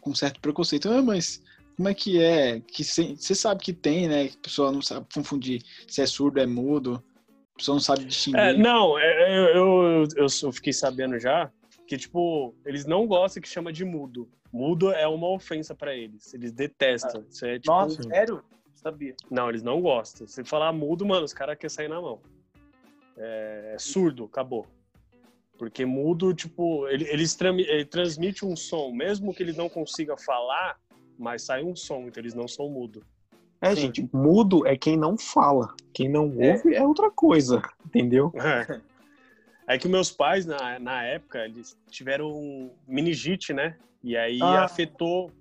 com 0.00 0.14
certo 0.14 0.40
preconceito. 0.40 0.88
Ah, 0.88 1.02
mas 1.02 1.40
como 1.76 1.88
é 1.88 1.94
que 1.94 2.20
é? 2.20 2.60
Que 2.60 2.84
você 2.84 3.34
sabe 3.34 3.62
que 3.62 3.72
tem, 3.72 4.08
né? 4.08 4.28
Que 4.28 4.36
a 4.36 4.40
pessoa 4.42 4.72
não 4.72 4.82
sabe 4.82 5.06
confundir 5.12 5.62
se 5.88 6.00
é 6.02 6.06
surdo, 6.06 6.38
é 6.40 6.46
mudo. 6.46 7.02
A 7.54 7.58
pessoa 7.58 7.74
não 7.74 7.80
sabe 7.80 8.04
distinguir. 8.04 8.40
É, 8.40 8.52
não, 8.52 8.98
é, 8.98 9.38
eu, 9.38 9.44
eu, 9.44 10.08
eu, 10.16 10.26
eu 10.42 10.52
fiquei 10.52 10.72
sabendo 10.72 11.18
já 11.18 11.50
que, 11.86 11.96
tipo, 11.96 12.54
eles 12.64 12.84
não 12.84 13.06
gostam 13.06 13.40
que 13.42 13.48
chama 13.48 13.72
de 13.72 13.84
mudo. 13.84 14.28
Mudo 14.52 14.90
é 14.90 15.06
uma 15.06 15.28
ofensa 15.28 15.74
pra 15.74 15.94
eles. 15.94 16.32
Eles 16.34 16.52
detestam. 16.52 17.24
Isso 17.28 17.44
é, 17.44 17.58
tipo, 17.58 17.70
Nossa, 17.70 18.02
sério? 18.02 18.42
Sabia. 18.74 19.14
Não, 19.30 19.48
eles 19.48 19.62
não 19.62 19.80
gostam. 19.80 20.26
Se 20.26 20.44
falar 20.44 20.72
mudo, 20.72 21.06
mano, 21.06 21.24
os 21.24 21.32
caras 21.32 21.56
querem 21.56 21.74
sair 21.74 21.88
na 21.88 22.00
mão. 22.00 22.20
É, 23.16 23.76
surdo, 23.78 24.24
acabou. 24.24 24.66
Porque 25.56 25.84
mudo, 25.84 26.34
tipo, 26.34 26.88
ele, 26.88 27.04
eles 27.08 27.38
ele 27.40 27.84
transmite 27.84 28.44
um 28.44 28.56
som, 28.56 28.90
mesmo 28.90 29.32
que 29.32 29.42
ele 29.42 29.52
não 29.52 29.68
consiga 29.68 30.16
falar, 30.16 30.78
mas 31.16 31.42
sai 31.42 31.62
um 31.62 31.76
som, 31.76 32.06
então 32.08 32.20
eles 32.20 32.34
não 32.34 32.48
são 32.48 32.68
mudo. 32.68 33.04
É, 33.64 33.74
Sim. 33.74 33.80
gente, 33.82 34.08
mudo 34.12 34.66
é 34.66 34.76
quem 34.76 34.94
não 34.96 35.16
fala. 35.16 35.74
Quem 35.94 36.06
não 36.08 36.26
É. 36.38 36.52
ouve 36.52 36.74
é 36.74 36.86
outra 36.86 37.10
coisa, 37.10 37.62
entendeu? 37.86 38.30
É. 38.34 38.80
É 39.66 39.78
que 39.78 39.88
meus 39.88 40.10
pais, 40.10 40.44
na, 40.44 40.78
na 40.78 41.02
época, 41.04 41.42
eles 41.42 41.74
tiveram 41.90 42.70
meningite, 42.86 43.54
né? 43.54 43.78
E 44.02 44.14
aí 44.14 44.38
Ah. 44.42 44.64
afetou, 44.64 45.32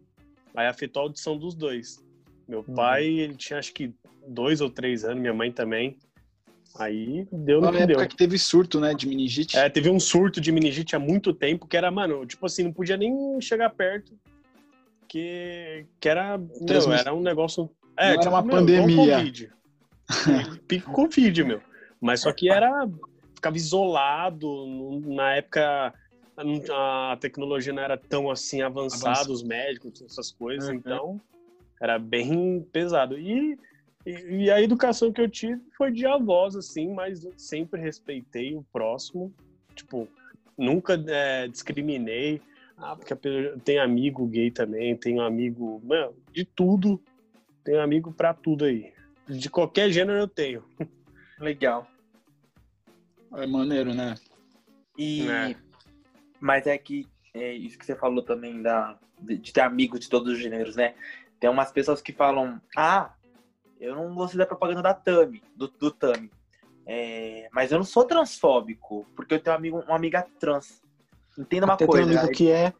aí 0.56 0.66
afetou 0.66 1.02
a 1.02 1.06
audição 1.08 1.38
dos 1.38 1.54
dois. 1.54 2.02
Meu 2.48 2.64
Uhum. 2.66 2.74
pai, 2.74 3.04
ele 3.04 3.36
tinha 3.36 3.60
acho 3.60 3.74
que 3.74 3.94
dois 4.26 4.62
ou 4.62 4.70
três 4.70 5.04
anos, 5.04 5.20
minha 5.20 5.34
mãe 5.34 5.52
também. 5.52 5.98
Aí 6.80 7.28
deu 7.34 7.60
no 7.60 7.66
Na 7.70 7.72
que 7.74 7.86
deu. 7.86 7.96
época 8.00 8.08
que 8.08 8.16
teve 8.16 8.38
surto, 8.38 8.80
né, 8.80 8.94
de 8.94 9.06
meningite. 9.10 9.58
É, 9.58 9.70
teve 9.70 9.90
um 9.90 10.00
surto 10.00 10.40
de 10.40 10.54
meningite 10.54 10.96
há 10.96 11.00
muito 11.00 11.34
tempo, 11.34 11.68
que 11.68 11.76
era, 11.76 11.92
mano, 11.92 12.26
tipo 12.26 12.46
assim, 12.46 12.64
não 12.64 12.72
podia 12.72 12.96
nem 12.96 13.42
chegar 13.42 13.72
perto, 13.72 14.18
que, 15.10 15.86
que 16.00 16.08
era, 16.08 16.38
meu, 16.38 16.50
Transmiss- 16.66 17.02
era 17.02 17.14
um 17.14 17.22
negócio... 17.22 17.70
Não 17.98 18.04
É, 18.04 18.12
era 18.12 18.20
tipo, 18.20 18.30
uma 18.34 18.42
meu, 18.42 18.56
pandemia. 18.56 19.16
Covid. 19.18 19.52
Pico 20.68 20.92
Covid, 20.92 21.44
meu. 21.44 21.62
Mas 22.02 22.22
só 22.22 22.32
que 22.34 22.50
era, 22.50 22.88
ficava 23.36 23.56
isolado, 23.56 24.48
não- 24.68 25.00
na 25.16 25.36
época 25.36 25.94
a 26.72 27.18
tecnologia 27.22 27.72
não 27.72 27.84
era 27.84 27.96
tão 27.98 28.30
assim 28.30 28.62
avançada, 28.62 29.10
Avançada. 29.12 29.32
os 29.32 29.44
médicos, 29.44 30.02
essas 30.02 30.32
coisas, 30.32 30.68
Uhum. 30.70 30.76
então 30.76 31.22
era 31.82 32.00
bem 32.00 32.62
pesado. 32.72 33.18
E, 33.18 33.58
e, 34.06 34.12
e 34.46 34.52
a 34.52 34.60
educação 34.62 35.12
que 35.14 35.22
eu 35.22 35.30
tive 35.30 35.62
foi 35.78 35.92
de 35.92 36.06
avós, 36.06 36.56
assim, 36.56 36.92
mas 36.94 37.26
sempre 37.38 37.80
respeitei 37.80 38.56
o 38.56 38.64
próximo. 38.74 39.32
Tipo, 39.76 40.08
nunca 40.58 41.02
é, 41.08 41.48
discriminei. 41.48 42.42
Ah, 42.76 42.96
porque 42.96 43.16
tem 43.64 43.78
amigo 43.80 44.26
gay 44.26 44.50
também, 44.50 44.96
tenho 44.98 45.22
amigo, 45.22 45.80
mano, 45.86 46.16
de 46.32 46.44
tudo. 46.44 47.00
Tenho 47.64 47.82
amigo 47.82 48.12
pra 48.12 48.34
tudo 48.34 48.66
aí. 48.66 48.94
De 49.28 49.50
qualquer 49.50 49.90
gênero 49.90 50.20
eu 50.20 50.28
tenho. 50.28 50.64
Legal. 51.40 51.88
É 53.36 53.48
maneiro, 53.48 53.94
né? 53.94 54.16
E... 54.98 55.28
É. 55.28 55.56
Mas 56.40 56.68
é 56.68 56.78
que 56.78 57.08
é 57.34 57.54
isso 57.54 57.78
que 57.78 57.86
você 57.86 57.96
falou 57.96 58.22
também 58.22 58.62
da, 58.62 59.00
de, 59.20 59.38
de 59.38 59.54
ter 59.54 59.62
amigos 59.62 60.02
de 60.02 60.10
todos 60.10 60.34
os 60.34 60.40
gêneros, 60.40 60.76
né? 60.76 60.94
Tem 61.40 61.50
umas 61.50 61.72
pessoas 61.72 62.02
que 62.02 62.12
falam, 62.12 62.62
ah, 62.76 63.14
eu 63.80 63.96
não 63.96 64.14
gostei 64.14 64.38
da 64.38 64.46
propaganda 64.46 64.82
da 64.82 64.94
Tami, 64.94 65.42
do, 65.56 65.68
do 65.68 65.90
Tami. 65.90 66.30
É, 66.86 67.48
mas 67.52 67.72
eu 67.72 67.78
não 67.78 67.86
sou 67.86 68.04
transfóbico, 68.04 69.08
porque 69.16 69.36
eu 69.36 69.40
tenho 69.40 69.56
um 69.56 69.58
amigo, 69.58 69.80
uma 69.80 69.96
amiga 69.96 70.28
trans. 70.40 70.82
Entenda 71.38 71.66
uma 71.66 71.74
Até 71.74 71.86
tem 71.86 71.88
um 71.88 71.92
coisa. 71.92 72.20
amigo 72.20 72.22
galera. 72.22 72.36
que 72.36 72.52
é. 72.52 72.74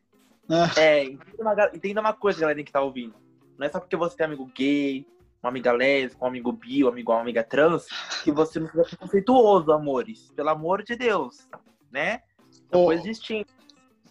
É, 0.78 1.04
entenda 1.06 1.42
uma, 1.42 1.72
entenda 1.74 2.02
uma 2.02 2.14
coisa, 2.14 2.42
galera 2.42 2.64
que 2.64 2.72
tá 2.72 2.82
ouvindo. 2.82 3.16
Não 3.64 3.68
é 3.70 3.72
só 3.72 3.80
porque 3.80 3.96
você 3.96 4.18
tem 4.18 4.26
amigo 4.26 4.46
gay, 4.54 5.08
uma 5.42 5.50
amiga 5.50 5.72
lésbica, 5.72 6.26
um 6.26 6.28
amigo 6.28 6.52
bi, 6.52 6.84
um 6.84 6.90
amigo, 6.90 7.14
uma 7.14 7.22
amiga 7.22 7.42
trans, 7.42 7.88
que 8.22 8.30
você 8.30 8.60
não 8.60 8.68
seja 8.68 8.84
preconceituoso, 8.84 9.72
amores. 9.72 10.30
Pelo 10.36 10.50
amor 10.50 10.84
de 10.84 10.98
Deus, 10.98 11.48
né? 11.90 12.24
São 12.70 12.82
Ô, 12.82 12.86
coisas 12.88 13.06
distintas. 13.06 13.56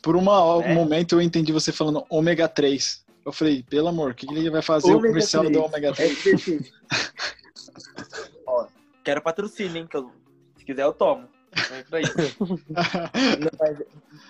Por 0.00 0.16
uma- 0.16 0.64
É. 0.64 0.70
um 0.70 0.74
momento 0.74 1.16
eu 1.16 1.20
entendi 1.20 1.52
você 1.52 1.70
falando 1.70 2.02
ômega 2.08 2.48
3. 2.48 3.04
Eu 3.26 3.30
falei, 3.30 3.62
pelo 3.62 3.88
amor, 3.88 4.12
o 4.12 4.14
que 4.14 4.26
que 4.26 4.34
ele 4.34 4.48
vai 4.48 4.62
fazer 4.62 4.90
o 4.90 4.96
Ômega 4.96 5.08
comercial 5.08 5.44
3. 5.44 5.54
do 5.58 5.64
ômega 5.64 5.92
3? 5.92 6.26
SBT. 6.26 6.72
Ó, 8.48 8.66
quero 9.04 9.20
patrocínio, 9.20 9.76
hein? 9.76 9.86
Que 9.86 9.98
eu, 9.98 10.10
se 10.56 10.64
quiser 10.64 10.84
eu 10.84 10.94
tomo. 10.94 11.28
É. 11.52 11.84
Não, 13.38 13.50
mas, 13.60 13.78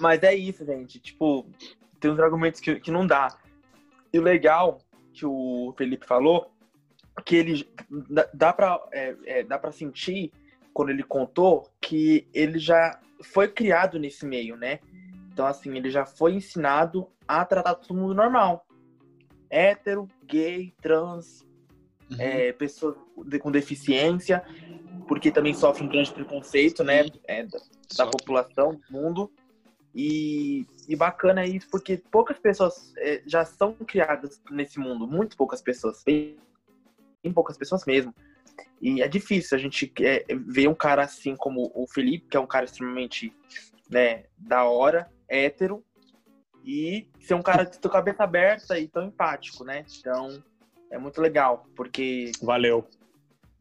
mas 0.01 0.23
é 0.25 0.35
isso, 0.35 0.67
gente. 0.67 0.99
Tipo, 0.99 1.47
tem 2.01 2.11
uns 2.11 2.19
argumentos 2.19 2.61
que, 2.61 2.81
que 2.81 2.91
não 2.91 3.07
dá. 3.07 3.29
E 4.13 4.19
o 4.19 4.23
legal 4.23 4.81
que 5.13 5.25
o 5.27 5.75
Felipe 5.77 6.07
falou, 6.07 6.51
que 7.25 7.37
ele 7.37 7.69
dá, 8.35 8.53
pra, 8.53 8.81
é, 8.93 9.17
é, 9.27 9.43
dá 9.43 9.59
pra 9.59 9.71
sentir, 9.73 10.33
quando 10.73 10.91
ele 10.91 11.03
contou, 11.03 11.69
que 11.81 12.27
ele 12.33 12.59
já 12.59 12.99
foi 13.23 13.49
criado 13.49 13.99
nesse 13.99 14.25
meio, 14.25 14.57
né? 14.57 14.81
Então, 15.33 15.47
assim, 15.47 15.77
ele 15.77 15.91
já 15.91 16.05
foi 16.05 16.35
ensinado 16.35 17.09
a 17.29 17.45
tratar 17.45 17.75
todo 17.75 17.97
mundo 17.99 18.15
normal. 18.15 18.67
Hétero, 19.51 20.09
gay, 20.25 20.75
trans, 20.81 21.47
Uhum. 22.11 22.17
é, 22.19 22.53
pessoas 22.53 22.97
de- 23.27 23.39
com 23.39 23.51
deficiência, 23.51 24.43
porque 25.09 25.31
também 25.31 25.55
sofre 25.55 25.85
um 25.85 25.89
grande 25.89 26.13
preconceito, 26.13 26.83
né? 26.85 27.07
é, 27.27 27.45
da, 27.45 27.59
da 27.97 28.07
população 28.07 28.73
do 28.75 28.83
mundo. 28.91 29.33
E, 29.95 30.67
e 30.89 30.97
bacana 30.97 31.45
isso, 31.45 31.69
porque 31.71 32.03
poucas 32.11 32.39
pessoas 32.39 32.93
é, 32.97 33.23
já 33.27 33.45
são 33.45 33.75
criadas 33.75 34.41
nesse 34.51 34.79
mundo, 34.79 35.07
muito 35.07 35.37
poucas 35.37 35.61
pessoas, 35.61 36.03
bem 36.05 36.37
poucas 37.35 37.59
pessoas 37.59 37.85
mesmo. 37.85 38.15
E 38.81 39.03
é 39.03 39.09
difícil 39.09 39.57
a 39.57 39.61
gente 39.61 39.93
é, 40.01 40.25
ver 40.35 40.69
um 40.69 40.75
cara 40.75 41.05
assim 41.05 41.37
como 41.37 41.71
o 41.75 41.87
Felipe, 41.87 42.29
que 42.29 42.37
é 42.37 42.41
um 42.41 42.47
cara 42.47 42.65
extremamente 42.65 43.33
né, 43.89 44.25
da 44.37 44.65
hora, 44.65 45.11
hétero, 45.29 45.85
e 46.65 47.09
ser 47.21 47.35
um 47.35 47.43
cara 47.43 47.65
de 47.65 47.79
cabeça 47.79 48.25
aberta 48.25 48.79
e 48.79 48.89
tão 48.89 49.05
empático, 49.05 49.65
né? 49.65 49.85
Então, 49.99 50.43
é 50.91 50.99
muito 50.99 51.21
legal, 51.21 51.67
porque 51.75 52.33
Valeu. 52.43 52.87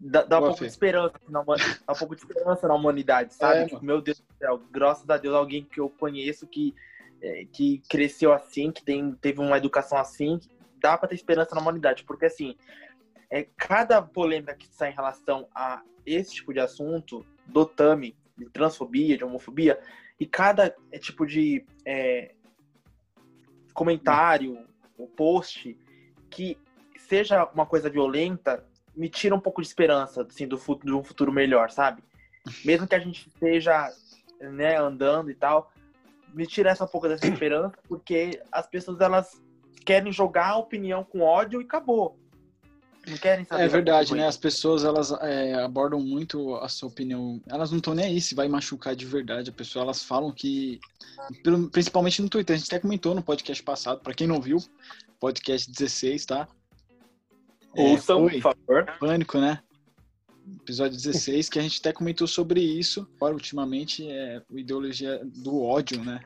Dá, 0.01 0.23
dá 0.23 0.39
um 0.39 0.47
pouco 0.47 0.61
de 0.61 0.67
esperança 0.67 1.13
na, 1.29 1.43
dá 1.43 1.93
um 1.93 1.95
pouco 1.95 2.15
de 2.15 2.21
esperança 2.21 2.67
na 2.67 2.73
humanidade, 2.73 3.33
sabe? 3.33 3.59
É, 3.59 3.65
Tipo, 3.65 3.85
meu 3.85 4.01
Deus 4.01 4.19
do 4.19 4.33
céu, 4.37 4.61
graças 4.71 5.07
a 5.09 5.17
Deus, 5.17 5.35
alguém 5.35 5.63
que 5.63 5.79
eu 5.79 5.89
conheço 5.89 6.47
que, 6.47 6.73
é, 7.21 7.45
que 7.45 7.81
cresceu 7.87 8.33
assim, 8.33 8.71
que 8.71 8.83
tem, 8.83 9.13
teve 9.13 9.39
uma 9.39 9.57
educação 9.57 9.97
assim, 9.97 10.39
dá 10.79 10.97
pra 10.97 11.07
ter 11.07 11.15
esperança 11.15 11.53
na 11.53 11.61
humanidade, 11.61 12.03
porque 12.03 12.25
assim, 12.25 12.55
é, 13.29 13.47
cada 13.55 14.01
polêmica 14.01 14.55
que 14.55 14.67
sai 14.67 14.89
em 14.89 14.95
relação 14.95 15.47
a 15.53 15.83
esse 16.05 16.33
tipo 16.33 16.51
de 16.51 16.59
assunto, 16.59 17.23
do 17.45 17.65
TAMI, 17.65 18.15
de 18.35 18.45
transfobia, 18.49 19.17
de 19.17 19.23
homofobia, 19.23 19.79
e 20.19 20.25
cada 20.25 20.75
é, 20.91 20.97
tipo 20.97 21.27
de 21.27 21.63
é, 21.85 22.33
comentário, 23.73 24.67
ou 24.97 25.07
post, 25.07 25.77
que 26.29 26.57
seja 26.97 27.45
uma 27.53 27.65
coisa 27.65 27.89
violenta, 27.89 28.65
me 28.95 29.09
tira 29.09 29.35
um 29.35 29.39
pouco 29.39 29.61
de 29.61 29.67
esperança, 29.67 30.21
assim, 30.23 30.47
do 30.47 30.57
futuro, 30.57 30.93
de 30.93 30.99
um 30.99 31.03
futuro 31.03 31.31
melhor, 31.31 31.71
sabe? 31.71 32.03
Mesmo 32.65 32.87
que 32.87 32.95
a 32.95 32.99
gente 32.99 33.27
esteja, 33.27 33.91
né, 34.39 34.77
andando 34.77 35.29
e 35.29 35.35
tal, 35.35 35.71
me 36.33 36.45
tira 36.45 36.69
essa 36.69 36.85
um 36.85 36.87
pouco 36.87 37.07
dessa 37.07 37.27
esperança, 37.27 37.77
porque 37.87 38.41
as 38.51 38.67
pessoas, 38.67 38.99
elas 38.99 39.41
querem 39.85 40.11
jogar 40.11 40.49
a 40.49 40.57
opinião 40.57 41.03
com 41.03 41.21
ódio 41.21 41.61
e 41.61 41.65
acabou. 41.65 42.17
Não 43.07 43.17
querem 43.17 43.43
saber. 43.45 43.63
É 43.63 43.65
da 43.65 43.71
verdade, 43.71 44.13
né? 44.13 44.27
As 44.27 44.37
pessoas 44.37 44.83
elas 44.83 45.11
é, 45.11 45.55
abordam 45.55 45.99
muito 45.99 46.55
a 46.57 46.69
sua 46.69 46.87
opinião. 46.87 47.41
Elas 47.47 47.71
não 47.71 47.79
estão 47.79 47.95
nem 47.95 48.05
aí 48.05 48.21
se 48.21 48.35
vai 48.35 48.47
machucar 48.47 48.95
de 48.95 49.05
verdade 49.05 49.49
a 49.49 49.53
pessoa. 49.53 49.83
Elas 49.83 50.03
falam 50.03 50.31
que, 50.31 50.79
principalmente 51.71 52.21
no 52.21 52.29
Twitter, 52.29 52.55
a 52.55 52.59
gente 52.59 52.67
até 52.67 52.79
comentou 52.79 53.15
no 53.15 53.23
podcast 53.23 53.63
passado. 53.63 54.01
Pra 54.01 54.13
quem 54.13 54.27
não 54.27 54.39
viu, 54.39 54.59
podcast 55.19 55.71
16, 55.71 56.25
tá? 56.27 56.47
É, 57.75 57.81
Ouçam, 57.81 58.27
foi. 58.27 58.41
por 58.41 58.55
favor. 58.55 58.85
Pânico, 58.99 59.37
né? 59.39 59.61
Episódio 60.61 60.97
16, 60.97 61.49
que 61.49 61.59
a 61.59 61.61
gente 61.61 61.79
até 61.79 61.93
comentou 61.93 62.27
sobre 62.27 62.61
isso. 62.61 63.07
Agora, 63.15 63.33
ultimamente, 63.33 64.07
é 64.09 64.37
a 64.37 64.59
ideologia 64.59 65.21
do 65.23 65.61
ódio, 65.61 66.03
né? 66.03 66.19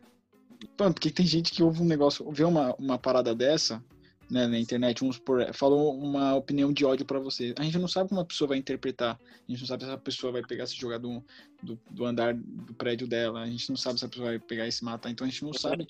Mano, 0.79 0.93
porque 0.93 1.11
tem 1.11 1.25
gente 1.25 1.51
que 1.51 1.61
ouve 1.61 1.81
um 1.81 1.85
negócio, 1.85 2.29
vê 2.31 2.43
uma, 2.43 2.73
uma 2.75 2.97
parada 2.97 3.35
dessa, 3.35 3.83
né, 4.29 4.47
na 4.47 4.57
internet, 4.57 5.01
vamos 5.01 5.19
por 5.19 5.53
falou 5.53 5.95
uma 5.95 6.33
opinião 6.35 6.73
de 6.73 6.83
ódio 6.83 7.05
pra 7.05 7.19
você. 7.19 7.53
A 7.59 7.63
gente 7.63 7.77
não 7.77 7.87
sabe 7.87 8.09
como 8.09 8.21
a 8.21 8.25
pessoa 8.25 8.47
vai 8.47 8.57
interpretar. 8.57 9.19
A 9.47 9.51
gente 9.51 9.59
não 9.59 9.67
sabe 9.67 9.85
se 9.85 9.91
a 9.91 9.97
pessoa 9.97 10.33
vai 10.33 10.41
pegar 10.41 10.65
se 10.65 10.75
jogar 10.75 10.97
do, 10.97 11.23
do, 11.61 11.79
do 11.91 12.05
andar 12.05 12.33
do 12.33 12.73
prédio 12.73 13.07
dela. 13.07 13.41
A 13.41 13.47
gente 13.47 13.69
não 13.69 13.77
sabe 13.77 13.99
se 13.99 14.05
a 14.05 14.09
pessoa 14.09 14.29
vai 14.29 14.39
pegar 14.39 14.67
e 14.67 14.71
se 14.71 14.83
matar. 14.83 15.11
Então 15.11 15.27
a 15.27 15.29
gente 15.29 15.43
não 15.43 15.53
sabe 15.53 15.85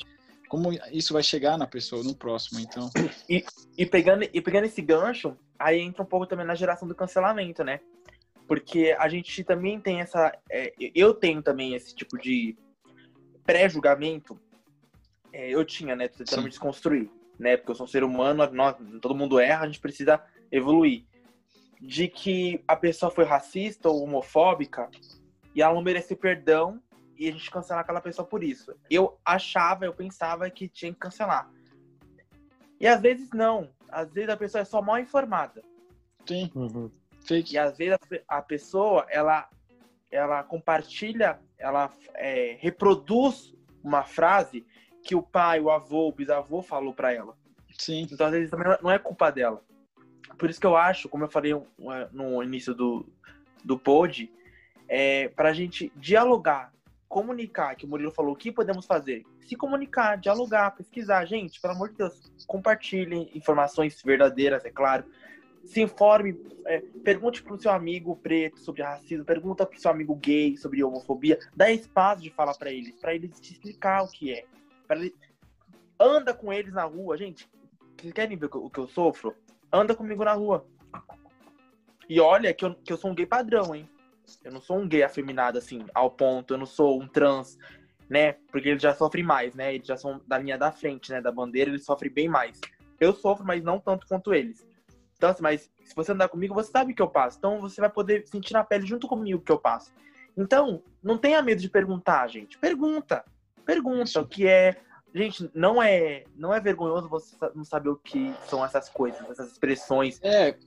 como 0.49 0.71
isso 0.91 1.13
vai 1.13 1.23
chegar 1.23 1.57
na 1.57 1.67
pessoa, 1.67 2.03
no 2.03 2.15
próximo. 2.15 2.59
Então, 2.59 2.89
E 3.77 3.85
pegando, 3.85 4.27
e 4.31 4.41
pegando 4.41 4.65
esse 4.65 4.81
gancho, 4.81 5.37
aí 5.57 5.79
entra 5.79 6.03
um 6.03 6.05
pouco 6.05 6.25
também 6.25 6.45
na 6.45 6.55
geração 6.55 6.87
do 6.87 6.95
cancelamento, 6.95 7.63
né? 7.63 7.79
Porque 8.47 8.95
a 8.97 9.07
gente 9.07 9.43
também 9.43 9.79
tem 9.79 10.01
essa. 10.01 10.37
é, 10.49 10.73
eu 10.93 11.13
tenho 11.13 11.41
também 11.41 11.73
esse 11.73 11.95
tipo 11.95 12.17
de 12.17 12.55
pré-julgamento. 13.43 14.39
É, 15.33 15.49
eu 15.49 15.65
tinha, 15.65 15.95
né? 15.95 16.07
Tô 16.07 16.19
tentando 16.19 16.39
Sim. 16.39 16.43
me 16.43 16.49
desconstruir, 16.49 17.09
né? 17.39 17.57
Porque 17.57 17.71
eu 17.71 17.75
sou 17.75 17.85
um 17.85 17.89
ser 17.89 18.03
humano, 18.03 18.45
nós, 18.51 18.75
todo 19.01 19.15
mundo 19.15 19.39
erra, 19.39 19.63
a 19.63 19.67
gente 19.67 19.79
precisa 19.79 20.21
evoluir. 20.51 21.05
De 21.81 22.07
que 22.07 22.63
a 22.67 22.75
pessoa 22.75 23.11
foi 23.11 23.25
racista 23.25 23.89
ou 23.89 24.03
homofóbica 24.03 24.89
e 25.53 25.61
ela 25.61 25.73
não 25.73 25.81
merece 25.81 26.15
perdão 26.15 26.81
e 27.17 27.27
a 27.27 27.31
gente 27.31 27.49
cancelar 27.49 27.81
aquela 27.81 28.01
pessoa 28.01 28.27
por 28.27 28.43
isso. 28.43 28.73
Eu 28.89 29.17
achava, 29.23 29.85
eu 29.85 29.93
pensava 29.93 30.49
que 30.49 30.67
tinha 30.67 30.93
que 30.93 30.99
cancelar. 30.99 31.49
E 32.79 32.87
às 32.87 33.01
vezes 33.01 33.29
não. 33.33 33.69
Às 33.95 34.11
vezes 34.11 34.29
a 34.29 34.35
pessoa 34.35 34.61
é 34.61 34.65
só 34.65 34.81
mal 34.81 34.99
informada. 34.99 35.63
sim, 36.27 36.51
Uhum. 36.53 36.91
fake. 37.21 37.53
E 37.53 37.57
às 37.57 37.77
vezes 37.77 37.97
a 38.27 38.37
a 38.37 38.41
pessoa, 38.41 39.05
ela, 39.09 39.47
ela 40.11 40.43
compartilha, 40.43 41.39
ela 41.57 41.89
é, 42.15 42.57
reproduz 42.59 43.53
uma 43.81 44.03
frase 44.03 44.65
que 45.01 45.15
o 45.15 45.21
pai, 45.23 45.61
o 45.61 45.69
avô, 45.69 46.09
o 46.09 46.11
bisavô 46.11 46.61
falou 46.61 46.93
para 46.93 47.13
ela. 47.13 47.37
Sim, 47.77 48.07
Então 48.11 48.27
às 48.27 48.33
vezes 48.33 48.49
também 48.49 48.67
não 48.81 48.91
é 48.91 48.99
culpa 48.99 49.31
dela. 49.31 49.63
Por 50.37 50.49
isso 50.49 50.59
que 50.59 50.67
eu 50.67 50.75
acho, 50.75 51.07
como 51.07 51.23
eu 51.23 51.29
falei 51.29 51.53
um, 51.53 51.65
no 52.11 52.43
início 52.43 52.73
do, 52.73 53.05
do 53.63 53.79
pod, 53.79 54.29
é, 54.89 55.29
para 55.29 55.49
a 55.49 55.53
gente 55.53 55.91
dialogar, 55.95 56.73
comunicar, 57.15 57.77
que 57.77 57.85
o 57.85 57.87
Murilo 57.87 58.11
falou, 58.11 58.33
o 58.33 58.35
que 58.35 58.51
podemos 58.51 58.85
fazer? 58.85 59.23
Se 59.39 59.55
comunicar, 59.55 60.17
dialogar, 60.17 60.75
pesquisar. 60.75 61.23
Gente, 61.23 61.61
pelo 61.61 61.73
amor 61.73 61.87
de 61.87 61.95
Deus, 61.95 62.29
compartilhem 62.45 63.31
informações 63.33 64.01
verdadeiras, 64.03 64.65
é 64.65 64.69
claro. 64.69 65.05
Se 65.63 65.81
informe, 65.81 66.37
é, 66.65 66.81
pergunte 67.05 67.41
para 67.41 67.53
o 67.53 67.57
seu 67.57 67.71
amigo 67.71 68.17
preto 68.17 68.59
sobre 68.59 68.83
racismo, 68.83 69.23
pergunta 69.23 69.65
para 69.65 69.77
o 69.77 69.79
seu 69.79 69.89
amigo 69.89 70.13
gay 70.13 70.57
sobre 70.57 70.83
homofobia, 70.83 71.39
dá 71.55 71.71
espaço 71.71 72.21
de 72.21 72.29
falar 72.31 72.53
para 72.55 72.69
eles, 72.69 72.93
para 72.99 73.15
eles 73.15 73.39
te 73.39 73.53
explicar 73.53 74.03
o 74.03 74.09
que 74.09 74.33
é. 74.33 74.43
Ele... 74.89 75.15
Anda 75.97 76.33
com 76.33 76.51
eles 76.51 76.73
na 76.73 76.83
rua, 76.83 77.15
gente. 77.15 77.49
Vocês 77.97 78.11
querem 78.11 78.37
ver 78.37 78.49
o 78.51 78.69
que 78.69 78.77
eu 78.77 78.89
sofro? 78.89 79.33
Anda 79.71 79.95
comigo 79.95 80.25
na 80.25 80.33
rua. 80.33 80.67
E 82.09 82.19
olha 82.19 82.53
que 82.53 82.65
eu, 82.65 82.75
que 82.75 82.91
eu 82.91 82.97
sou 82.97 83.09
um 83.09 83.15
gay 83.15 83.25
padrão, 83.25 83.73
hein? 83.73 83.89
Eu 84.43 84.51
não 84.51 84.61
sou 84.61 84.77
um 84.77 84.87
gay 84.87 85.03
afeminado, 85.03 85.57
assim, 85.57 85.85
ao 85.93 86.11
ponto. 86.11 86.53
Eu 86.53 86.57
não 86.57 86.65
sou 86.65 87.01
um 87.01 87.07
trans, 87.07 87.57
né? 88.09 88.33
Porque 88.51 88.69
eles 88.69 88.81
já 88.81 88.93
sofrem 88.93 89.23
mais, 89.23 89.53
né? 89.55 89.75
Eles 89.75 89.87
já 89.87 89.97
são 89.97 90.21
da 90.27 90.37
linha 90.37 90.57
da 90.57 90.71
frente, 90.71 91.11
né? 91.11 91.21
Da 91.21 91.31
bandeira, 91.31 91.69
eles 91.69 91.85
sofrem 91.85 92.11
bem 92.11 92.29
mais. 92.29 92.59
Eu 92.99 93.13
sofro, 93.13 93.45
mas 93.45 93.63
não 93.63 93.79
tanto 93.79 94.07
quanto 94.07 94.33
eles. 94.33 94.65
Então, 95.17 95.29
assim, 95.29 95.41
mas 95.41 95.69
se 95.83 95.95
você 95.95 96.11
andar 96.11 96.27
comigo, 96.27 96.53
você 96.53 96.71
sabe 96.71 96.91
o 96.91 96.95
que 96.95 97.01
eu 97.01 97.07
passo. 97.07 97.37
Então, 97.37 97.59
você 97.59 97.79
vai 97.79 97.89
poder 97.89 98.27
sentir 98.27 98.53
na 98.53 98.63
pele 98.63 98.85
junto 98.85 99.07
comigo 99.07 99.39
o 99.39 99.41
que 99.41 99.51
eu 99.51 99.59
passo. 99.59 99.93
Então, 100.37 100.83
não 101.01 101.17
tenha 101.17 101.41
medo 101.41 101.61
de 101.61 101.69
perguntar, 101.69 102.27
gente. 102.27 102.57
Pergunta. 102.57 103.23
Pergunta 103.65 104.21
o 104.21 104.27
que 104.27 104.47
é. 104.47 104.75
Gente, 105.13 105.49
não 105.53 105.81
é, 105.81 106.25
não 106.35 106.53
é 106.53 106.59
vergonhoso 106.59 107.07
você 107.07 107.37
não 107.55 107.63
saber 107.63 107.89
o 107.89 107.95
que 107.95 108.33
são 108.47 108.65
essas 108.65 108.89
coisas, 108.89 109.21
essas 109.29 109.49
expressões, 109.49 110.19
é, 110.21 110.57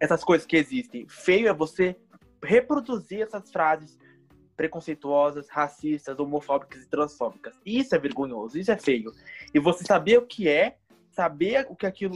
essas 0.00 0.24
coisas 0.24 0.46
que 0.46 0.56
existem. 0.56 1.06
Feio 1.06 1.46
é 1.46 1.52
você 1.52 1.94
reproduzir 2.42 3.22
essas 3.22 3.50
frases 3.50 3.98
preconceituosas, 4.56 5.48
racistas, 5.48 6.18
homofóbicas 6.18 6.82
e 6.82 6.88
transfóbicas. 6.88 7.58
Isso 7.64 7.94
é 7.94 7.98
vergonhoso, 7.98 8.58
isso 8.58 8.70
é 8.70 8.78
feio. 8.78 9.12
E 9.52 9.58
você 9.58 9.84
saber 9.84 10.18
o 10.18 10.26
que 10.26 10.48
é, 10.48 10.76
saber 11.10 11.66
o 11.68 11.76
que 11.76 11.86
aquilo 11.86 12.14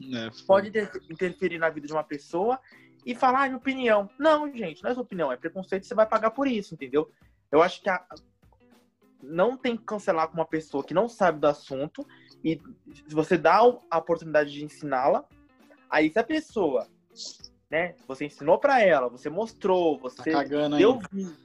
né, 0.00 0.30
pode 0.46 0.68
inter- 0.68 0.90
interferir 1.10 1.58
na 1.58 1.70
vida 1.70 1.86
de 1.86 1.92
uma 1.92 2.04
pessoa 2.04 2.58
e 3.04 3.14
falar, 3.14 3.44
ah, 3.44 3.46
minha 3.46 3.56
opinião. 3.56 4.10
Não, 4.18 4.52
gente, 4.52 4.82
não 4.82 4.90
é 4.90 4.94
sua 4.94 5.02
opinião, 5.02 5.30
é 5.30 5.36
preconceito, 5.36 5.86
você 5.86 5.94
vai 5.94 6.06
pagar 6.06 6.30
por 6.32 6.46
isso, 6.48 6.74
entendeu? 6.74 7.10
Eu 7.50 7.62
acho 7.62 7.80
que 7.80 7.88
a- 7.88 8.04
não 9.22 9.56
tem 9.56 9.76
que 9.76 9.84
cancelar 9.84 10.28
com 10.28 10.34
uma 10.34 10.46
pessoa 10.46 10.84
que 10.84 10.92
não 10.94 11.08
sabe 11.08 11.40
do 11.40 11.46
assunto 11.46 12.06
e 12.44 12.60
se 13.08 13.14
você 13.14 13.38
dá 13.38 13.56
a 13.90 13.98
oportunidade 13.98 14.52
de 14.52 14.64
ensiná-la, 14.64 15.24
aí 15.88 16.10
se 16.10 16.18
a 16.18 16.24
pessoa, 16.24 16.88
né, 17.70 17.94
você 18.06 18.26
ensinou 18.26 18.58
pra 18.58 18.82
ela, 18.82 19.08
você 19.08 19.28
mostrou, 19.28 19.96
tá 19.96 20.02
você 20.02 20.30
cagando 20.30 20.76
aí. 20.76 20.82
deu 20.82 21.00
vídeo, 21.10 21.36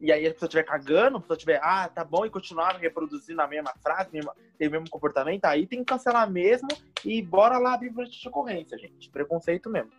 e 0.00 0.12
aí 0.12 0.26
a 0.26 0.32
pessoa 0.32 0.46
estiver 0.46 0.64
cagando, 0.64 1.16
a 1.16 1.20
pessoa 1.20 1.36
estiver, 1.36 1.60
ah, 1.62 1.88
tá 1.88 2.04
bom, 2.04 2.26
e 2.26 2.30
continuar 2.30 2.76
reproduzindo 2.76 3.40
a 3.40 3.48
mesma 3.48 3.72
frase, 3.82 4.10
mesma, 4.12 4.34
tem 4.58 4.68
o 4.68 4.70
mesmo 4.70 4.90
comportamento, 4.90 5.46
aí 5.46 5.66
tem 5.66 5.78
que 5.78 5.86
cancelar 5.86 6.30
mesmo 6.30 6.68
e 7.04 7.22
bora 7.22 7.58
lá 7.58 7.74
abrir 7.74 7.90
boletim 7.90 8.20
de 8.20 8.28
ocorrência, 8.28 8.76
gente. 8.76 9.08
Preconceito 9.10 9.70
mesmo. 9.70 9.90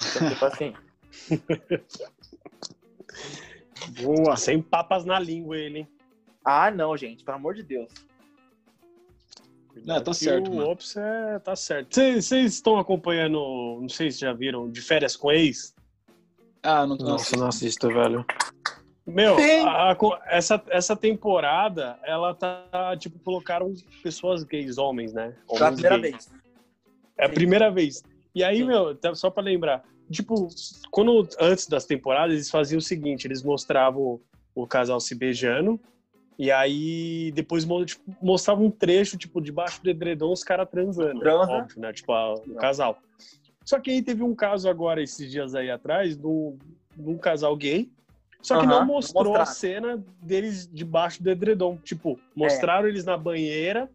Então, 0.00 0.28
tipo 0.28 0.44
assim, 0.44 0.74
Boa. 4.02 4.36
Sem 4.36 4.62
papas 4.62 5.04
na 5.04 5.18
língua 5.18 5.56
ele, 5.56 5.80
hein? 5.80 5.88
Ah, 6.44 6.70
não, 6.70 6.96
gente, 6.96 7.24
pelo 7.24 7.36
amor 7.36 7.54
de 7.54 7.62
Deus. 7.62 7.92
Não, 9.84 10.02
tá 10.02 10.12
certo, 10.12 10.50
O 10.50 10.56
mano. 10.56 10.70
Ops 10.70 10.96
é, 10.96 11.38
tá 11.38 11.56
certo. 11.56 11.94
Vocês 11.94 12.54
estão 12.54 12.78
acompanhando, 12.78 13.38
não 13.80 13.88
sei 13.88 14.10
se 14.10 14.20
já 14.20 14.32
viram, 14.32 14.70
de 14.70 14.80
férias 14.80 15.16
com 15.16 15.30
ex? 15.32 15.74
Ah, 16.62 16.86
não, 16.86 16.96
Nossa, 16.96 17.36
não 17.36 17.48
assisto, 17.48 17.88
velho. 17.88 18.24
Meu, 19.04 19.36
a- 19.66 19.92
a- 19.92 19.96
essa, 20.26 20.62
essa 20.68 20.94
temporada, 20.94 21.98
ela 22.04 22.32
tá, 22.34 22.96
tipo, 22.98 23.18
colocaram 23.18 23.74
pessoas 24.02 24.44
gays, 24.44 24.78
homens, 24.78 25.12
né? 25.12 25.34
Homens 25.48 25.72
primeira 25.74 25.98
gays. 25.98 26.12
vez. 26.12 26.30
É 27.18 27.24
a 27.24 27.28
Sim. 27.28 27.34
primeira 27.34 27.70
vez. 27.70 28.02
E 28.34 28.44
aí, 28.44 28.58
Sim. 28.58 28.64
meu, 28.66 28.94
tá- 28.94 29.14
só 29.14 29.28
pra 29.28 29.42
lembrar, 29.42 29.82
tipo, 30.10 30.46
quando 30.90 31.28
antes 31.40 31.66
das 31.66 31.84
temporadas, 31.84 32.34
eles 32.34 32.50
faziam 32.50 32.78
o 32.78 32.82
seguinte, 32.82 33.26
eles 33.26 33.42
mostravam 33.42 34.20
o 34.54 34.66
casal 34.66 35.00
se 35.00 35.14
beijando, 35.16 35.80
e 36.42 36.50
aí 36.50 37.30
depois 37.36 37.64
tipo, 37.86 38.02
mostravam 38.20 38.64
um 38.64 38.70
trecho, 38.70 39.16
tipo, 39.16 39.40
debaixo 39.40 39.80
do 39.80 39.88
edredom, 39.88 40.32
os 40.32 40.42
caras 40.42 40.68
transando. 40.68 41.20
Transa. 41.20 41.52
Óbvio, 41.52 41.80
né? 41.80 41.92
Tipo, 41.92 42.10
a- 42.12 42.34
o 42.34 42.54
casal. 42.56 42.98
Só 43.64 43.78
que 43.78 43.92
aí 43.92 44.02
teve 44.02 44.24
um 44.24 44.34
caso 44.34 44.68
agora, 44.68 45.00
esses 45.00 45.30
dias 45.30 45.54
aí 45.54 45.70
atrás, 45.70 46.16
de 46.16 46.26
um 46.26 47.16
casal 47.16 47.54
gay, 47.56 47.88
só 48.42 48.58
que 48.58 48.66
Aham, 48.66 48.80
não 48.80 48.84
mostrou 48.86 49.36
a 49.36 49.46
cena 49.46 50.04
deles 50.20 50.66
debaixo 50.66 51.22
do 51.22 51.30
edredom. 51.30 51.76
Tipo, 51.76 52.18
mostraram 52.34 52.88
eles 52.88 53.04
na 53.04 53.16
banheira, 53.16 53.88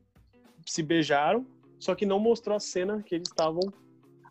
se 0.65 0.81
beijaram, 0.81 1.45
só 1.77 1.95
que 1.95 2.05
não 2.05 2.17
mostrou 2.17 2.55
a 2.55 2.61
cena 2.61 3.03
que 3.03 3.13
eles 3.13 3.27
estavam. 3.27 3.59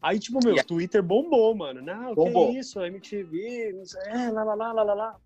Aí, 0.01 0.19
tipo, 0.19 0.43
meu, 0.43 0.59
a- 0.59 0.65
Twitter 0.65 1.03
bombou, 1.03 1.55
mano. 1.55 1.83
Não, 1.83 2.15
Bombou. 2.15 2.51
que 2.51 2.59
isso, 2.61 2.81
MTV, 2.81 3.75
não 3.77 3.85
sei, 3.85 4.01
é, 4.07 4.31
lá, 4.31 4.43
lá, 4.43 4.55
lá, 4.55 4.73
lá, 4.73 4.83
lá, 4.85 4.95
lá. 4.95 5.17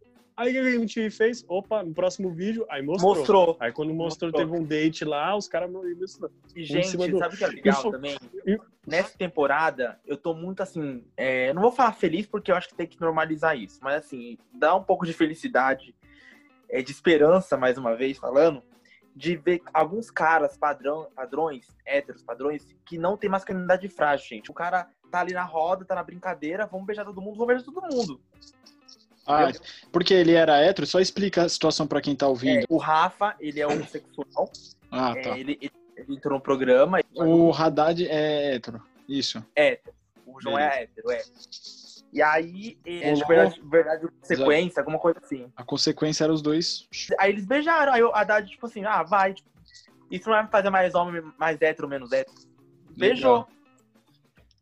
Aí 0.41 0.49
o 0.49 0.53
que 0.53 0.59
a 0.59 0.71
MTV 0.71 1.11
fez? 1.11 1.45
Opa, 1.47 1.83
no 1.83 1.93
próximo 1.93 2.31
vídeo, 2.33 2.65
aí 2.71 2.81
mostrou. 2.81 3.15
Mostrou. 3.15 3.57
Aí 3.61 3.71
quando 3.73 3.93
mostrou, 3.93 4.31
Mostrou. 4.31 4.49
teve 4.49 4.59
um 4.59 4.65
date 4.67 5.05
lá, 5.05 5.37
os 5.37 5.47
caras 5.47 5.71
mostrou. 5.71 6.31
E, 6.57 6.65
gente, 6.65 6.97
do- 6.97 7.19
sabe 7.19 7.35
o 7.35 7.39
que 7.39 7.45
é 7.45 7.49
legal 7.49 7.91
também? 7.91 8.17
e- 8.47 8.59
Nessa 8.87 9.19
temporada, 9.19 10.01
eu 10.07 10.17
tô 10.17 10.33
muito 10.33 10.63
assim. 10.63 11.05
é, 11.15 11.53
não 11.53 11.61
vou 11.61 11.71
falar 11.71 11.93
feliz 11.93 12.27
porque 12.27 12.51
eu 12.51 12.57
acho 12.57 12.69
que 12.69 12.75
tem 12.75 12.87
que 12.87 12.99
normalizar 12.99 13.55
isso, 13.55 13.79
mas 13.83 13.97
assim, 13.97 14.39
dá 14.51 14.75
um 14.75 14.83
pouco 14.83 15.05
de 15.05 15.13
felicidade, 15.13 15.95
é, 16.71 16.81
de 16.81 16.91
esperança, 16.91 17.59
mais 17.59 17.77
uma 17.77 17.95
vez 17.95 18.17
falando, 18.17 18.63
de 19.15 19.37
ver 19.37 19.61
alguns 19.75 20.11
caras 20.11 20.57
padrão, 20.57 21.11
padrões, 21.15 21.67
héteros, 21.85 22.23
padrões, 22.23 22.67
que 22.87 22.97
não 22.97 23.15
tem 23.19 23.29
masculinidade 23.29 23.87
frágil, 23.91 24.27
gente. 24.27 24.51
O 24.51 24.55
cara 24.55 24.89
tá 25.11 25.21
ali 25.21 25.35
na 25.35 25.45
roda, 25.45 25.85
tá 25.85 25.95
na 25.95 26.03
brincadeira, 26.03 26.67
vamos 26.67 26.87
beijar 26.87 27.05
todo 27.05 27.21
mundo, 27.21 27.35
vamos 27.37 27.49
beijar 27.49 27.65
todo 27.67 27.83
mundo. 27.95 28.19
Ah, 29.27 29.53
porque 29.93 30.13
ele 30.15 30.33
era 30.33 30.59
hétero, 30.59 30.87
só 30.87 30.99
explica 31.01 31.43
a 31.45 31.49
situação 31.49 31.87
pra 31.87 32.01
quem 32.01 32.17
tá 32.17 32.27
ouvindo. 32.27 32.61
É, 32.63 32.65
o 32.69 32.77
Rafa, 32.79 33.37
ele 33.39 33.61
é 33.61 33.67
homossexual, 33.67 34.51
Ah, 34.91 35.15
é, 35.17 35.21
tá. 35.23 35.39
ele, 35.39 35.59
ele- 35.61 35.73
ele 35.97 36.17
entrou 36.17 36.35
no 36.35 36.41
programa, 36.43 36.99
O 37.15 37.53
Haddad 37.53 38.07
é 38.09 38.55
hétero. 38.55 38.83
Isso. 39.09 39.45
O 40.27 40.41
João 40.41 40.59
é 40.59 40.83
hétero, 40.83 41.11
é. 41.11 41.23
E 42.13 42.21
aí, 42.23 42.77
de 42.85 43.25
verdade, 43.29 43.61
verdade, 43.63 44.09
consequência, 44.21 44.81
alguma 44.81 44.99
coisa 44.99 45.21
assim. 45.23 45.53
A 45.57 45.63
consequência 45.63 46.25
era 46.25 46.33
os 46.33 46.43
dois. 46.43 46.89
Aí 47.19 47.31
eles 47.31 47.45
beijaram, 47.47 47.93
aí 47.93 48.03
a 48.03 48.21
Haddad, 48.21 48.51
tipo 48.51 48.67
assim, 48.67 48.85
ah, 48.85 49.03
vai. 49.03 49.35
tipo, 49.35 49.49
Isso 50.11 50.29
não 50.29 50.35
vai 50.35 50.45
me 50.45 50.51
fazer 50.51 50.71
mais 50.71 50.93
homem, 50.95 51.23
mais 51.39 51.61
hétero, 51.63 51.87
menos 51.89 52.11
hétero. 52.11 52.37
Beijou. 52.97 53.47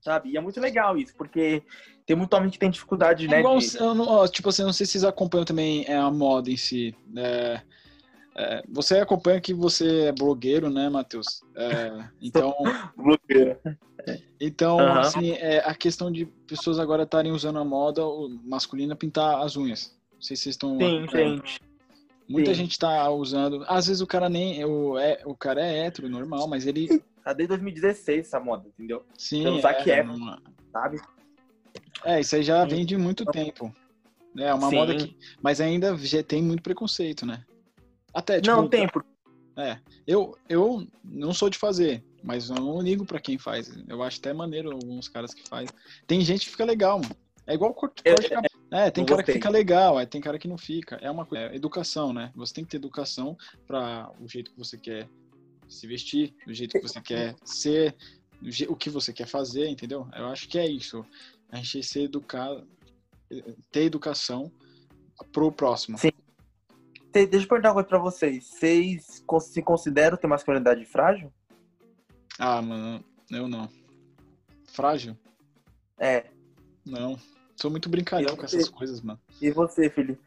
Sabe? 0.02 0.30
E 0.30 0.36
é 0.36 0.40
muito 0.40 0.60
legal 0.60 0.96
isso, 0.96 1.14
porque 1.16 1.62
tem 2.08 2.16
muito 2.16 2.32
homem 2.34 2.48
que 2.48 2.58
tem 2.58 2.70
dificuldade, 2.70 3.26
É 3.26 3.28
né? 3.28 3.40
igual, 3.40 3.58
de- 3.58 3.76
eu 3.76 3.94
não- 3.94 4.08
ó, 4.08 4.26
tipo 4.26 4.48
assim, 4.48 4.62
eu 4.62 4.66
não 4.66 4.72
sei 4.72 4.86
se 4.86 4.92
vocês 4.92 5.04
acompanham 5.04 5.44
também 5.44 5.84
é, 5.86 5.94
a 5.94 6.10
moda 6.10 6.50
em 6.50 6.56
si. 6.56 6.94
É, 7.14 7.60
é, 8.34 8.62
você 8.66 8.98
acompanha 8.98 9.38
que 9.42 9.52
você 9.52 10.06
é 10.06 10.12
blogueiro, 10.12 10.70
né, 10.70 10.88
Matheus? 10.88 11.42
É, 11.54 11.92
então, 12.22 12.54
então 14.40 14.78
Aham. 14.80 15.00
assim, 15.00 15.32
é, 15.32 15.58
a 15.58 15.74
questão 15.74 16.10
de 16.10 16.24
pessoas 16.46 16.78
agora 16.78 17.02
estarem 17.02 17.30
usando 17.30 17.58
a 17.58 17.64
moda 17.64 18.00
masculina 18.42 18.96
pintar 18.96 19.42
as 19.42 19.54
unhas. 19.56 19.94
Não 20.14 20.22
sei 20.22 20.34
se 20.34 20.44
vocês 20.44 20.54
estão. 20.54 20.78
Sim, 20.78 21.06
gente. 21.12 21.60
Muita 22.26 22.50
sim. 22.54 22.62
gente 22.62 22.78
tá 22.78 23.10
usando. 23.10 23.64
Às 23.68 23.86
vezes 23.86 24.00
o 24.00 24.06
cara 24.06 24.30
nem. 24.30 24.64
O, 24.64 24.98
é, 24.98 25.20
o 25.26 25.34
cara 25.34 25.60
é 25.62 25.80
hétero, 25.86 26.08
normal, 26.08 26.48
mas 26.48 26.66
ele. 26.66 27.02
Tá 27.22 27.34
desde 27.34 27.48
2016 27.48 28.26
essa 28.26 28.40
moda, 28.40 28.66
entendeu? 28.66 29.04
Sim. 29.18 29.42
Pelo 29.42 29.60
Zac 29.60 29.88
Efron. 29.90 30.14
uma- 30.14 30.42
Sabe? 30.72 30.98
É, 32.04 32.20
isso 32.20 32.36
aí 32.36 32.42
já 32.42 32.64
vem 32.64 32.84
de 32.84 32.96
muito 32.96 33.24
tempo. 33.26 33.74
É 34.36 34.52
uma 34.54 34.68
Sim. 34.68 34.76
moda 34.76 34.94
que. 34.94 35.16
Mas 35.42 35.60
ainda 35.60 35.96
já 35.96 36.22
tem 36.22 36.42
muito 36.42 36.62
preconceito, 36.62 37.26
né? 37.26 37.44
Até, 38.12 38.40
tipo, 38.40 38.54
não, 38.54 38.68
tem, 38.68 38.88
porque 38.88 39.08
Eu, 40.06 40.36
eu 40.48 40.86
não 41.04 41.32
sou 41.32 41.50
de 41.50 41.58
fazer, 41.58 42.04
mas 42.22 42.48
eu 42.48 42.56
não 42.56 42.80
ligo 42.80 43.04
pra 43.04 43.20
quem 43.20 43.38
faz. 43.38 43.70
Eu 43.88 44.02
acho 44.02 44.18
até 44.18 44.32
maneiro 44.32 44.72
alguns 44.72 45.08
caras 45.08 45.34
que 45.34 45.48
fazem. 45.48 45.68
Tem 46.06 46.20
gente 46.20 46.46
que 46.46 46.52
fica 46.52 46.64
legal, 46.64 46.98
mano. 46.98 47.16
É 47.46 47.54
igual 47.54 47.72
corte 47.72 48.02
de 48.02 48.28
cabelo. 48.28 48.44
É, 48.70 48.90
tem 48.90 49.04
cara 49.04 49.22
que 49.22 49.28
gostei. 49.28 49.34
fica 49.34 49.48
legal, 49.48 49.98
é, 49.98 50.04
tem 50.04 50.20
cara 50.20 50.38
que 50.38 50.46
não 50.46 50.58
fica. 50.58 50.96
É 50.96 51.10
uma 51.10 51.24
coisa, 51.24 51.46
é 51.46 51.56
educação, 51.56 52.12
né? 52.12 52.30
Você 52.36 52.52
tem 52.52 52.64
que 52.64 52.70
ter 52.70 52.76
educação 52.76 53.36
pra 53.66 54.12
o 54.20 54.28
jeito 54.28 54.50
que 54.50 54.58
você 54.58 54.76
quer 54.76 55.08
se 55.66 55.86
vestir, 55.86 56.34
do 56.46 56.52
jeito 56.52 56.72
que 56.72 56.82
você 56.86 57.00
quer 57.00 57.34
ser, 57.44 57.96
o 58.68 58.76
que 58.76 58.90
você 58.90 59.12
quer 59.12 59.26
fazer, 59.26 59.66
entendeu? 59.68 60.06
Eu 60.14 60.26
acho 60.26 60.46
que 60.46 60.58
é 60.58 60.68
isso. 60.68 61.04
A 61.50 61.56
gente 61.56 61.82
ser 61.82 62.02
educado, 62.04 62.68
ter 63.70 63.84
educação 63.84 64.52
pro 65.32 65.52
próximo. 65.52 65.98
Sim. 65.98 66.10
Deixa 67.12 67.44
eu 67.44 67.48
perguntar 67.48 67.68
uma 67.68 67.74
coisa 67.74 67.88
pra 67.88 67.98
vocês. 67.98 68.46
Vocês 68.46 69.22
se 69.40 69.62
consideram 69.62 70.16
ter 70.16 70.26
masculinidade 70.26 70.84
frágil? 70.84 71.32
Ah, 72.38 72.62
mano, 72.62 73.04
eu 73.30 73.48
não. 73.48 73.68
Frágil? 74.66 75.16
É. 75.98 76.26
Não. 76.86 77.18
Sou 77.56 77.70
muito 77.70 77.88
brincalhão 77.88 78.36
com 78.36 78.44
essas 78.44 78.68
coisas, 78.68 79.00
mano. 79.00 79.20
E 79.40 79.50
você, 79.50 79.90
Felipe? 79.90 80.22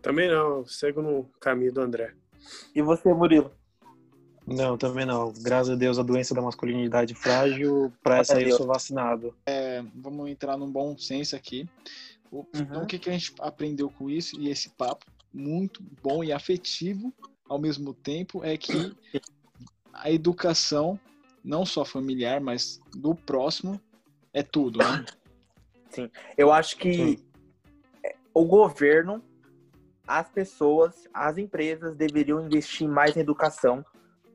Também 0.00 0.28
não, 0.28 0.58
eu 0.58 0.66
sigo 0.66 1.02
no 1.02 1.24
caminho 1.40 1.72
do 1.72 1.80
André. 1.80 2.14
E 2.74 2.82
você, 2.82 3.12
Murilo? 3.12 3.50
Não, 4.46 4.76
também 4.76 5.06
não. 5.06 5.32
Graças 5.32 5.70
a 5.70 5.74
Deus, 5.74 5.98
a 5.98 6.02
doença 6.02 6.34
da 6.34 6.42
masculinidade 6.42 7.14
frágil, 7.14 7.92
pra 8.02 8.18
essa 8.18 8.36
aí 8.36 8.48
eu 8.48 8.56
sou 8.56 8.66
vacinado. 8.66 9.34
Vamos 9.94 10.28
entrar 10.28 10.56
num 10.56 10.70
bom 10.70 10.96
senso 10.98 11.34
aqui. 11.34 11.68
O, 12.30 12.38
Uhum. 12.38 12.46
Então, 12.54 12.82
o 12.82 12.86
que, 12.86 12.98
que 12.98 13.08
a 13.08 13.12
gente 13.12 13.32
aprendeu 13.38 13.88
com 13.90 14.10
isso 14.10 14.38
e 14.40 14.50
esse 14.50 14.68
papo 14.70 15.06
muito 15.32 15.82
bom 16.02 16.22
e 16.22 16.32
afetivo 16.32 17.12
ao 17.48 17.58
mesmo 17.58 17.94
tempo 17.94 18.44
é 18.44 18.56
que 18.56 18.92
a 19.92 20.10
educação, 20.10 20.98
não 21.44 21.64
só 21.64 21.84
familiar, 21.84 22.40
mas 22.40 22.80
do 22.92 23.14
próximo, 23.14 23.80
é 24.32 24.42
tudo, 24.42 24.78
né? 24.78 25.04
Eu 26.36 26.52
acho 26.52 26.76
que 26.76 27.22
o 28.32 28.44
governo, 28.44 29.22
as 30.06 30.28
pessoas, 30.28 31.06
as 31.14 31.38
empresas 31.38 31.94
deveriam 31.94 32.44
investir 32.44 32.88
mais 32.88 33.16
em 33.16 33.20
educação, 33.20 33.84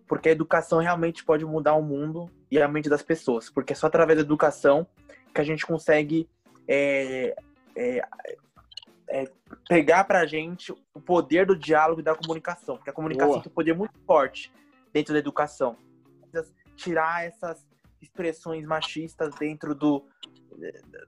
porque 0.09 0.27
a 0.27 0.31
educação 0.31 0.79
realmente 0.79 1.23
pode 1.23 1.45
mudar 1.45 1.75
o 1.75 1.83
mundo 1.83 2.29
e 2.49 2.59
a 2.59 2.67
mente 2.67 2.89
das 2.89 3.03
pessoas, 3.03 3.47
porque 3.47 3.73
é 3.73 3.75
só 3.75 3.85
através 3.85 4.17
da 4.17 4.25
educação 4.25 4.87
que 5.33 5.39
a 5.39 5.43
gente 5.43 5.67
consegue 5.67 6.27
é, 6.67 7.35
é, 7.75 8.01
é, 9.07 9.31
pegar 9.69 10.03
pra 10.05 10.25
gente 10.25 10.71
o 10.93 10.99
poder 10.99 11.45
do 11.45 11.55
diálogo 11.55 12.01
e 12.01 12.03
da 12.03 12.15
comunicação, 12.15 12.75
porque 12.75 12.89
a 12.89 12.93
comunicação 12.93 13.33
Boa. 13.33 13.43
tem 13.43 13.51
um 13.51 13.53
poder 13.53 13.75
muito 13.75 13.93
forte 14.07 14.51
dentro 14.91 15.13
da 15.13 15.19
educação. 15.19 15.77
Tirar 16.75 17.25
essas 17.25 17.63
expressões 18.01 18.65
machistas 18.65 19.35
dentro 19.35 19.75
do, 19.75 20.03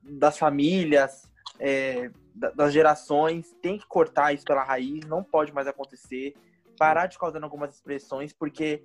das 0.03 0.37
famílias, 0.37 1.23
é, 1.59 2.11
da- 2.35 2.51
das 2.51 2.71
gerações, 2.71 3.51
tem 3.61 3.79
que 3.79 3.87
cortar 3.87 4.33
isso 4.33 4.45
pela 4.45 4.63
raiz, 4.63 4.99
não 5.07 5.23
pode 5.23 5.51
mais 5.53 5.67
acontecer, 5.67 6.35
parar 6.81 7.05
de 7.05 7.19
causar 7.19 7.43
algumas 7.43 7.75
expressões, 7.75 8.33
porque 8.33 8.81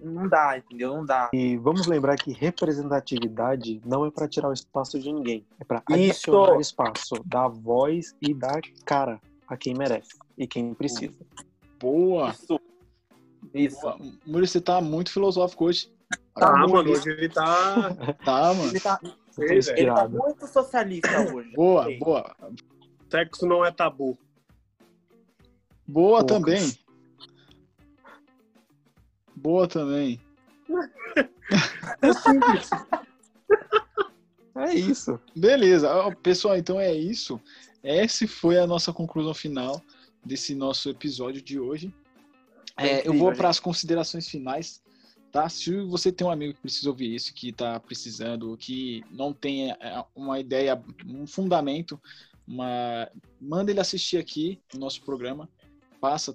não 0.00 0.28
dá, 0.28 0.56
entendeu? 0.56 0.94
Não 0.94 1.04
dá. 1.04 1.28
E 1.32 1.56
vamos 1.56 1.88
lembrar 1.88 2.16
que 2.16 2.32
representatividade 2.32 3.80
não 3.84 4.06
é 4.06 4.12
pra 4.12 4.28
tirar 4.28 4.48
o 4.48 4.52
espaço 4.52 4.96
de 5.00 5.12
ninguém, 5.12 5.44
é 5.58 5.64
pra 5.64 5.82
Isso. 5.90 6.30
adicionar 6.30 6.60
espaço, 6.60 7.14
dar 7.26 7.48
voz 7.48 8.14
e 8.22 8.32
dar 8.32 8.60
cara 8.84 9.20
a 9.48 9.56
quem 9.56 9.74
merece 9.74 10.16
e 10.38 10.46
quem 10.46 10.72
precisa. 10.72 11.12
Boa! 11.80 12.30
Isso. 12.30 12.60
Isso. 13.52 13.80
Boa. 14.24 14.46
Você 14.46 14.60
tá 14.60 14.80
muito 14.80 15.10
filosófico 15.12 15.64
hoje. 15.64 15.92
Tá, 16.36 16.58
muito. 16.58 16.74
mano, 16.74 16.90
hoje 16.92 17.10
ele 17.10 17.28
tá. 17.28 17.90
Tá, 18.24 18.54
mano. 18.54 18.70
Ele 18.70 18.78
tá, 18.78 19.00
velho. 19.36 19.52
ele 19.76 19.92
tá 19.92 20.08
muito 20.08 20.46
socialista 20.46 21.34
hoje. 21.34 21.52
Boa, 21.56 21.88
boa. 21.98 22.36
Sexo 23.10 23.46
não 23.46 23.64
é 23.64 23.72
tabu. 23.72 24.16
Boa 25.88 26.24
Poucas. 26.24 26.36
também. 26.38 26.81
Boa 29.42 29.66
também. 29.66 30.20
É 32.00 32.12
simples. 32.14 32.70
É 34.54 34.74
isso. 34.74 35.20
Beleza. 35.36 35.88
Pessoal, 36.22 36.56
então 36.56 36.80
é 36.80 36.94
isso. 36.94 37.38
essa 37.82 38.26
foi 38.26 38.58
a 38.58 38.66
nossa 38.66 38.92
conclusão 38.92 39.34
final 39.34 39.82
desse 40.24 40.54
nosso 40.54 40.88
episódio 40.88 41.42
de 41.42 41.60
hoje. 41.60 41.92
É, 42.76 43.06
eu 43.06 43.12
vou 43.12 43.34
para 43.34 43.50
as 43.50 43.60
considerações 43.60 44.26
finais, 44.28 44.82
tá? 45.30 45.48
Se 45.48 45.76
você 45.82 46.10
tem 46.10 46.26
um 46.26 46.30
amigo 46.30 46.54
que 46.54 46.60
precisa 46.60 46.88
ouvir 46.88 47.14
isso, 47.14 47.34
que 47.34 47.50
está 47.50 47.78
precisando, 47.78 48.56
que 48.56 49.04
não 49.10 49.32
tem 49.32 49.70
é, 49.72 50.04
uma 50.14 50.40
ideia, 50.40 50.82
um 51.06 51.26
fundamento, 51.26 52.00
uma... 52.46 53.10
manda 53.38 53.70
ele 53.70 53.80
assistir 53.80 54.16
aqui 54.16 54.58
no 54.72 54.80
nosso 54.80 55.02
programa, 55.02 55.48
passa. 56.00 56.34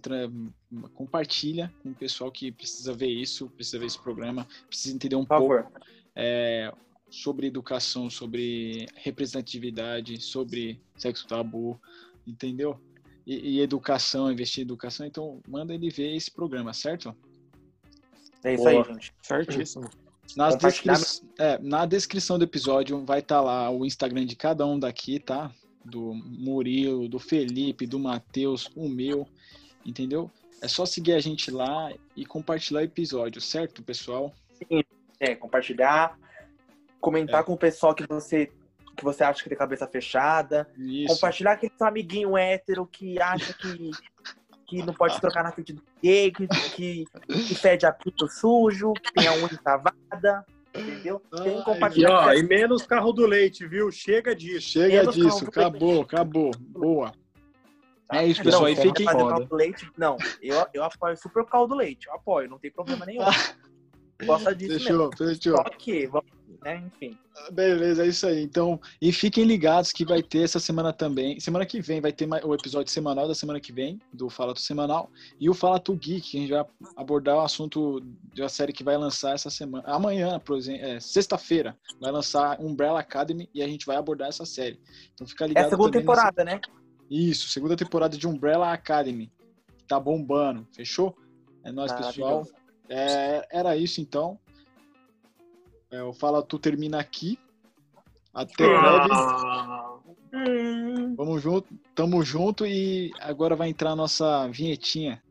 Compartilha 0.94 1.74
com 1.82 1.90
o 1.90 1.96
pessoal 1.96 2.32
que 2.32 2.52
precisa 2.52 2.94
ver 2.94 3.10
isso, 3.10 3.50
precisa 3.50 3.80
ver 3.80 3.86
esse 3.86 4.00
programa, 4.00 4.48
precisa 4.68 4.94
entender 4.94 5.16
um 5.16 5.26
Por 5.26 5.38
pouco. 5.38 5.72
É, 6.16 6.74
sobre 7.10 7.48
educação, 7.48 8.10
sobre 8.10 8.86
representatividade, 8.96 10.20
sobre 10.22 10.82
sexo 10.98 11.28
tabu, 11.28 11.80
entendeu? 12.26 12.80
E, 13.26 13.58
e, 13.58 13.62
educação, 13.62 14.32
investir 14.32 14.62
em 14.62 14.66
educação, 14.66 15.06
então 15.06 15.42
manda 15.48 15.74
ele 15.74 15.90
ver 15.90 16.16
esse 16.16 16.32
programa, 16.32 16.74
certo? 16.74 17.16
É 18.44 18.54
isso 18.54 18.64
Boa. 18.64 18.86
aí, 18.86 18.94
gente. 18.94 19.14
Certíssimo. 19.22 19.90
Nas 20.36 20.56
descri... 20.58 20.92
é, 21.38 21.58
na 21.60 21.86
descrição 21.86 22.38
do 22.38 22.44
episódio 22.44 23.06
vai 23.06 23.20
estar 23.20 23.38
tá 23.38 23.42
lá 23.42 23.70
o 23.70 23.86
Instagram 23.86 24.26
de 24.26 24.36
cada 24.36 24.66
um 24.66 24.78
daqui, 24.78 25.20
tá? 25.20 25.52
Do 25.84 26.14
Murilo, 26.14 27.08
do 27.08 27.20
Felipe, 27.20 27.88
do 27.88 27.98
Matheus, 27.98 28.70
o 28.76 28.90
meu, 28.90 29.26
entendeu? 29.86 30.30
É 30.62 30.68
só 30.68 30.86
seguir 30.86 31.14
a 31.14 31.20
gente 31.20 31.52
lá 31.52 31.92
e 32.16 32.26
compartilhar 32.26 32.80
o 32.80 32.84
episódio, 32.84 33.40
certo, 33.40 33.84
pessoal? 33.84 34.34
Sim, 34.54 34.84
é, 35.20 35.36
compartilhar, 35.36 36.18
comentar 37.00 37.42
é. 37.42 37.44
com 37.44 37.54
o 37.54 37.58
pessoal 37.58 37.94
que 37.94 38.06
você 38.08 38.52
que 38.96 39.04
você 39.04 39.24
acha 39.24 39.44
que 39.44 39.50
tem 39.50 39.58
cabeça 39.58 39.88
fechada, 39.88 40.68
Isso. 40.76 41.14
compartilhar 41.14 41.52
aquele 41.52 41.72
seu 41.78 41.86
amiguinho 41.86 42.36
hétero 42.36 42.88
que 42.88 43.22
acha 43.22 43.54
que, 43.54 43.92
que 44.66 44.84
não 44.84 44.92
pode 44.92 45.22
trocar 45.22 45.44
na 45.44 45.52
frente 45.52 45.72
do 45.72 45.84
gay, 46.02 46.32
que, 46.32 46.48
que, 46.48 47.06
que 47.28 47.56
fede 47.56 47.86
a 47.86 47.92
pinto 47.92 48.28
sujo, 48.28 48.94
que 48.94 49.14
tem 49.14 49.28
a 49.28 49.34
unha 49.34 49.58
cavada, 49.64 50.44
entendeu? 50.76 51.22
Tem 51.44 51.62
compartilhar. 51.62 52.10
E, 52.10 52.14
ó, 52.14 52.34
e 52.34 52.44
menos 52.44 52.88
carro 52.88 53.14
do 53.14 53.28
leite, 53.28 53.68
viu? 53.68 53.92
Chega 53.92 54.36
disso. 54.36 54.70
Chega 54.70 54.88
menos 54.88 55.16
disso, 55.16 55.46
acabou, 55.46 56.02
acabou. 56.02 56.52
Boa. 56.58 57.14
É 58.12 58.26
isso, 58.26 58.42
pessoal. 58.42 58.64
Não, 58.64 58.70
e 58.70 58.76
fiquem. 58.76 59.08
Leite, 59.52 59.92
não, 59.98 60.18
eu, 60.42 60.66
eu 60.74 60.84
apoio 60.84 61.18
super 61.18 61.44
o 61.44 61.46
caldo 61.46 61.76
leite. 61.76 62.08
Eu 62.08 62.14
apoio, 62.14 62.50
não 62.50 62.58
tem 62.58 62.72
problema 62.72 63.06
nenhum. 63.06 63.24
Gosta 64.26 64.56
disso 64.56 64.80
fechou, 64.80 65.10
mesmo. 65.10 65.18
Fechou. 65.18 65.58
Só 65.58 65.64
que, 65.64 66.08
vamos 66.08 66.38
né? 66.64 66.84
Enfim. 66.86 67.18
Beleza, 67.52 68.04
é 68.04 68.08
isso 68.08 68.28
aí. 68.28 68.44
Então, 68.44 68.80
e 69.02 69.12
fiquem 69.12 69.44
ligados 69.46 69.92
que 69.92 70.06
vai 70.06 70.22
ter 70.22 70.44
essa 70.44 70.60
semana 70.60 70.92
também. 70.92 71.40
Semana 71.40 71.66
que 71.66 71.80
vem 71.82 72.02
vai 72.02 72.12
ter 72.12 72.28
o 72.44 72.54
episódio 72.54 72.92
semanal 72.92 73.28
da 73.28 73.36
semana 73.36 73.60
que 73.60 73.72
vem, 73.72 74.00
do 74.12 74.30
Fala 74.30 74.54
Tu 74.54 74.62
Semanal, 74.62 75.10
e 75.40 75.50
o 75.50 75.54
Fala 75.54 75.80
Tu 75.80 75.96
Geek, 75.96 76.32
que 76.32 76.38
a 76.38 76.42
gente 76.42 76.52
vai 76.52 76.66
abordar 76.96 77.38
o 77.38 77.42
assunto 77.42 78.02
de 78.34 78.42
uma 78.42 78.50
série 78.50 78.74
que 78.74 78.84
vai 78.84 78.98
lançar 78.98 79.34
essa 79.34 79.50
semana. 79.50 79.84
Amanhã, 79.88 80.40
por 80.40 80.58
exemplo, 80.58 80.86
é, 80.86 81.00
sexta-feira, 81.00 81.78
vai 82.02 82.12
lançar 82.12 82.60
Umbrella 82.60 83.00
Academy 83.00 83.50
e 83.54 83.62
a 83.62 83.68
gente 83.68 83.86
vai 83.86 83.96
abordar 83.96 84.30
essa 84.30 84.46
série. 84.46 84.80
Então 85.14 85.28
fica 85.28 85.46
ligado. 85.46 85.64
É 85.64 85.68
a 85.68 85.70
segunda 85.70 85.92
temporada, 85.92 86.44
nessa... 86.44 86.58
né? 86.58 86.62
Isso, 87.10 87.50
segunda 87.50 87.76
temporada 87.76 88.18
de 88.18 88.28
Umbrella 88.28 88.72
Academy. 88.72 89.32
Tá 89.88 90.00
bombando, 90.00 90.68
fechou? 90.74 91.16
É 91.64 91.72
nóis, 91.72 91.92
pessoal. 91.92 92.46
É, 92.90 93.48
era 93.52 93.76
isso 93.76 94.02
então. 94.02 94.40
É, 95.90 96.04
o 96.04 96.14
Fala 96.14 96.44
Tu 96.44 96.60
termina 96.60 97.00
aqui. 97.00 97.40
Até 98.34 98.66
breve. 98.68 99.10
Ah. 99.12 99.98
Vamos 101.16 101.42
junto, 101.42 101.68
tamo 101.96 102.22
junto 102.24 102.66
e 102.66 103.12
agora 103.20 103.56
vai 103.56 103.70
entrar 103.70 103.92
a 103.92 103.96
nossa 103.96 104.48
vinhetinha. 104.50 105.24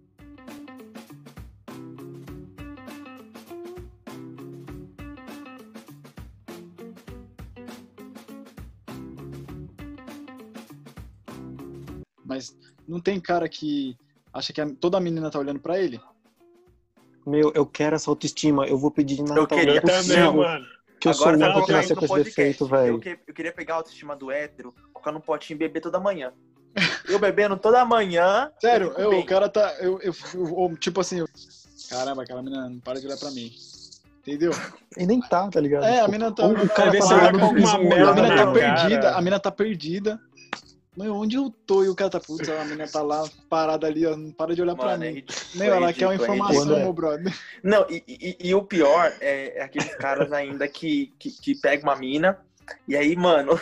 Não 12.89 13.01
tem 13.01 13.21
cara 13.21 13.49
que 13.49 13.97
acha 14.33 14.53
que 14.53 14.65
toda 14.75 15.01
menina 15.01 15.31
tá 15.31 15.39
olhando 15.39 15.61
para 15.61 15.79
ele? 15.79 16.01
Meu, 17.27 17.53
eu 17.55 17.67
quero 17.67 17.97
essa 17.97 18.11
autoestima. 18.11 18.67
Eu 18.67 18.79
vou 18.79 18.91
pedir 18.91 19.17
de 19.17 19.23
Natal. 19.23 19.39
Eu 19.39 19.47
queria 19.47 19.83
também, 19.83 20.33
mano. 20.33 20.67
Que 21.01 21.09
eu 21.09 21.13
Agora, 21.13 21.39
sou 21.39 21.49
louco 21.49 21.67
que 21.67 21.73
nasceu 21.73 21.97
com 21.97 22.05
esse 22.05 22.25
defeito, 22.25 22.67
velho. 22.67 23.01
Eu, 23.05 23.19
eu, 23.27 23.35
queria 23.35 23.53
pegar 23.53 23.75
a 23.75 23.77
autoestima 23.79 24.17
do 24.17 24.31
hétero, 24.31 24.75
colocar 24.93 25.13
num 25.13 25.21
potinho 25.21 25.57
e 25.57 25.59
beber 25.59 25.81
toda 25.81 26.01
manhã. 26.01 26.33
Eu 27.09 27.19
bebendo 27.19 27.57
toda 27.57 27.85
manhã. 27.85 28.51
Sério, 28.61 28.93
eu, 28.97 29.19
o 29.19 29.27
cara 29.27 29.49
tá. 29.49 29.75
Eu, 29.79 30.01
eu, 30.01 30.15
eu, 30.35 30.77
tipo 30.77 31.01
assim, 31.01 31.19
eu, 31.19 31.29
caramba, 31.91 32.23
aquela 32.23 32.43
menina 32.43 32.69
não 32.69 32.79
para 32.81 33.01
de 33.01 33.07
olhar 33.07 33.19
pra 33.19 33.31
mim. 33.31 33.53
Entendeu? 34.21 34.51
E 34.97 35.07
nem 35.07 35.21
tá, 35.21 35.49
tá 35.49 35.61
ligado? 35.61 35.85
É, 35.85 36.01
a 36.01 36.09
mina 36.09 36.33
tá. 36.33 36.47
O 36.47 36.69
cara 36.69 36.93
tá, 36.99 37.31
tá, 37.31 37.37
uma 37.47 37.79
merda, 37.79 38.11
a 38.11 38.15
mina 38.15 38.37
tá 38.37 38.53
perdida. 38.53 39.17
A 39.17 39.23
mina 39.23 39.41
tá 39.41 39.51
perdida. 39.51 40.21
Meu, 40.97 41.15
onde 41.15 41.37
eu 41.37 41.51
tô? 41.67 41.85
E 41.85 41.89
o 41.89 41.95
cara 41.95 42.11
tá, 42.11 42.21
putz, 42.21 42.49
a 42.49 42.65
menina 42.65 42.89
tá 42.89 43.03
lá 43.03 43.29
parada 43.51 43.87
ali, 43.87 44.07
ó, 44.07 44.17
não 44.17 44.33
para 44.33 44.55
de 44.55 44.63
olhar 44.63 44.75
Mano, 44.75 44.89
pra 44.89 44.97
mim. 44.97 45.23
É 45.55 45.59
meu, 45.59 45.75
ela 45.75 45.93
quer 45.93 46.07
uma 46.07 46.15
informação, 46.15 46.77
é 46.77 46.83
meu 46.83 46.93
brother. 46.93 47.39
Não, 47.63 47.87
e, 47.91 48.03
e, 48.09 48.49
e, 48.49 48.55
o 48.55 48.63
pior 48.63 49.13
é, 49.21 49.59
é 49.59 49.63
aqueles 49.63 49.95
caras 49.97 50.33
ainda 50.33 50.67
que, 50.67 51.13
que, 51.19 51.31
que 51.31 51.55
pegam 51.61 51.91
uma 51.91 51.97
mina, 51.97 52.41
e 52.89 52.97
aí, 52.97 53.15
mano, 53.15 53.61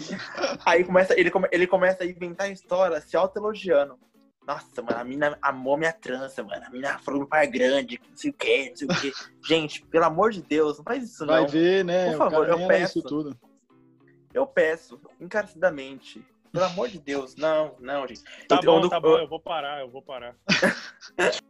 aí 0.64 0.82
começa, 0.82 1.18
ele, 1.18 1.30
ele 1.52 1.66
começa 1.66 2.02
a 2.02 2.06
inventar 2.06 2.50
história 2.50 3.00
se 3.00 3.16
auto-elogiando. 3.16 3.98
Nossa, 4.46 4.82
mano, 4.82 4.98
a 4.98 5.04
mina 5.04 5.38
amou 5.42 5.76
minha 5.76 5.92
trança, 5.92 6.42
mano. 6.42 6.64
A 6.66 6.70
mina 6.70 6.98
falou 6.98 7.26
que 7.26 7.36
é 7.36 7.46
grande, 7.46 8.00
não 8.08 8.16
sei 8.16 8.30
o 8.30 8.34
quê, 8.34 8.68
não 8.70 8.76
sei 8.76 8.88
o 8.88 9.00
quê. 9.00 9.12
Gente, 9.46 9.82
pelo 9.86 10.06
amor 10.06 10.32
de 10.32 10.42
Deus, 10.42 10.78
não 10.78 10.84
faz 10.84 11.04
isso, 11.04 11.26
não. 11.26 11.34
Vai 11.34 11.46
ver, 11.46 11.84
né? 11.84 12.10
Por 12.10 12.18
favor, 12.18 12.48
eu 12.48 12.66
peço. 12.66 13.36
Eu 14.32 14.46
peço, 14.46 15.00
encarecidamente, 15.20 16.24
pelo 16.52 16.64
amor 16.64 16.88
de 16.88 16.98
Deus, 16.98 17.36
não, 17.36 17.76
não, 17.80 18.06
gente. 18.06 18.22
Tá 18.48 18.56
eu, 18.56 18.62
bom, 18.62 18.80
eu, 18.80 18.88
tá 18.88 19.00
bom, 19.00 19.18
eu 19.18 19.28
vou 19.28 19.40
parar, 19.40 19.80
eu 19.80 19.90
vou 19.90 20.02
parar. 20.02 20.36